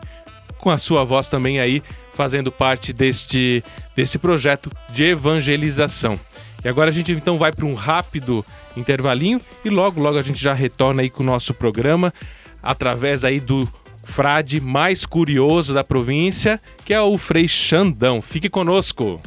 com 0.57 0.69
a 0.69 0.77
sua 0.77 1.03
voz 1.03 1.27
também 1.27 1.59
aí 1.59 1.83
fazendo 2.13 2.51
parte 2.51 2.93
deste, 2.93 3.63
desse 3.95 4.17
projeto 4.17 4.69
de 4.89 5.03
evangelização. 5.03 6.19
E 6.63 6.69
agora 6.69 6.89
a 6.89 6.93
gente 6.93 7.11
então 7.11 7.37
vai 7.37 7.51
para 7.51 7.65
um 7.65 7.73
rápido 7.73 8.45
intervalinho 8.77 9.41
e 9.65 9.69
logo 9.69 10.01
logo 10.01 10.17
a 10.17 10.21
gente 10.21 10.41
já 10.41 10.53
retorna 10.53 11.01
aí 11.01 11.09
com 11.09 11.21
o 11.21 11.25
nosso 11.25 11.53
programa 11.53 12.13
através 12.61 13.25
aí 13.25 13.41
do 13.41 13.67
frade 14.03 14.59
mais 14.59 15.05
curioso 15.05 15.73
da 15.73 15.83
província, 15.83 16.61
que 16.85 16.93
é 16.93 17.01
o 17.01 17.17
Frei 17.17 17.47
Xandão. 17.47 18.21
Fique 18.21 18.49
conosco. 18.49 19.19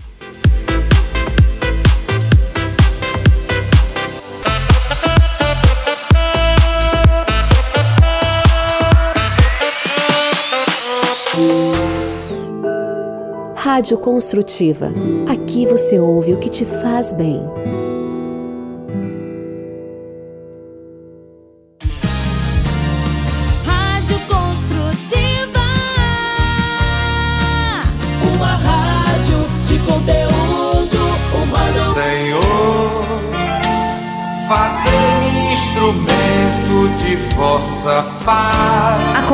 Rádio 13.56 13.98
Construtiva. 13.98 14.92
Aqui 15.28 15.66
você 15.66 15.98
ouve 15.98 16.32
o 16.32 16.38
que 16.38 16.48
te 16.48 16.64
faz 16.64 17.12
bem. 17.12 17.42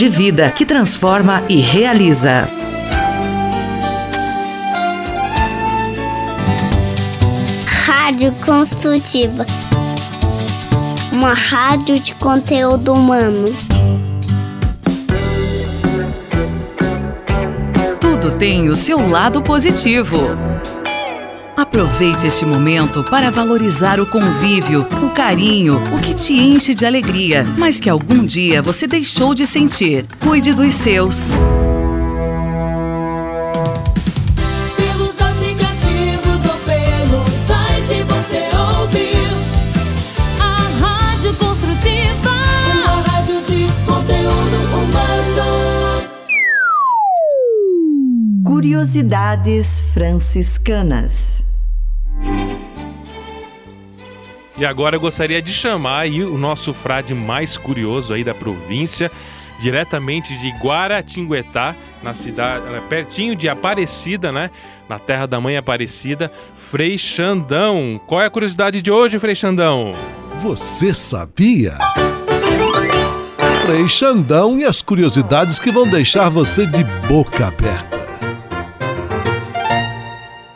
de 0.00 0.08
vida 0.08 0.50
que 0.50 0.64
transforma 0.64 1.42
e 1.46 1.60
realiza. 1.60 2.48
Rádio 7.66 8.32
Construtiva 8.42 9.44
uma 11.12 11.34
rádio 11.34 12.00
de 12.00 12.14
conteúdo 12.14 12.94
humano. 12.94 13.54
Tudo 18.00 18.38
tem 18.38 18.70
o 18.70 18.74
seu 18.74 19.06
lado 19.06 19.42
positivo. 19.42 20.16
Aproveite 21.60 22.26
este 22.26 22.46
momento 22.46 23.04
para 23.04 23.30
valorizar 23.30 24.00
o 24.00 24.06
convívio, 24.06 24.80
o 25.02 25.10
carinho, 25.10 25.76
o 25.94 26.00
que 26.00 26.14
te 26.14 26.32
enche 26.32 26.74
de 26.74 26.86
alegria, 26.86 27.44
mas 27.58 27.78
que 27.78 27.90
algum 27.90 28.24
dia 28.24 28.62
você 28.62 28.86
deixou 28.86 29.34
de 29.34 29.46
sentir. 29.46 30.06
Cuide 30.20 30.54
dos 30.54 30.72
seus. 30.72 31.32
Pelos 34.74 35.20
aplicativos 35.20 36.46
ou 36.46 36.56
pelo 36.64 37.26
site 37.28 38.04
você 38.08 38.48
ouve 38.56 39.10
a 40.40 40.66
Rádio 40.82 41.34
Construtiva, 41.34 42.30
uma 42.72 43.02
rádio 43.02 43.42
de 43.42 43.66
conteúdo 43.84 44.56
humano. 44.78 46.08
Curiosidades 48.46 49.82
franciscanas. 49.92 51.39
E 54.60 54.64
agora 54.66 54.94
eu 54.94 55.00
gostaria 55.00 55.40
de 55.40 55.50
chamar 55.50 56.00
aí 56.00 56.22
o 56.22 56.36
nosso 56.36 56.74
frade 56.74 57.14
mais 57.14 57.56
curioso 57.56 58.12
aí 58.12 58.22
da 58.22 58.34
província, 58.34 59.10
diretamente 59.58 60.36
de 60.36 60.50
Guaratinguetá, 60.50 61.74
na 62.02 62.12
cidade, 62.12 62.66
é 62.74 62.80
pertinho 62.80 63.34
de 63.34 63.48
Aparecida, 63.48 64.30
né? 64.30 64.50
Na 64.86 64.98
terra 64.98 65.24
da 65.24 65.40
mãe 65.40 65.56
Aparecida, 65.56 66.30
Frei 66.70 66.98
Xandão. 66.98 67.98
Qual 68.06 68.20
é 68.20 68.26
a 68.26 68.30
curiosidade 68.30 68.82
de 68.82 68.90
hoje, 68.90 69.18
Frei 69.18 69.34
Xandão? 69.34 69.94
Você 70.42 70.94
sabia? 70.94 71.78
Frei 73.64 73.88
Xandão 73.88 74.58
e 74.58 74.66
as 74.66 74.82
curiosidades 74.82 75.58
que 75.58 75.70
vão 75.70 75.88
deixar 75.88 76.28
você 76.28 76.66
de 76.66 76.84
boca 77.08 77.46
aberta. 77.46 77.99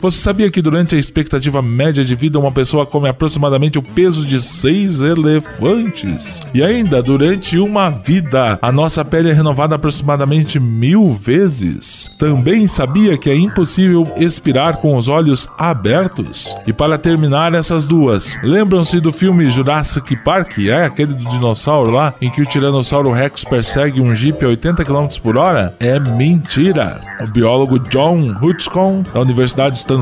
Você 0.05 0.19
sabia 0.19 0.51
que 0.51 0.61
durante 0.61 0.93
a 0.93 0.99
expectativa 0.99 1.63
média 1.63 2.05
de 2.05 2.13
vida 2.13 2.37
uma 2.37 2.51
pessoa 2.51 2.85
come 2.85 3.09
aproximadamente 3.09 3.79
o 3.79 3.81
peso 3.81 4.23
de 4.23 4.39
seis 4.39 5.01
elefantes? 5.01 6.43
E 6.53 6.61
ainda, 6.61 7.01
durante 7.01 7.57
uma 7.57 7.89
vida, 7.89 8.59
a 8.61 8.71
nossa 8.71 9.03
pele 9.03 9.31
é 9.31 9.33
renovada 9.33 9.73
aproximadamente 9.73 10.59
mil 10.59 11.09
vezes? 11.09 12.11
Também 12.19 12.67
sabia 12.67 13.17
que 13.17 13.31
é 13.31 13.35
impossível 13.35 14.03
expirar 14.15 14.77
com 14.77 14.95
os 14.95 15.07
olhos 15.07 15.49
abertos? 15.57 16.55
E 16.67 16.71
para 16.71 16.99
terminar 16.99 17.55
essas 17.55 17.87
duas, 17.87 18.37
lembram-se 18.43 18.99
do 18.99 19.11
filme 19.11 19.49
Jurassic 19.49 20.15
Park? 20.17 20.59
É 20.59 20.85
aquele 20.85 21.15
do 21.15 21.27
dinossauro 21.31 21.89
lá, 21.89 22.13
em 22.21 22.29
que 22.29 22.43
o 22.43 22.45
Tiranossauro 22.45 23.11
Rex 23.11 23.43
persegue 23.43 23.99
um 23.99 24.13
Jeep 24.13 24.45
a 24.45 24.49
80 24.49 24.85
km 24.85 25.07
por 25.23 25.35
hora? 25.35 25.75
É 25.79 25.99
mentira! 25.99 27.01
O 27.21 27.31
biólogo 27.31 27.79
John 27.79 28.35
Hutchcon, 28.39 29.01
da 29.11 29.21
Universidade 29.21 29.77
Stanford, 29.77 29.94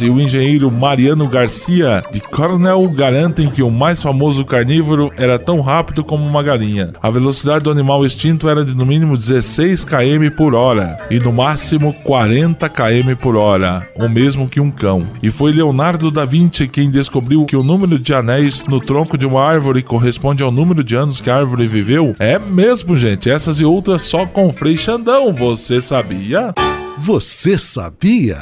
e 0.00 0.10
o 0.10 0.20
engenheiro 0.20 0.70
Mariano 0.70 1.26
Garcia, 1.26 2.02
de 2.12 2.20
Cornell, 2.20 2.88
garantem 2.90 3.48
que 3.50 3.62
o 3.62 3.70
mais 3.70 4.02
famoso 4.02 4.44
carnívoro 4.44 5.10
era 5.16 5.38
tão 5.38 5.60
rápido 5.60 6.04
como 6.04 6.24
uma 6.24 6.42
galinha. 6.42 6.92
A 7.02 7.10
velocidade 7.10 7.64
do 7.64 7.70
animal 7.70 8.04
extinto 8.04 8.48
era 8.48 8.64
de 8.64 8.74
no 8.74 8.86
mínimo 8.86 9.16
16 9.16 9.84
km 9.84 10.30
por 10.36 10.54
hora 10.54 10.98
e 11.10 11.18
no 11.18 11.32
máximo 11.32 11.92
40 12.04 12.68
km 12.68 13.16
por 13.20 13.36
hora, 13.36 13.88
o 13.96 14.08
mesmo 14.08 14.48
que 14.48 14.60
um 14.60 14.70
cão. 14.70 15.06
E 15.22 15.30
foi 15.30 15.52
Leonardo 15.52 16.10
da 16.10 16.24
Vinci 16.24 16.68
quem 16.68 16.90
descobriu 16.90 17.44
que 17.44 17.56
o 17.56 17.64
número 17.64 17.98
de 17.98 18.14
anéis 18.14 18.64
no 18.66 18.80
tronco 18.80 19.18
de 19.18 19.26
uma 19.26 19.42
árvore 19.42 19.82
corresponde 19.82 20.42
ao 20.42 20.50
número 20.50 20.84
de 20.84 20.96
anos 20.96 21.20
que 21.20 21.30
a 21.30 21.36
árvore 21.36 21.66
viveu? 21.66 22.14
É 22.18 22.38
mesmo, 22.38 22.96
gente. 22.96 23.30
Essas 23.30 23.60
e 23.60 23.64
outras 23.64 24.02
só 24.02 24.26
com 24.26 24.52
Frei 24.52 24.76
Xandão. 24.76 25.32
Você 25.32 25.80
sabia? 25.80 26.54
Você 26.98 27.58
sabia? 27.58 28.38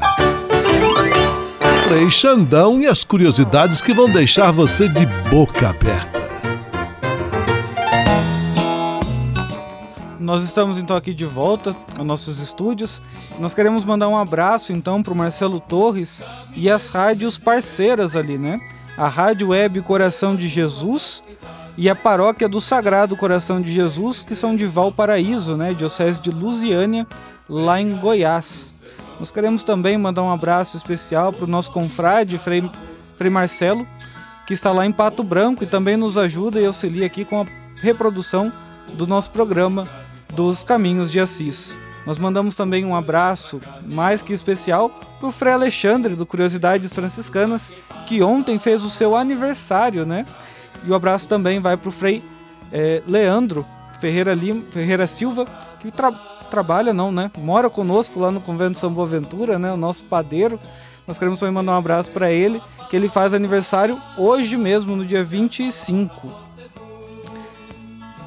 Frei 1.88 2.10
Xandão 2.10 2.78
e 2.78 2.86
as 2.86 3.02
curiosidades 3.02 3.80
que 3.80 3.94
vão 3.94 4.12
deixar 4.12 4.52
você 4.52 4.90
de 4.90 5.06
boca 5.30 5.70
aberta. 5.70 6.20
Nós 10.20 10.44
estamos 10.44 10.76
então 10.76 10.94
aqui 10.94 11.14
de 11.14 11.24
volta 11.24 11.74
aos 11.96 12.06
nossos 12.06 12.42
estúdios. 12.42 13.00
Nós 13.40 13.54
queremos 13.54 13.86
mandar 13.86 14.06
um 14.06 14.18
abraço 14.18 14.70
então 14.70 15.02
para 15.02 15.14
o 15.14 15.16
Marcelo 15.16 15.60
Torres 15.60 16.22
e 16.54 16.68
as 16.68 16.90
rádios 16.90 17.38
parceiras 17.38 18.14
ali, 18.14 18.36
né? 18.36 18.58
A 18.98 19.08
Rádio 19.08 19.48
Web 19.48 19.80
Coração 19.80 20.36
de 20.36 20.46
Jesus 20.46 21.22
e 21.74 21.88
a 21.88 21.94
Paróquia 21.94 22.50
do 22.50 22.60
Sagrado 22.60 23.16
Coração 23.16 23.62
de 23.62 23.72
Jesus, 23.72 24.22
que 24.22 24.34
são 24.34 24.54
de 24.54 24.66
Valparaíso, 24.66 25.56
né? 25.56 25.72
Diocese 25.72 26.20
de 26.20 26.30
Lusiânia, 26.30 27.06
lá 27.48 27.80
em 27.80 27.96
Goiás. 27.96 28.74
Nós 29.18 29.30
queremos 29.30 29.62
também 29.62 29.98
mandar 29.98 30.22
um 30.22 30.32
abraço 30.32 30.76
especial 30.76 31.32
para 31.32 31.44
o 31.44 31.48
nosso 31.48 31.72
confrade, 31.72 32.38
Frei, 32.38 32.68
Frei 33.16 33.30
Marcelo, 33.30 33.86
que 34.46 34.54
está 34.54 34.72
lá 34.72 34.86
em 34.86 34.92
Pato 34.92 35.22
Branco 35.22 35.64
e 35.64 35.66
também 35.66 35.96
nos 35.96 36.16
ajuda 36.16 36.60
e 36.60 36.66
auxilia 36.66 37.06
aqui 37.06 37.24
com 37.24 37.40
a 37.40 37.46
reprodução 37.80 38.52
do 38.94 39.06
nosso 39.06 39.30
programa 39.30 39.88
dos 40.34 40.62
Caminhos 40.62 41.10
de 41.10 41.20
Assis. 41.20 41.76
Nós 42.06 42.16
mandamos 42.16 42.54
também 42.54 42.84
um 42.84 42.94
abraço 42.94 43.60
mais 43.84 44.22
que 44.22 44.32
especial 44.32 44.88
para 44.88 45.28
o 45.28 45.32
Frei 45.32 45.52
Alexandre, 45.52 46.14
do 46.14 46.24
Curiosidades 46.24 46.92
Franciscanas, 46.92 47.72
que 48.06 48.22
ontem 48.22 48.58
fez 48.58 48.82
o 48.82 48.88
seu 48.88 49.14
aniversário, 49.14 50.06
né? 50.06 50.24
E 50.86 50.90
o 50.90 50.94
abraço 50.94 51.28
também 51.28 51.60
vai 51.60 51.76
para 51.76 51.88
o 51.88 51.92
Frei 51.92 52.22
eh, 52.72 53.02
Leandro 53.06 53.66
Ferreira, 54.00 54.32
Lima, 54.32 54.62
Ferreira 54.72 55.06
Silva, 55.06 55.46
que 55.80 55.90
tra 55.90 56.12
trabalha, 56.48 56.92
não, 56.92 57.12
né? 57.12 57.30
Mora 57.38 57.70
conosco 57.70 58.18
lá 58.20 58.30
no 58.30 58.40
Convento 58.40 58.78
São 58.78 58.92
Boaventura, 58.92 59.58
né? 59.58 59.72
O 59.72 59.76
nosso 59.76 60.04
padeiro. 60.04 60.58
Nós 61.06 61.18
queremos 61.18 61.40
também 61.40 61.54
mandar 61.54 61.72
um 61.72 61.78
abraço 61.78 62.10
para 62.10 62.30
ele, 62.30 62.60
que 62.90 62.96
ele 62.96 63.08
faz 63.08 63.32
aniversário 63.32 63.98
hoje 64.16 64.56
mesmo, 64.56 64.94
no 64.94 65.06
dia 65.06 65.24
25. 65.24 66.48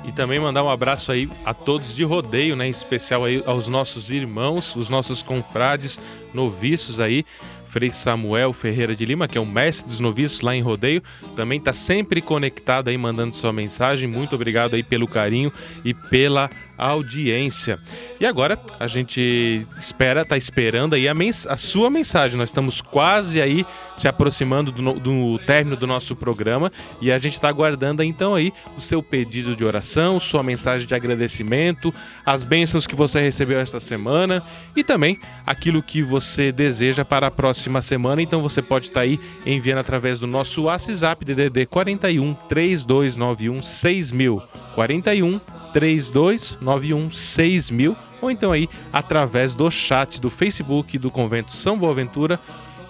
E 0.04 0.12
também 0.12 0.40
mandar 0.40 0.64
um 0.64 0.70
abraço 0.70 1.12
aí 1.12 1.30
a 1.46 1.54
todos 1.54 1.96
de 1.96 2.04
rodeio, 2.04 2.56
né? 2.56 2.68
Em 2.68 2.72
especial 2.72 3.24
aí 3.24 3.44
aos 3.46 3.68
nossos 3.68 4.10
irmãos, 4.10 4.76
os 4.76 4.90
nossos 4.90 5.22
confrades, 5.22 6.00
noviços 6.34 7.00
aí. 7.00 7.26
Frei 7.72 7.90
Samuel 7.90 8.52
Ferreira 8.52 8.94
de 8.94 9.06
Lima, 9.06 9.30
que 9.30 9.38
é 9.38 9.42
o 9.42 9.46
mestre 9.46 9.88
dos 9.90 10.02
noviços 10.02 10.42
lá 10.42 10.54
em 10.54 10.62
Rodeio, 10.62 11.02
também 11.38 11.58
está 11.58 11.72
sempre 11.72 12.22
conectado 12.22 12.90
aí, 12.90 12.98
mandando 12.98 13.34
sua 13.34 13.54
mensagem. 13.54 14.10
Muito 14.10 14.36
obrigado 14.36 14.74
aí 14.74 14.84
pelo 14.84 15.08
carinho 15.08 15.54
e 15.86 15.94
pela 15.94 16.50
audiência. 16.82 17.78
E 18.20 18.26
agora 18.26 18.58
a 18.80 18.88
gente 18.88 19.66
espera, 19.80 20.26
tá 20.26 20.36
esperando 20.36 20.96
aí 20.96 21.08
a, 21.08 21.14
a 21.50 21.58
sua 21.58 21.90
mensagem. 21.90 22.38
Nós 22.38 22.50
estamos 22.50 22.82
quase 22.82 23.42
aí 23.42 23.66
se 23.96 24.08
aproximando 24.08 24.72
do, 24.72 24.94
do 25.00 25.40
término 25.46 25.76
do 25.76 25.86
nosso 25.86 26.16
programa 26.16 26.72
e 27.00 27.12
a 27.12 27.20
gente 27.20 27.34
está 27.34 27.50
aguardando 27.50 28.02
então 28.02 28.34
aí 28.34 28.52
o 28.76 28.82
seu 28.82 29.04
pedido 29.04 29.56
de 29.56 29.64
oração, 29.64 30.20
sua 30.20 30.42
mensagem 30.42 30.88
de 30.88 30.96
agradecimento, 30.96 31.94
as 32.26 32.44
bênçãos 32.44 32.88
que 32.88 32.96
você 32.96 33.22
recebeu 33.22 33.60
esta 33.60 33.80
semana 33.80 34.42
e 34.76 34.84
também 34.84 35.20
aquilo 35.46 35.84
que 35.84 36.02
você 36.02 36.52
deseja 36.52 37.06
para 37.06 37.28
a 37.28 37.32
próxima 37.32 37.82
semana. 37.82 38.22
Então 38.24 38.42
você 38.42 38.62
pode 38.62 38.88
estar 38.88 39.02
tá 39.02 39.02
aí 39.02 39.20
enviando 39.46 39.80
através 39.80 40.20
do 40.20 40.26
nosso 40.26 40.64
WhatsApp 40.64 41.24
DDD 41.24 41.68
41 41.68 42.34
3291 42.50 43.62
6000 43.62 44.42
41 44.74 45.40
3291 45.74 46.71
6000 46.80 47.96
ou 48.22 48.30
então 48.30 48.52
aí 48.52 48.70
através 48.94 49.56
do 49.56 49.70
chat 49.72 50.22
do 50.22 50.30
Facebook 50.30 50.98
do 50.98 51.10
Convento 51.10 51.52
São 51.52 51.78
Boaventura 51.78 52.40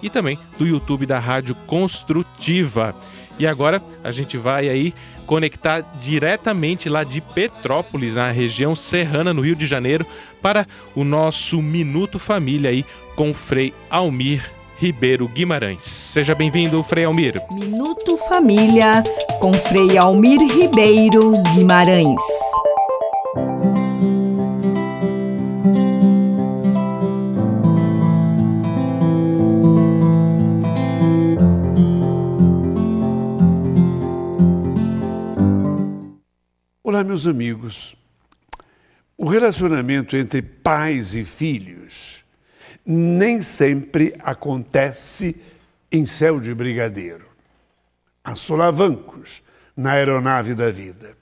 e 0.02 0.10
também 0.10 0.38
do 0.58 0.66
YouTube 0.66 1.06
da 1.06 1.18
Rádio 1.18 1.54
Construtiva. 1.66 2.94
E 3.38 3.46
agora 3.46 3.80
a 4.04 4.12
gente 4.12 4.36
vai 4.36 4.68
aí 4.68 4.92
conectar 5.26 5.80
diretamente 6.02 6.88
lá 6.88 7.04
de 7.04 7.20
Petrópolis, 7.20 8.16
na 8.16 8.30
região 8.30 8.74
serrana, 8.74 9.32
no 9.32 9.40
Rio 9.40 9.56
de 9.56 9.66
Janeiro, 9.66 10.06
para 10.42 10.66
o 10.94 11.04
nosso 11.04 11.62
Minuto 11.62 12.18
Família 12.18 12.70
aí 12.70 12.84
com 13.16 13.32
Frei 13.32 13.72
Almir 13.88 14.52
Ribeiro 14.76 15.28
Guimarães. 15.28 15.84
Seja 15.84 16.34
bem-vindo, 16.34 16.82
Frei 16.82 17.04
Almir. 17.04 17.40
Minuto 17.52 18.16
Família 18.28 19.02
com 19.38 19.52
Frei 19.54 19.96
Almir 19.96 20.40
Ribeiro 20.40 21.32
Guimarães. 21.54 22.22
Olá, 36.92 37.02
meus 37.02 37.26
amigos. 37.26 37.96
O 39.16 39.26
relacionamento 39.26 40.14
entre 40.14 40.42
pais 40.42 41.14
e 41.14 41.24
filhos 41.24 42.22
nem 42.84 43.40
sempre 43.40 44.14
acontece 44.18 45.40
em 45.90 46.04
céu 46.04 46.38
de 46.38 46.54
brigadeiro. 46.54 47.24
Há 48.22 48.34
solavancos 48.34 49.42
na 49.74 49.92
aeronave 49.92 50.54
da 50.54 50.70
vida. 50.70 51.16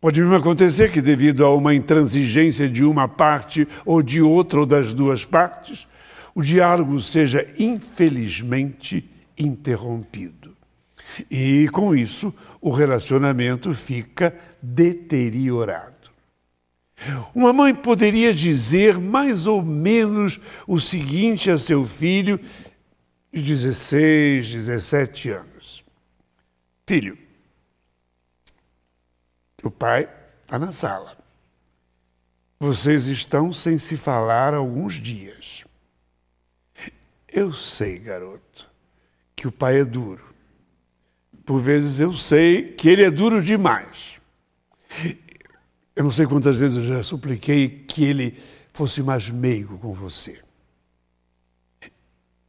Pode 0.00 0.20
mesmo 0.20 0.36
acontecer 0.36 0.92
que, 0.92 1.00
devido 1.00 1.44
a 1.44 1.52
uma 1.52 1.74
intransigência 1.74 2.68
de 2.68 2.84
uma 2.84 3.08
parte 3.08 3.66
ou 3.84 4.00
de 4.00 4.22
outra 4.22 4.60
ou 4.60 4.66
das 4.66 4.94
duas 4.94 5.24
partes, 5.24 5.84
o 6.32 6.42
diálogo 6.42 7.00
seja 7.00 7.44
infelizmente 7.58 9.04
interrompido. 9.36 10.57
E 11.30 11.68
com 11.72 11.94
isso, 11.94 12.34
o 12.60 12.70
relacionamento 12.70 13.74
fica 13.74 14.38
deteriorado. 14.62 15.96
Uma 17.34 17.52
mãe 17.52 17.74
poderia 17.74 18.34
dizer 18.34 18.98
mais 18.98 19.46
ou 19.46 19.62
menos 19.62 20.40
o 20.66 20.80
seguinte 20.80 21.50
a 21.50 21.56
seu 21.56 21.84
filho 21.84 22.40
de 23.32 23.42
16, 23.42 24.50
17 24.50 25.30
anos: 25.30 25.84
Filho, 26.86 27.16
o 29.62 29.70
pai 29.70 30.08
está 30.42 30.58
na 30.58 30.72
sala. 30.72 31.16
Vocês 32.58 33.06
estão 33.06 33.52
sem 33.52 33.78
se 33.78 33.96
falar 33.96 34.52
alguns 34.52 34.94
dias. 34.94 35.64
Eu 37.28 37.52
sei, 37.52 37.98
garoto, 37.98 38.68
que 39.36 39.46
o 39.46 39.52
pai 39.52 39.80
é 39.80 39.84
duro. 39.84 40.27
Por 41.48 41.60
vezes 41.60 41.98
eu 41.98 42.12
sei 42.12 42.62
que 42.72 42.90
ele 42.90 43.02
é 43.02 43.10
duro 43.10 43.42
demais. 43.42 44.20
Eu 45.96 46.04
não 46.04 46.10
sei 46.10 46.26
quantas 46.26 46.58
vezes 46.58 46.76
eu 46.76 46.96
já 46.96 47.02
supliquei 47.02 47.70
que 47.88 48.04
ele 48.04 48.38
fosse 48.74 49.02
mais 49.02 49.30
meigo 49.30 49.78
com 49.78 49.94
você. 49.94 50.42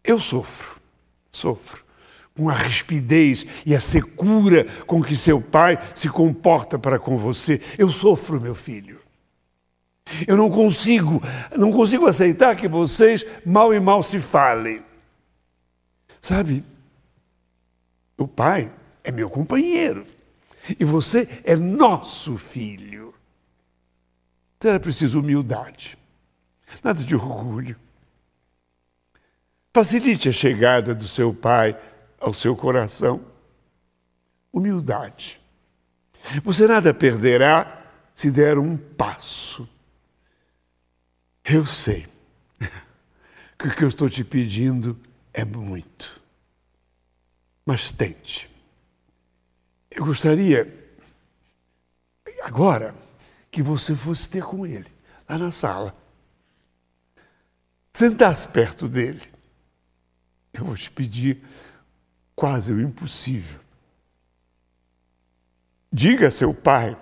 Eu 0.04 0.20
sofro, 0.20 0.82
sofro 1.32 1.82
com 2.36 2.50
a 2.50 2.54
rispidez 2.54 3.46
e 3.66 3.74
a 3.74 3.80
secura 3.80 4.66
com 4.86 5.02
que 5.02 5.16
seu 5.16 5.42
pai 5.42 5.80
se 5.96 6.10
comporta 6.10 6.78
para 6.78 7.00
com 7.00 7.18
você. 7.18 7.62
Eu 7.78 7.94
sofro, 7.94 8.42
meu 8.42 8.54
filho. 8.54 9.00
Eu 10.28 10.36
não 10.36 10.50
consigo, 10.50 11.22
não 11.58 11.72
consigo 11.72 12.06
aceitar 12.06 12.54
que 12.54 12.68
vocês 12.68 13.26
mal 13.46 13.74
e 13.74 13.80
mal 13.80 14.04
se 14.04 14.20
falem. 14.20 14.84
Sabe? 16.20 16.66
O 18.18 18.28
pai 18.28 18.74
é 19.10 19.12
meu 19.12 19.30
companheiro 19.30 20.06
e 20.80 20.86
você 20.86 21.42
é 21.44 21.56
nosso 21.56 22.38
filho. 22.38 23.14
Será 24.60 24.80
preciso 24.80 25.20
humildade, 25.20 25.98
nada 26.84 27.04
de 27.04 27.16
orgulho. 27.16 27.76
Facilite 29.74 30.30
a 30.30 30.32
chegada 30.32 30.94
do 30.94 31.08
seu 31.08 31.34
pai 31.34 31.80
ao 32.20 32.34
seu 32.34 32.56
coração. 32.56 33.26
Humildade. 34.52 35.40
Você 36.44 36.68
nada 36.68 36.94
perderá 36.94 37.86
se 38.14 38.30
der 38.30 38.58
um 38.58 38.76
passo. 38.76 39.68
Eu 41.46 41.66
sei 41.66 42.08
que 43.58 43.68
o 43.68 43.76
que 43.76 43.84
eu 43.84 43.88
estou 43.88 44.10
te 44.10 44.24
pedindo 44.24 45.00
é 45.34 45.46
muito. 45.46 46.20
Mas 47.66 47.92
tente. 47.92 48.50
Eu 49.92 50.06
gostaria, 50.06 50.72
agora, 52.44 52.96
que 53.50 53.62
você 53.62 53.96
fosse 53.96 54.30
ter 54.30 54.44
com 54.44 54.66
ele, 54.66 54.88
lá 55.28 55.38
na 55.38 55.52
sala. 55.52 55.96
Sentasse 57.94 58.48
perto 58.48 58.88
dele. 58.88 59.22
Eu 60.54 60.64
vou 60.64 60.76
te 60.76 60.90
pedir 60.92 61.44
quase 62.36 62.72
o 62.72 62.80
impossível. 62.80 63.60
Diga 65.92 66.28
a 66.28 66.32
seu 66.32 66.54
pai 66.54 66.98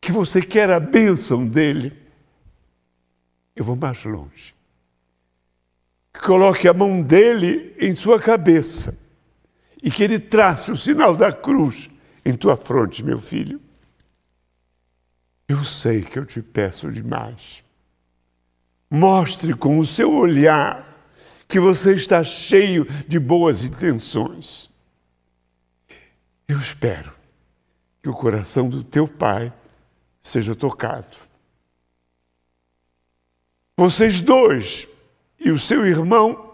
que 0.00 0.12
você 0.12 0.40
quer 0.40 0.70
a 0.70 0.78
bênção 0.78 1.46
dele. 1.46 1.92
Eu 3.56 3.64
vou 3.64 3.74
mais 3.74 4.04
longe. 4.04 4.54
Coloque 6.24 6.68
a 6.68 6.72
mão 6.72 7.02
dele 7.02 7.74
em 7.78 7.94
sua 7.94 8.20
cabeça 8.20 8.96
e 9.86 9.90
que 9.90 10.02
ele 10.02 10.18
trace 10.18 10.72
o 10.72 10.76
sinal 10.76 11.16
da 11.16 11.32
cruz 11.32 11.88
em 12.24 12.34
tua 12.34 12.56
fronte, 12.56 13.04
meu 13.04 13.20
filho. 13.20 13.60
Eu 15.46 15.62
sei 15.62 16.02
que 16.02 16.18
eu 16.18 16.26
te 16.26 16.42
peço 16.42 16.90
demais. 16.90 17.62
Mostre 18.90 19.54
com 19.54 19.78
o 19.78 19.86
seu 19.86 20.12
olhar 20.12 20.84
que 21.46 21.60
você 21.60 21.94
está 21.94 22.24
cheio 22.24 22.84
de 23.06 23.20
boas 23.20 23.62
intenções. 23.62 24.68
Eu 26.48 26.58
espero 26.58 27.12
que 28.02 28.08
o 28.08 28.12
coração 28.12 28.68
do 28.68 28.82
teu 28.82 29.06
pai 29.06 29.52
seja 30.20 30.56
tocado. 30.56 31.16
Vocês 33.76 34.20
dois 34.20 34.88
e 35.38 35.52
o 35.52 35.58
seu 35.60 35.86
irmão 35.86 36.45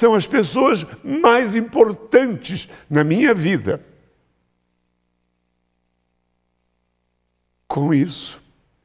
são 0.00 0.14
as 0.14 0.26
pessoas 0.26 0.86
mais 1.04 1.54
importantes 1.54 2.68
na 2.88 3.04
minha 3.04 3.34
vida. 3.34 3.84
Com 7.68 7.92
isso, 7.92 8.42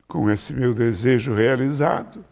com 0.08 0.30
esse 0.30 0.52
meu 0.52 0.74
desejo 0.74 1.34
realizado, 1.34 2.24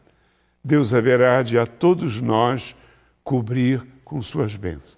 Deus 0.62 0.94
haverá 0.94 1.42
de 1.42 1.58
a 1.58 1.66
todos 1.66 2.20
nós 2.20 2.76
cobrir 3.24 3.82
com 4.04 4.22
suas 4.22 4.58
bênçãos. 4.58 4.98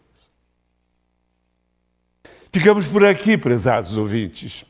Ficamos 2.51 2.87
por 2.87 3.05
aqui, 3.05 3.37
prezados 3.37 3.97
ouvintes. 3.97 4.65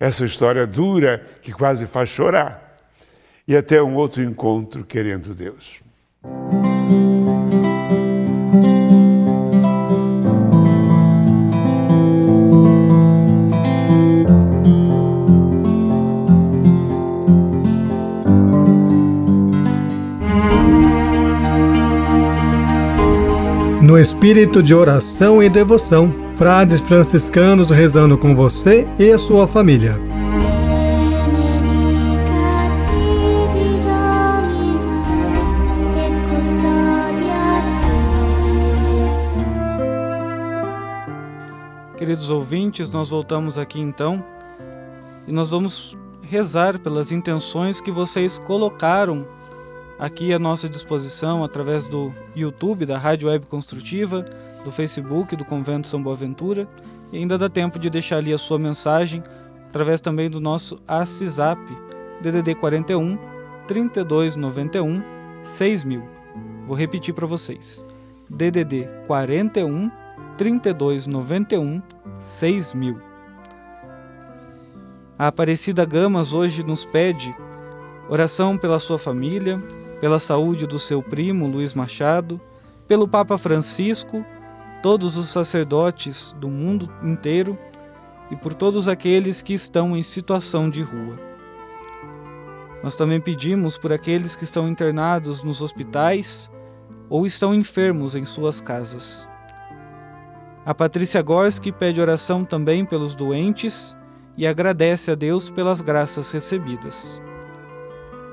Essa 0.00 0.24
história 0.24 0.66
dura 0.66 1.18
que 1.42 1.52
quase 1.52 1.86
faz 1.86 2.08
chorar. 2.08 2.80
E 3.46 3.54
até 3.54 3.82
um 3.82 3.94
outro 3.94 4.22
encontro, 4.22 4.84
querendo 4.84 5.34
Deus. 5.34 5.80
Espírito 23.98 24.62
de 24.62 24.74
oração 24.74 25.42
e 25.42 25.48
devoção, 25.48 26.12
frades 26.36 26.80
franciscanos 26.80 27.70
rezando 27.70 28.18
com 28.18 28.34
você 28.34 28.86
e 28.98 29.10
a 29.10 29.18
sua 29.18 29.46
família. 29.46 29.96
Queridos 41.96 42.30
ouvintes, 42.30 42.90
nós 42.90 43.08
voltamos 43.08 43.56
aqui 43.58 43.80
então 43.80 44.22
e 45.26 45.32
nós 45.32 45.50
vamos 45.50 45.96
rezar 46.22 46.78
pelas 46.78 47.10
intenções 47.10 47.80
que 47.80 47.90
vocês 47.90 48.38
colocaram 48.38 49.26
aqui 49.98 50.32
à 50.32 50.38
nossa 50.38 50.68
disposição 50.68 51.42
através 51.42 51.86
do 51.86 52.12
YouTube 52.34 52.84
da 52.86 52.98
Rádio 52.98 53.28
Web 53.28 53.46
Construtiva, 53.46 54.24
do 54.64 54.70
Facebook 54.70 55.36
do 55.36 55.44
Convento 55.44 55.88
São 55.88 56.02
Boaventura 56.02 56.68
e 57.12 57.18
ainda 57.18 57.38
dá 57.38 57.48
tempo 57.48 57.78
de 57.78 57.88
deixar 57.88 58.18
ali 58.18 58.32
a 58.32 58.38
sua 58.38 58.58
mensagem 58.58 59.22
através 59.68 60.00
também 60.00 60.28
do 60.28 60.40
nosso 60.40 60.78
ACISAP 60.86 61.58
DDD 62.20 62.54
41 62.56 63.18
3291 63.66 65.02
6000. 65.44 66.02
Vou 66.66 66.76
repetir 66.76 67.14
para 67.14 67.26
vocês. 67.26 67.84
DDD 68.28 68.88
41 69.06 69.90
3291 70.36 71.82
6000. 72.18 73.00
A 75.18 75.28
Aparecida 75.28 75.84
Gamas 75.84 76.32
hoje 76.32 76.62
nos 76.62 76.84
pede 76.84 77.34
oração 78.08 78.58
pela 78.58 78.78
sua 78.78 78.98
família, 78.98 79.62
pela 80.00 80.18
saúde 80.18 80.66
do 80.66 80.78
seu 80.78 81.02
primo 81.02 81.46
Luiz 81.46 81.74
Machado, 81.74 82.40
pelo 82.86 83.08
Papa 83.08 83.36
Francisco, 83.36 84.24
todos 84.82 85.16
os 85.16 85.28
sacerdotes 85.28 86.34
do 86.38 86.48
mundo 86.48 86.90
inteiro 87.02 87.58
e 88.30 88.36
por 88.36 88.54
todos 88.54 88.88
aqueles 88.88 89.42
que 89.42 89.54
estão 89.54 89.96
em 89.96 90.02
situação 90.02 90.68
de 90.68 90.82
rua. 90.82 91.16
Nós 92.82 92.94
também 92.94 93.20
pedimos 93.20 93.76
por 93.76 93.92
aqueles 93.92 94.36
que 94.36 94.44
estão 94.44 94.68
internados 94.68 95.42
nos 95.42 95.62
hospitais 95.62 96.50
ou 97.08 97.26
estão 97.26 97.54
enfermos 97.54 98.14
em 98.14 98.24
suas 98.24 98.60
casas. 98.60 99.26
A 100.64 100.74
Patrícia 100.74 101.22
Gorski 101.22 101.72
pede 101.72 102.00
oração 102.00 102.44
também 102.44 102.84
pelos 102.84 103.14
doentes 103.14 103.96
e 104.36 104.46
agradece 104.46 105.10
a 105.10 105.14
Deus 105.14 105.48
pelas 105.48 105.80
graças 105.80 106.30
recebidas. 106.30 107.20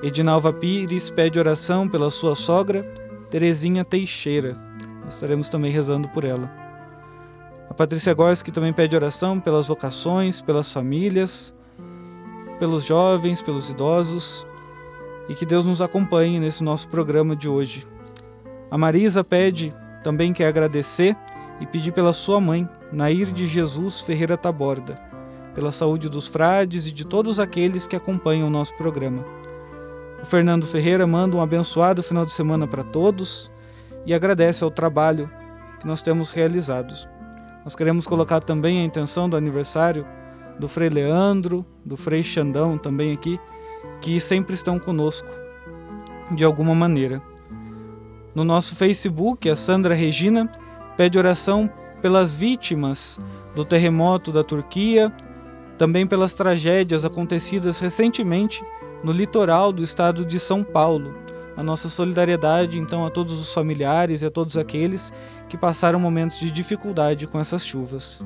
Edinalva 0.03 0.51
Pires 0.51 1.09
pede 1.09 1.39
oração 1.39 1.87
pela 1.87 2.11
sua 2.11 2.35
sogra, 2.35 2.83
Terezinha 3.31 3.85
Teixeira. 3.85 4.57
Nós 5.01 5.13
estaremos 5.13 5.47
também 5.47 5.71
rezando 5.71 6.09
por 6.09 6.25
ela. 6.25 6.51
A 7.69 7.73
Patrícia 7.73 8.13
Gorski 8.13 8.51
também 8.51 8.73
pede 8.73 8.97
oração 8.97 9.39
pelas 9.39 9.65
vocações, 9.65 10.41
pelas 10.41 10.69
famílias, 10.73 11.55
pelos 12.59 12.83
jovens, 12.83 13.41
pelos 13.41 13.69
idosos 13.69 14.45
e 15.29 15.35
que 15.35 15.45
Deus 15.45 15.65
nos 15.65 15.81
acompanhe 15.81 16.37
nesse 16.37 16.65
nosso 16.65 16.89
programa 16.89 17.33
de 17.33 17.47
hoje. 17.47 17.87
A 18.69 18.77
Marisa 18.77 19.23
pede, 19.23 19.73
também 20.03 20.33
quer 20.33 20.47
agradecer 20.47 21.15
e 21.61 21.65
pedir 21.65 21.93
pela 21.93 22.11
sua 22.11 22.41
mãe, 22.41 22.67
Nair 22.91 23.31
de 23.31 23.47
Jesus 23.47 24.01
Ferreira 24.01 24.35
Taborda, 24.35 25.01
pela 25.55 25.71
saúde 25.71 26.09
dos 26.09 26.27
frades 26.27 26.87
e 26.87 26.91
de 26.91 27.05
todos 27.05 27.39
aqueles 27.39 27.87
que 27.87 27.95
acompanham 27.95 28.47
o 28.47 28.51
nosso 28.51 28.75
programa. 28.75 29.23
O 30.23 30.25
Fernando 30.25 30.65
Ferreira 30.65 31.05
manda 31.05 31.35
um 31.35 31.41
abençoado 31.41 32.01
final 32.01 32.25
de 32.25 32.31
semana 32.31 32.65
para 32.65 32.81
todos 32.81 33.51
e 34.05 34.13
agradece 34.13 34.63
ao 34.63 34.71
trabalho 34.71 35.29
que 35.81 35.85
nós 35.85 36.01
temos 36.01 36.31
realizados. 36.31 37.09
Nós 37.65 37.75
queremos 37.75 38.07
colocar 38.07 38.39
também 38.39 38.79
a 38.79 38.85
intenção 38.85 39.29
do 39.29 39.35
aniversário 39.35 40.07
do 40.57 40.69
Frei 40.69 40.87
Leandro, 40.87 41.65
do 41.83 41.97
Frei 41.97 42.23
Xandão 42.23 42.77
também 42.77 43.11
aqui, 43.11 43.37
que 43.99 44.21
sempre 44.21 44.55
estão 44.55 44.79
conosco 44.79 45.27
de 46.31 46.45
alguma 46.45 46.73
maneira. 46.73 47.21
No 48.33 48.45
nosso 48.45 48.77
Facebook, 48.77 49.49
a 49.49 49.57
Sandra 49.57 49.93
Regina 49.93 50.49
pede 50.95 51.17
oração 51.17 51.69
pelas 52.01 52.33
vítimas 52.33 53.19
do 53.53 53.65
terremoto 53.65 54.31
da 54.31 54.41
Turquia, 54.41 55.11
também 55.77 56.07
pelas 56.07 56.33
tragédias 56.33 57.03
acontecidas 57.03 57.77
recentemente 57.77 58.63
no 59.03 59.11
litoral 59.11 59.71
do 59.71 59.83
estado 59.83 60.25
de 60.25 60.39
São 60.39 60.63
Paulo. 60.63 61.13
A 61.55 61.61
nossa 61.61 61.89
solidariedade, 61.89 62.79
então, 62.79 63.05
a 63.05 63.11
todos 63.11 63.39
os 63.39 63.53
familiares 63.53 64.21
e 64.21 64.25
a 64.25 64.31
todos 64.31 64.57
aqueles 64.57 65.13
que 65.47 65.57
passaram 65.57 65.99
momentos 65.99 66.39
de 66.39 66.49
dificuldade 66.49 67.27
com 67.27 67.39
essas 67.39 67.63
chuvas. 67.63 68.25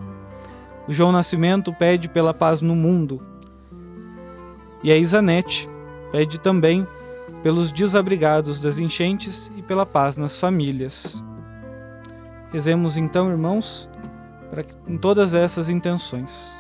O 0.88 0.94
João 0.94 1.12
Nascimento 1.12 1.74
pede 1.74 2.08
pela 2.08 2.34
paz 2.34 2.62
no 2.62 2.76
mundo. 2.76 3.20
E 4.82 4.92
a 4.92 4.98
Isanete 4.98 5.70
pede 6.12 6.40
também 6.40 6.88
pelos 7.44 7.72
desabrigados 7.72 8.62
das 8.62 8.80
enchentes 8.80 9.52
e 9.58 9.62
pela 9.62 9.86
paz 9.86 10.16
nas 10.16 10.40
famílias. 10.40 11.22
Rezemos 12.54 12.96
então, 12.96 13.30
irmãos, 13.30 13.90
para 14.50 14.64
que, 14.64 14.74
em 14.88 14.98
todas 14.98 15.36
essas 15.36 15.70
intenções. 15.70 16.56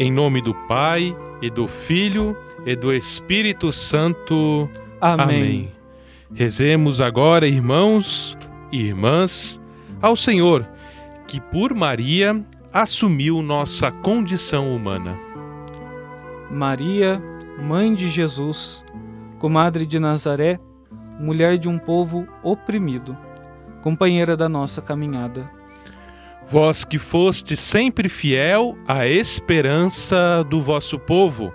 Em 0.00 0.10
nome 0.10 0.40
do 0.40 0.54
Pai, 0.66 1.14
e 1.42 1.50
do 1.50 1.68
Filho, 1.68 2.34
e 2.64 2.74
do 2.74 2.90
Espírito 2.90 3.70
Santo. 3.70 4.66
Amém. 4.98 5.24
Amém. 5.24 5.72
Rezemos 6.32 7.02
agora, 7.02 7.46
irmãos 7.46 8.34
e 8.72 8.80
irmãs, 8.80 9.60
ao 10.00 10.16
Senhor, 10.16 10.66
que 11.26 11.38
por 11.38 11.74
Maria 11.74 12.42
assumiu 12.72 13.42
nossa 13.42 13.92
condição 13.92 14.74
humana. 14.74 15.18
Maria, 16.50 17.22
Mãe 17.62 17.94
de 17.94 18.08
Jesus, 18.08 18.82
comadre 19.38 19.84
de 19.84 19.98
Nazaré, 19.98 20.58
mulher 21.20 21.58
de 21.58 21.68
um 21.68 21.78
povo 21.78 22.26
oprimido, 22.42 23.14
companheira 23.82 24.34
da 24.34 24.48
nossa 24.48 24.80
caminhada. 24.80 25.59
Vós 26.50 26.84
que 26.84 26.98
foste 26.98 27.54
sempre 27.54 28.08
fiel 28.08 28.76
à 28.88 29.06
esperança 29.06 30.44
do 30.50 30.60
vosso 30.60 30.98
povo, 30.98 31.54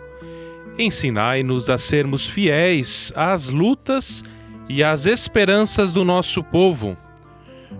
ensinai-nos 0.79 1.69
a 1.69 1.77
sermos 1.77 2.25
fiéis 2.25 3.11
às 3.13 3.49
lutas 3.49 4.23
e 4.69 4.81
às 4.81 5.05
esperanças 5.05 5.91
do 5.91 6.05
nosso 6.05 6.41
povo. 6.41 6.95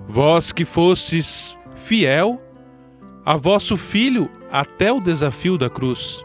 Vós 0.09 0.51
que 0.51 0.65
fostes 0.65 1.57
fiel 1.85 2.41
a 3.25 3.37
vosso 3.37 3.77
Filho 3.77 4.29
até 4.51 4.91
o 4.91 4.99
desafio 4.99 5.57
da 5.57 5.69
cruz, 5.69 6.21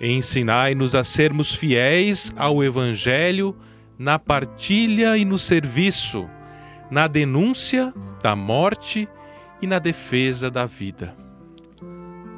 ensinai-nos 0.00 0.94
a 0.94 1.04
sermos 1.04 1.54
fiéis 1.54 2.32
ao 2.34 2.64
Evangelho 2.64 3.54
na 3.98 4.18
partilha 4.18 5.18
e 5.18 5.24
no 5.26 5.36
serviço, 5.36 6.26
na 6.90 7.06
denúncia 7.06 7.92
da 8.22 8.34
morte 8.34 9.00
e 9.02 9.19
na 9.66 9.78
defesa 9.78 10.50
da 10.50 10.66
vida. 10.66 11.14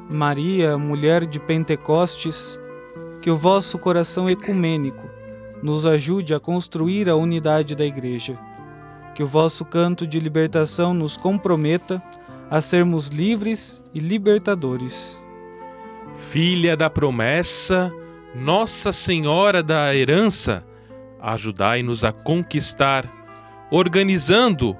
Maria, 0.09 0.77
mulher 0.77 1.25
de 1.25 1.39
Pentecostes, 1.39 2.59
que 3.21 3.31
o 3.31 3.37
vosso 3.37 3.79
coração 3.79 4.29
ecumênico 4.29 5.09
nos 5.61 5.85
ajude 5.85 6.33
a 6.33 6.39
construir 6.39 7.09
a 7.09 7.15
unidade 7.15 7.73
da 7.73 7.85
Igreja. 7.85 8.37
Que 9.15 9.23
o 9.23 9.27
vosso 9.27 9.63
canto 9.63 10.05
de 10.05 10.19
libertação 10.19 10.93
nos 10.93 11.15
comprometa 11.15 12.03
a 12.49 12.59
sermos 12.59 13.07
livres 13.07 13.81
e 13.93 13.99
libertadores. 13.99 15.21
Filha 16.17 16.75
da 16.75 16.89
promessa, 16.89 17.91
Nossa 18.35 18.91
Senhora 18.91 19.63
da 19.63 19.95
herança, 19.95 20.65
ajudai-nos 21.21 22.03
a 22.03 22.11
conquistar, 22.11 23.09
organizando 23.71 24.77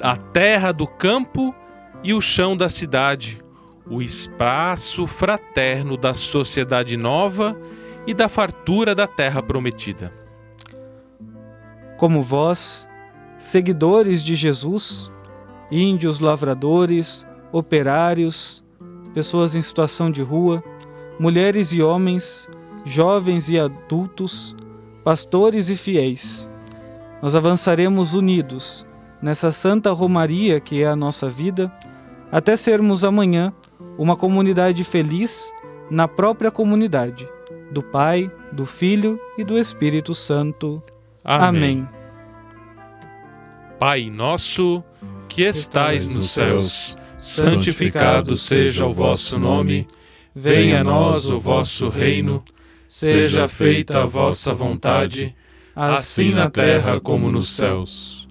a, 0.00 0.16
terra 0.16 0.72
do 0.72 0.86
campo 0.86 1.54
e 2.02 2.14
o 2.14 2.20
chão 2.20 2.56
da 2.56 2.68
cidade, 2.68 3.42
o 3.88 4.00
espaço 4.00 5.06
fraterno 5.06 5.96
da 5.96 6.14
sociedade 6.14 6.96
nova 6.96 7.58
e 8.06 8.14
da 8.14 8.28
fartura 8.28 8.94
da 8.94 9.06
terra 9.06 9.42
prometida. 9.42 10.12
Como 11.96 12.22
vós, 12.22 12.88
seguidores 13.38 14.22
de 14.22 14.34
Jesus, 14.34 15.10
índios 15.70 16.18
lavradores, 16.18 17.26
operários, 17.52 18.64
pessoas 19.12 19.54
em 19.54 19.62
situação 19.62 20.10
de 20.10 20.22
rua, 20.22 20.62
mulheres 21.18 21.72
e 21.72 21.82
homens, 21.82 22.48
jovens 22.84 23.50
e 23.50 23.58
adultos, 23.58 24.56
pastores 25.04 25.68
e 25.68 25.76
fiéis. 25.76 26.48
Nós 27.20 27.34
avançaremos 27.34 28.14
unidos 28.14 28.86
nessa 29.22 29.52
santa 29.52 29.90
romaria 29.92 30.60
que 30.60 30.82
é 30.82 30.86
a 30.86 30.96
nossa 30.96 31.28
vida, 31.28 31.72
até 32.30 32.56
sermos 32.56 33.04
amanhã 33.04 33.52
uma 33.98 34.16
comunidade 34.16 34.84
feliz 34.84 35.52
na 35.90 36.06
própria 36.06 36.50
comunidade, 36.50 37.28
do 37.70 37.82
Pai, 37.82 38.30
do 38.52 38.64
Filho 38.64 39.20
e 39.36 39.44
do 39.44 39.58
Espírito 39.58 40.14
Santo. 40.14 40.82
Amém. 41.24 41.48
Amém. 41.48 41.88
Pai 43.78 44.10
nosso, 44.10 44.84
que 45.28 45.42
estais 45.42 46.14
nos 46.14 46.30
céus, 46.30 46.96
santificado 47.16 48.36
seja 48.36 48.86
o 48.86 48.92
vosso 48.92 49.38
nome. 49.38 49.86
Venha 50.34 50.80
a 50.80 50.84
nós 50.84 51.28
o 51.28 51.40
vosso 51.40 51.88
reino. 51.88 52.42
Seja 52.86 53.46
feita 53.46 54.02
a 54.02 54.06
vossa 54.06 54.52
vontade, 54.52 55.34
assim 55.74 56.34
na 56.34 56.50
terra 56.50 57.00
como 57.00 57.30
nos 57.30 57.50
céus. 57.50 58.19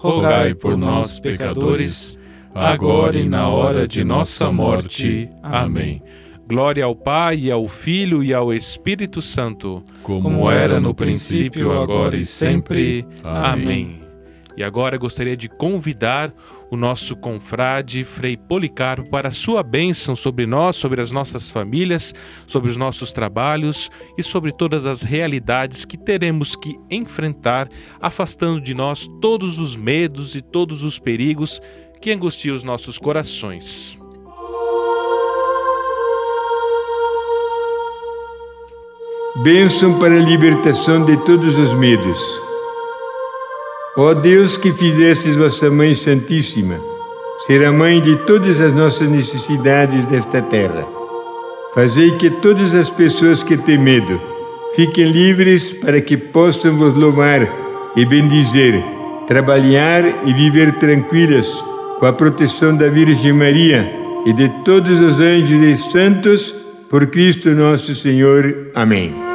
rogai 0.00 0.54
por 0.54 0.78
nós, 0.78 1.20
pecadores, 1.20 2.18
agora 2.54 3.18
e 3.18 3.28
na 3.28 3.48
hora 3.48 3.86
de 3.86 4.02
nossa 4.02 4.50
morte. 4.50 5.28
Amém. 5.42 6.02
Glória 6.48 6.86
ao 6.86 6.96
Pai, 6.96 7.50
ao 7.50 7.68
Filho 7.68 8.24
e 8.24 8.32
ao 8.32 8.52
Espírito 8.52 9.20
Santo, 9.20 9.84
como 10.02 10.50
era 10.50 10.80
no 10.80 10.94
princípio, 10.94 11.78
agora 11.78 12.16
e 12.16 12.24
sempre. 12.24 13.04
Amém. 13.22 14.00
E 14.56 14.64
agora 14.64 14.96
gostaria 14.96 15.36
de 15.36 15.50
convidar 15.50 16.32
o 16.70 16.76
nosso 16.76 17.16
confrade 17.16 18.04
Frei 18.04 18.36
Policarpo 18.36 19.10
para 19.10 19.28
a 19.28 19.32
sua 19.32 19.62
bênção 19.62 20.14
sobre 20.14 20.46
nós, 20.46 20.76
sobre 20.76 21.00
as 21.00 21.10
nossas 21.10 21.50
famílias, 21.50 22.14
sobre 22.46 22.70
os 22.70 22.76
nossos 22.76 23.12
trabalhos 23.12 23.90
e 24.16 24.22
sobre 24.22 24.52
todas 24.52 24.86
as 24.86 25.02
realidades 25.02 25.84
que 25.84 25.98
teremos 25.98 26.54
que 26.54 26.78
enfrentar, 26.90 27.68
afastando 28.00 28.60
de 28.60 28.74
nós 28.74 29.08
todos 29.20 29.58
os 29.58 29.74
medos 29.74 30.34
e 30.34 30.40
todos 30.40 30.82
os 30.82 30.98
perigos 30.98 31.60
que 32.00 32.12
angustiam 32.12 32.54
os 32.54 32.62
nossos 32.62 32.98
corações. 32.98 33.98
Bênção 39.42 39.98
para 39.98 40.14
a 40.14 40.18
libertação 40.18 41.04
de 41.04 41.16
todos 41.18 41.56
os 41.56 41.74
medos. 41.74 42.49
Ó 43.96 44.14
Deus 44.14 44.56
que 44.56 44.72
fizestes 44.72 45.36
vossa 45.36 45.68
Mãe 45.68 45.92
Santíssima, 45.92 46.80
ser 47.46 47.64
a 47.64 47.72
mãe 47.72 48.00
de 48.00 48.14
todas 48.18 48.60
as 48.60 48.72
nossas 48.72 49.08
necessidades 49.08 50.06
desta 50.06 50.40
terra. 50.40 50.86
Fazei 51.74 52.12
que 52.12 52.30
todas 52.30 52.72
as 52.72 52.88
pessoas 52.88 53.42
que 53.42 53.56
têm 53.56 53.78
medo 53.78 54.20
fiquem 54.76 55.10
livres 55.10 55.72
para 55.72 56.00
que 56.00 56.16
possam 56.16 56.76
vos 56.76 56.96
louvar 56.96 57.48
e 57.96 58.06
bendizer, 58.06 58.80
trabalhar 59.26 60.04
e 60.24 60.32
viver 60.32 60.78
tranquilas 60.78 61.52
com 61.98 62.06
a 62.06 62.12
proteção 62.12 62.76
da 62.76 62.88
Virgem 62.88 63.32
Maria 63.32 63.92
e 64.24 64.32
de 64.32 64.48
todos 64.64 65.00
os 65.00 65.20
anjos 65.20 65.62
e 65.62 65.76
santos, 65.90 66.54
por 66.88 67.06
Cristo 67.08 67.50
nosso 67.50 67.94
Senhor. 67.94 68.70
Amém. 68.74 69.29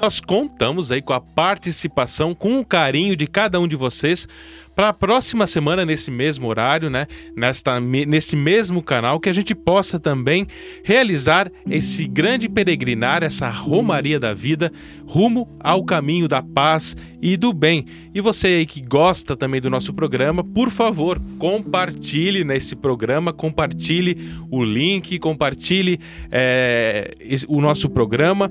Nós 0.00 0.18
contamos 0.18 0.90
aí 0.90 1.02
com 1.02 1.12
a 1.12 1.20
participação, 1.20 2.34
com 2.34 2.58
o 2.58 2.64
carinho 2.64 3.14
de 3.14 3.26
cada 3.26 3.60
um 3.60 3.68
de 3.68 3.76
vocês 3.76 4.26
para 4.74 4.88
a 4.88 4.92
próxima 4.94 5.46
semana, 5.46 5.84
nesse 5.84 6.10
mesmo 6.10 6.48
horário, 6.48 6.88
né? 6.88 7.06
Nesta, 7.36 7.78
nesse 7.78 8.34
mesmo 8.34 8.82
canal, 8.82 9.20
que 9.20 9.28
a 9.28 9.32
gente 9.32 9.54
possa 9.54 10.00
também 10.00 10.46
realizar 10.82 11.52
esse 11.68 12.06
grande 12.06 12.48
peregrinar, 12.48 13.22
essa 13.22 13.50
romaria 13.50 14.18
da 14.18 14.32
vida, 14.32 14.72
rumo 15.06 15.46
ao 15.60 15.84
caminho 15.84 16.26
da 16.26 16.42
paz 16.42 16.96
e 17.20 17.36
do 17.36 17.52
bem. 17.52 17.84
E 18.14 18.22
você 18.22 18.46
aí 18.46 18.64
que 18.64 18.80
gosta 18.80 19.36
também 19.36 19.60
do 19.60 19.68
nosso 19.68 19.92
programa, 19.92 20.42
por 20.42 20.70
favor, 20.70 21.20
compartilhe 21.38 22.42
nesse 22.42 22.74
programa, 22.74 23.34
compartilhe 23.34 24.16
o 24.50 24.64
link, 24.64 25.18
compartilhe 25.18 26.00
é, 26.30 27.12
o 27.48 27.60
nosso 27.60 27.90
programa 27.90 28.50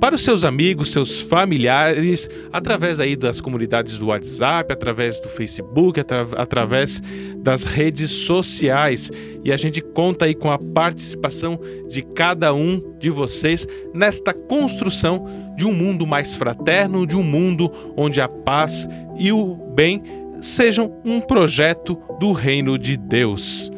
para 0.00 0.14
os 0.14 0.22
seus 0.22 0.44
amigos, 0.44 0.92
seus 0.92 1.20
familiares, 1.22 2.28
através 2.52 3.00
aí 3.00 3.16
das 3.16 3.40
comunidades 3.40 3.96
do 3.96 4.06
WhatsApp, 4.06 4.72
através 4.72 5.20
do 5.20 5.28
Facebook, 5.28 5.98
atra 5.98 6.26
através 6.36 7.00
das 7.38 7.64
redes 7.64 8.10
sociais. 8.10 9.10
E 9.42 9.52
a 9.52 9.56
gente 9.56 9.80
conta 9.80 10.26
aí 10.26 10.34
com 10.34 10.50
a 10.50 10.58
participação 10.58 11.58
de 11.88 12.02
cada 12.02 12.52
um 12.52 12.96
de 12.98 13.10
vocês 13.10 13.66
nesta 13.94 14.32
construção 14.32 15.24
de 15.56 15.64
um 15.64 15.72
mundo 15.72 16.06
mais 16.06 16.34
fraterno, 16.34 17.06
de 17.06 17.16
um 17.16 17.22
mundo 17.22 17.70
onde 17.96 18.20
a 18.20 18.28
paz 18.28 18.88
e 19.18 19.32
o 19.32 19.54
bem 19.74 20.02
sejam 20.40 21.00
um 21.04 21.20
projeto 21.20 21.98
do 22.20 22.32
reino 22.32 22.78
de 22.78 22.96
Deus. 22.96 23.70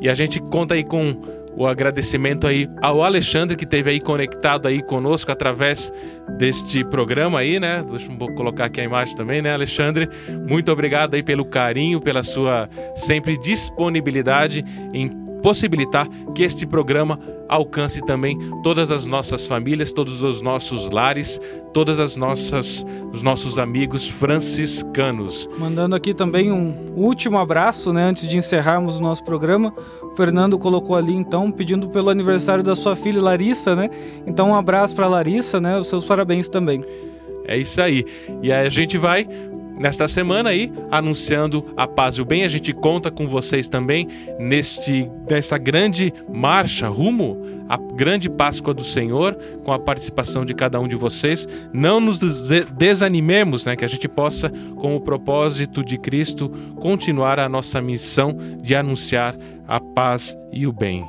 E 0.00 0.08
a 0.08 0.14
gente 0.14 0.40
conta 0.40 0.74
aí 0.74 0.84
com 0.84 1.16
o 1.56 1.66
agradecimento 1.66 2.46
aí 2.46 2.68
ao 2.80 3.02
Alexandre 3.02 3.56
que 3.56 3.64
esteve 3.64 3.90
aí 3.90 4.00
conectado 4.00 4.66
aí 4.66 4.82
conosco 4.82 5.30
através 5.30 5.92
deste 6.38 6.84
programa 6.84 7.40
aí, 7.40 7.60
né? 7.60 7.84
Deixa 7.88 8.10
eu 8.10 8.34
colocar 8.34 8.66
aqui 8.66 8.80
a 8.80 8.84
imagem 8.84 9.16
também, 9.16 9.42
né, 9.42 9.52
Alexandre? 9.52 10.08
Muito 10.48 10.72
obrigado 10.72 11.14
aí 11.14 11.22
pelo 11.22 11.44
carinho, 11.44 12.00
pela 12.00 12.22
sua 12.22 12.68
sempre 12.94 13.38
disponibilidade 13.38 14.64
em 14.92 15.10
possibilitar 15.42 16.08
que 16.34 16.42
este 16.42 16.66
programa 16.66 17.18
alcance 17.48 18.00
também 18.06 18.38
todas 18.62 18.90
as 18.90 19.06
nossas 19.06 19.46
famílias, 19.46 19.92
todos 19.92 20.22
os 20.22 20.40
nossos 20.40 20.88
lares, 20.90 21.38
todas 21.74 22.00
as 22.00 22.16
nossas 22.16 22.84
os 23.12 23.22
nossos 23.22 23.58
amigos 23.58 24.08
franciscanos. 24.08 25.48
Mandando 25.58 25.94
aqui 25.94 26.14
também 26.14 26.50
um 26.50 26.74
último 26.96 27.38
abraço, 27.38 27.92
né, 27.92 28.04
antes 28.04 28.26
de 28.26 28.38
encerrarmos 28.38 28.96
o 28.96 29.02
nosso 29.02 29.22
programa. 29.22 29.74
O 30.02 30.16
Fernando 30.16 30.58
colocou 30.58 30.96
ali 30.96 31.14
então 31.14 31.50
pedindo 31.50 31.88
pelo 31.88 32.08
aniversário 32.08 32.64
da 32.64 32.74
sua 32.74 32.96
filha 32.96 33.20
Larissa, 33.20 33.76
né? 33.76 33.90
Então 34.26 34.50
um 34.50 34.54
abraço 34.54 34.94
para 34.94 35.06
Larissa, 35.06 35.60
né? 35.60 35.78
Os 35.78 35.88
seus 35.88 36.04
parabéns 36.04 36.48
também. 36.48 36.84
É 37.44 37.56
isso 37.56 37.80
aí. 37.80 38.04
E 38.42 38.52
aí 38.52 38.66
a 38.66 38.70
gente 38.70 38.96
vai 38.96 39.26
nesta 39.78 40.06
semana 40.08 40.50
aí, 40.50 40.72
anunciando 40.90 41.72
a 41.76 41.86
paz 41.86 42.16
e 42.16 42.22
o 42.22 42.24
bem. 42.24 42.44
A 42.44 42.48
gente 42.48 42.72
conta 42.72 43.10
com 43.10 43.28
vocês 43.28 43.68
também 43.68 44.08
neste 44.38 45.10
nessa 45.28 45.58
grande 45.58 46.12
marcha 46.32 46.88
rumo 46.88 47.38
à 47.68 47.76
grande 47.76 48.28
Páscoa 48.28 48.74
do 48.74 48.84
Senhor, 48.84 49.36
com 49.64 49.72
a 49.72 49.78
participação 49.78 50.44
de 50.44 50.54
cada 50.54 50.78
um 50.78 50.86
de 50.86 50.96
vocês. 50.96 51.48
Não 51.72 52.00
nos 52.00 52.18
desanimemos, 52.76 53.64
né, 53.64 53.76
que 53.76 53.84
a 53.84 53.88
gente 53.88 54.08
possa, 54.08 54.50
com 54.76 54.94
o 54.94 55.00
propósito 55.00 55.82
de 55.82 55.96
Cristo, 55.96 56.48
continuar 56.80 57.38
a 57.38 57.48
nossa 57.48 57.80
missão 57.80 58.36
de 58.60 58.74
anunciar 58.74 59.34
a 59.66 59.80
paz 59.80 60.36
e 60.52 60.66
o 60.66 60.72
bem. 60.72 61.04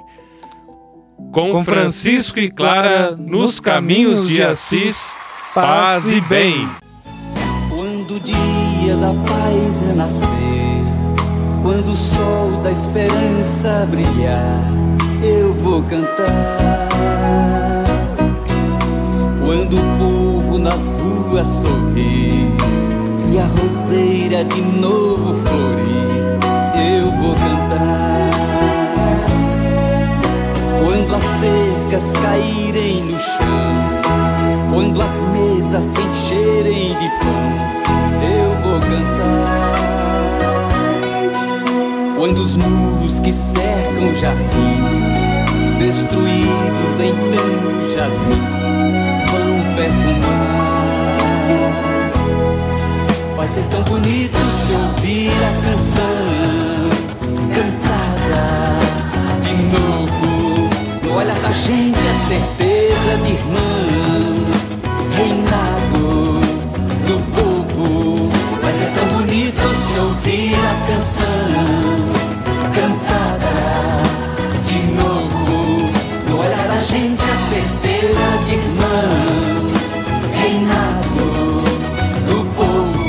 Com 1.31 1.63
Francisco 1.63 2.39
e 2.39 2.49
Clara 2.49 3.15
nos 3.15 3.59
caminhos 3.59 4.27
de 4.27 4.41
Assis, 4.41 5.17
paz 5.53 6.11
e 6.11 6.21
bem. 6.21 6.69
Dia 8.93 9.07
da 9.07 9.13
paz 9.27 9.81
renascer, 9.81 10.83
quando 11.63 11.89
o 11.89 11.95
sol 11.95 12.61
da 12.61 12.71
esperança 12.71 13.87
brilhar, 13.89 14.61
eu 15.23 15.51
vou 15.55 15.81
cantar. 15.81 16.89
Quando 19.43 19.77
o 19.77 19.97
povo 19.97 20.59
nas 20.59 20.91
ruas 20.91 21.47
sorrir 21.47 22.51
e 23.33 23.39
a 23.39 23.45
roseira 23.45 24.45
de 24.45 24.61
novo 24.61 25.33
florir, 25.43 26.37
eu 26.77 27.09
vou 27.19 27.33
cantar. 27.33 28.29
Quando 30.85 31.15
as 31.15 31.23
cercas 31.39 32.13
caírem 32.21 33.05
no 33.05 33.17
chão, 33.17 34.71
quando 34.71 35.01
as 35.01 35.23
mesas 35.33 35.83
se 35.83 35.99
encherem 35.99 36.89
de 36.89 37.09
pão, 37.19 37.82
eu 38.23 38.55
vou 38.61 38.79
cantar. 38.79 39.73
Quando 42.17 42.39
os 42.39 42.55
muros 42.55 43.19
que 43.19 43.31
cercam 43.31 44.13
jardins, 44.13 45.09
destruídos 45.77 46.99
em 47.01 47.13
tantos 47.31 47.93
jasmins, 47.93 48.55
vão 49.29 49.75
perfumar. 49.75 50.53
Vai 53.35 53.47
ser 53.47 53.63
tão 53.63 53.83
bonito 53.83 54.37
se 54.37 54.71
ouvir 54.73 55.31
a 55.31 55.51
canção 55.65 56.33
cantada 57.53 58.45
de 59.41 59.53
novo. 59.75 60.69
No 61.03 61.11
olhar 61.17 61.39
da 61.39 61.51
gente 61.51 61.99
a 61.99 62.15
certeza 62.29 63.17
de 63.25 63.31
irmão, 63.33 64.02
se 69.93 69.99
ouvir 69.99 70.55
a 70.55 70.87
canção 70.87 71.27
cantada 72.73 73.55
de 74.63 74.79
novo. 74.93 75.91
No 76.27 76.39
olhar 76.39 76.67
da 76.67 76.79
gente 76.79 77.21
a 77.21 77.37
certeza 77.37 78.25
de 78.45 78.55
irmãos, 78.55 79.71
reinado 80.31 81.25
do 82.25 82.37
povo. 82.55 83.03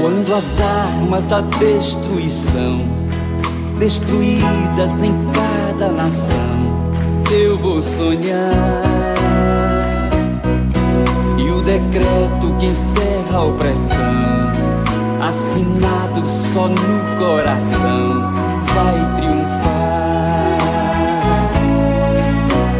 Quando 0.00 0.34
as 0.34 0.60
armas 0.60 1.24
da 1.24 1.40
destruição, 1.40 2.80
destruídas 3.80 5.02
em 5.02 5.12
cada 5.32 5.88
nação, 5.90 6.67
eu 7.30 7.56
vou 7.58 7.82
sonhar. 7.82 8.52
E 11.36 11.50
o 11.50 11.62
decreto 11.62 12.54
que 12.58 12.66
encerra 12.66 13.38
a 13.38 13.44
opressão, 13.44 13.96
assinado 15.20 16.24
só 16.24 16.68
no 16.68 17.16
coração, 17.18 18.32
vai 18.74 19.16
triunfar. 19.16 20.58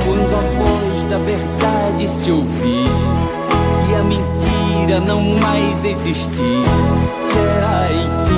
Quando 0.05 0.35
a 0.35 0.43
voz 0.59 1.11
da 1.11 1.19
verdade 1.19 2.07
se 2.07 2.31
ouvir 2.31 2.87
e 3.91 3.95
a 3.95 4.03
mentira 4.03 5.01
não 5.01 5.23
mais 5.23 5.85
existir, 5.85 6.65
será 7.19 7.89
enfim 7.93 8.29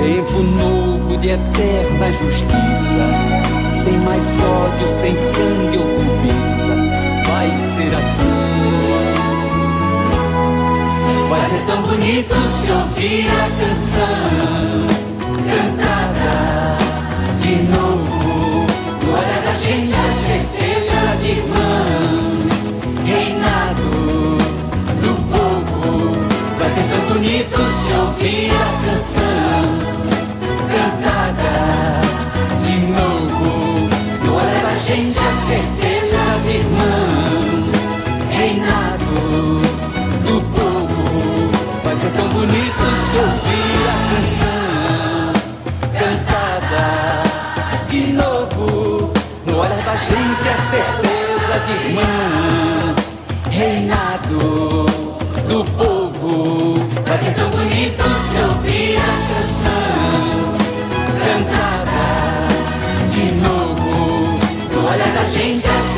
tempo 0.00 0.42
novo 0.42 0.89
de 1.16 1.30
eterna 1.30 2.12
justiça, 2.12 3.06
sem 3.82 3.98
mais 3.98 4.22
ódio, 4.42 4.88
sem 4.88 5.14
sangue 5.14 5.78
ou 5.78 5.84
cobiça, 5.84 6.74
vai 7.26 7.50
ser 7.50 7.94
assim. 7.94 8.40
Vai 11.28 11.40
ser 11.48 11.66
tão 11.66 11.82
bonito 11.82 12.34
se 12.34 12.70
ouvir 12.70 13.26
a 13.28 13.48
canção 13.60 14.06
cantada 15.48 16.76
de 17.40 17.54
novo. 17.70 18.66
No 19.02 19.12
olhar 19.12 19.42
da 19.42 19.54
gente 19.54 19.92
a 19.92 20.12
certeza 20.26 21.16
de 21.20 21.28
irmãos, 21.30 22.48
reinado 23.04 23.90
do 25.02 25.12
povo. 25.30 26.20
se 27.70 27.92
ouvir 27.94 28.50
a 28.50 28.84
canção 28.84 29.89
gente 34.90 35.18
a 35.20 35.34
certeza 35.46 36.18
de 36.42 36.50
irmãs, 36.56 37.62
reinado 38.30 39.14
do 40.26 40.36
povo. 40.50 41.02
Vai 41.84 41.94
ser 41.94 42.10
tão 42.10 42.28
bonito 42.28 42.84
se 43.06 43.16
ouvir 43.18 43.82
a 43.86 43.98
canção 44.10 45.32
cantada 45.96 46.86
de 47.88 48.00
novo. 48.14 49.12
No 49.46 49.58
olhar 49.60 49.82
da 49.84 49.94
gente 49.94 50.48
a 50.48 50.58
certeza 50.72 51.54
de 51.66 51.72
irmãs, 51.86 52.96
reinado 53.48 54.38
do 55.48 55.64
povo. 55.76 55.89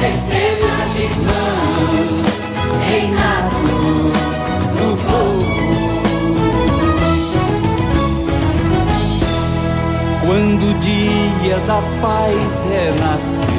Certeza 0.02 0.66
de 0.96 1.02
irmãs, 1.04 2.10
reinado 2.88 3.56
do 4.76 4.88
povo. 5.06 5.46
Quando 10.26 10.62
o 10.70 10.74
dia 10.80 11.58
da 11.68 11.80
paz 12.00 12.64
renascer. 12.64 13.52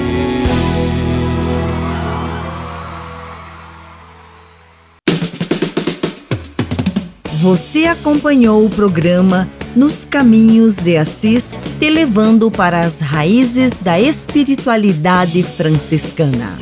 Você 7.39 7.85
acompanhou 7.85 8.65
o 8.65 8.69
programa 8.69 9.49
Nos 9.75 10.03
Caminhos 10.05 10.75
de 10.75 10.97
Assis, 10.97 11.51
te 11.83 11.89
levando 11.89 12.49
para 12.49 12.79
as 12.79 13.01
raízes 13.01 13.79
da 13.81 13.99
espiritualidade 13.99 15.43
franciscana. 15.43 16.57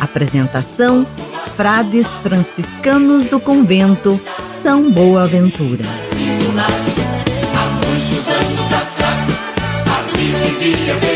Apresentação: 0.00 1.06
Frades 1.56 2.08
franciscanos 2.24 3.26
do 3.26 3.38
convento 3.38 4.20
São 4.48 4.90
Boaventura. 4.90 5.84
Há 7.54 7.66
muitos 7.70 8.28
anos 8.28 8.72
atrás, 8.72 9.20
ali 9.94 10.32
vivia 10.58 11.15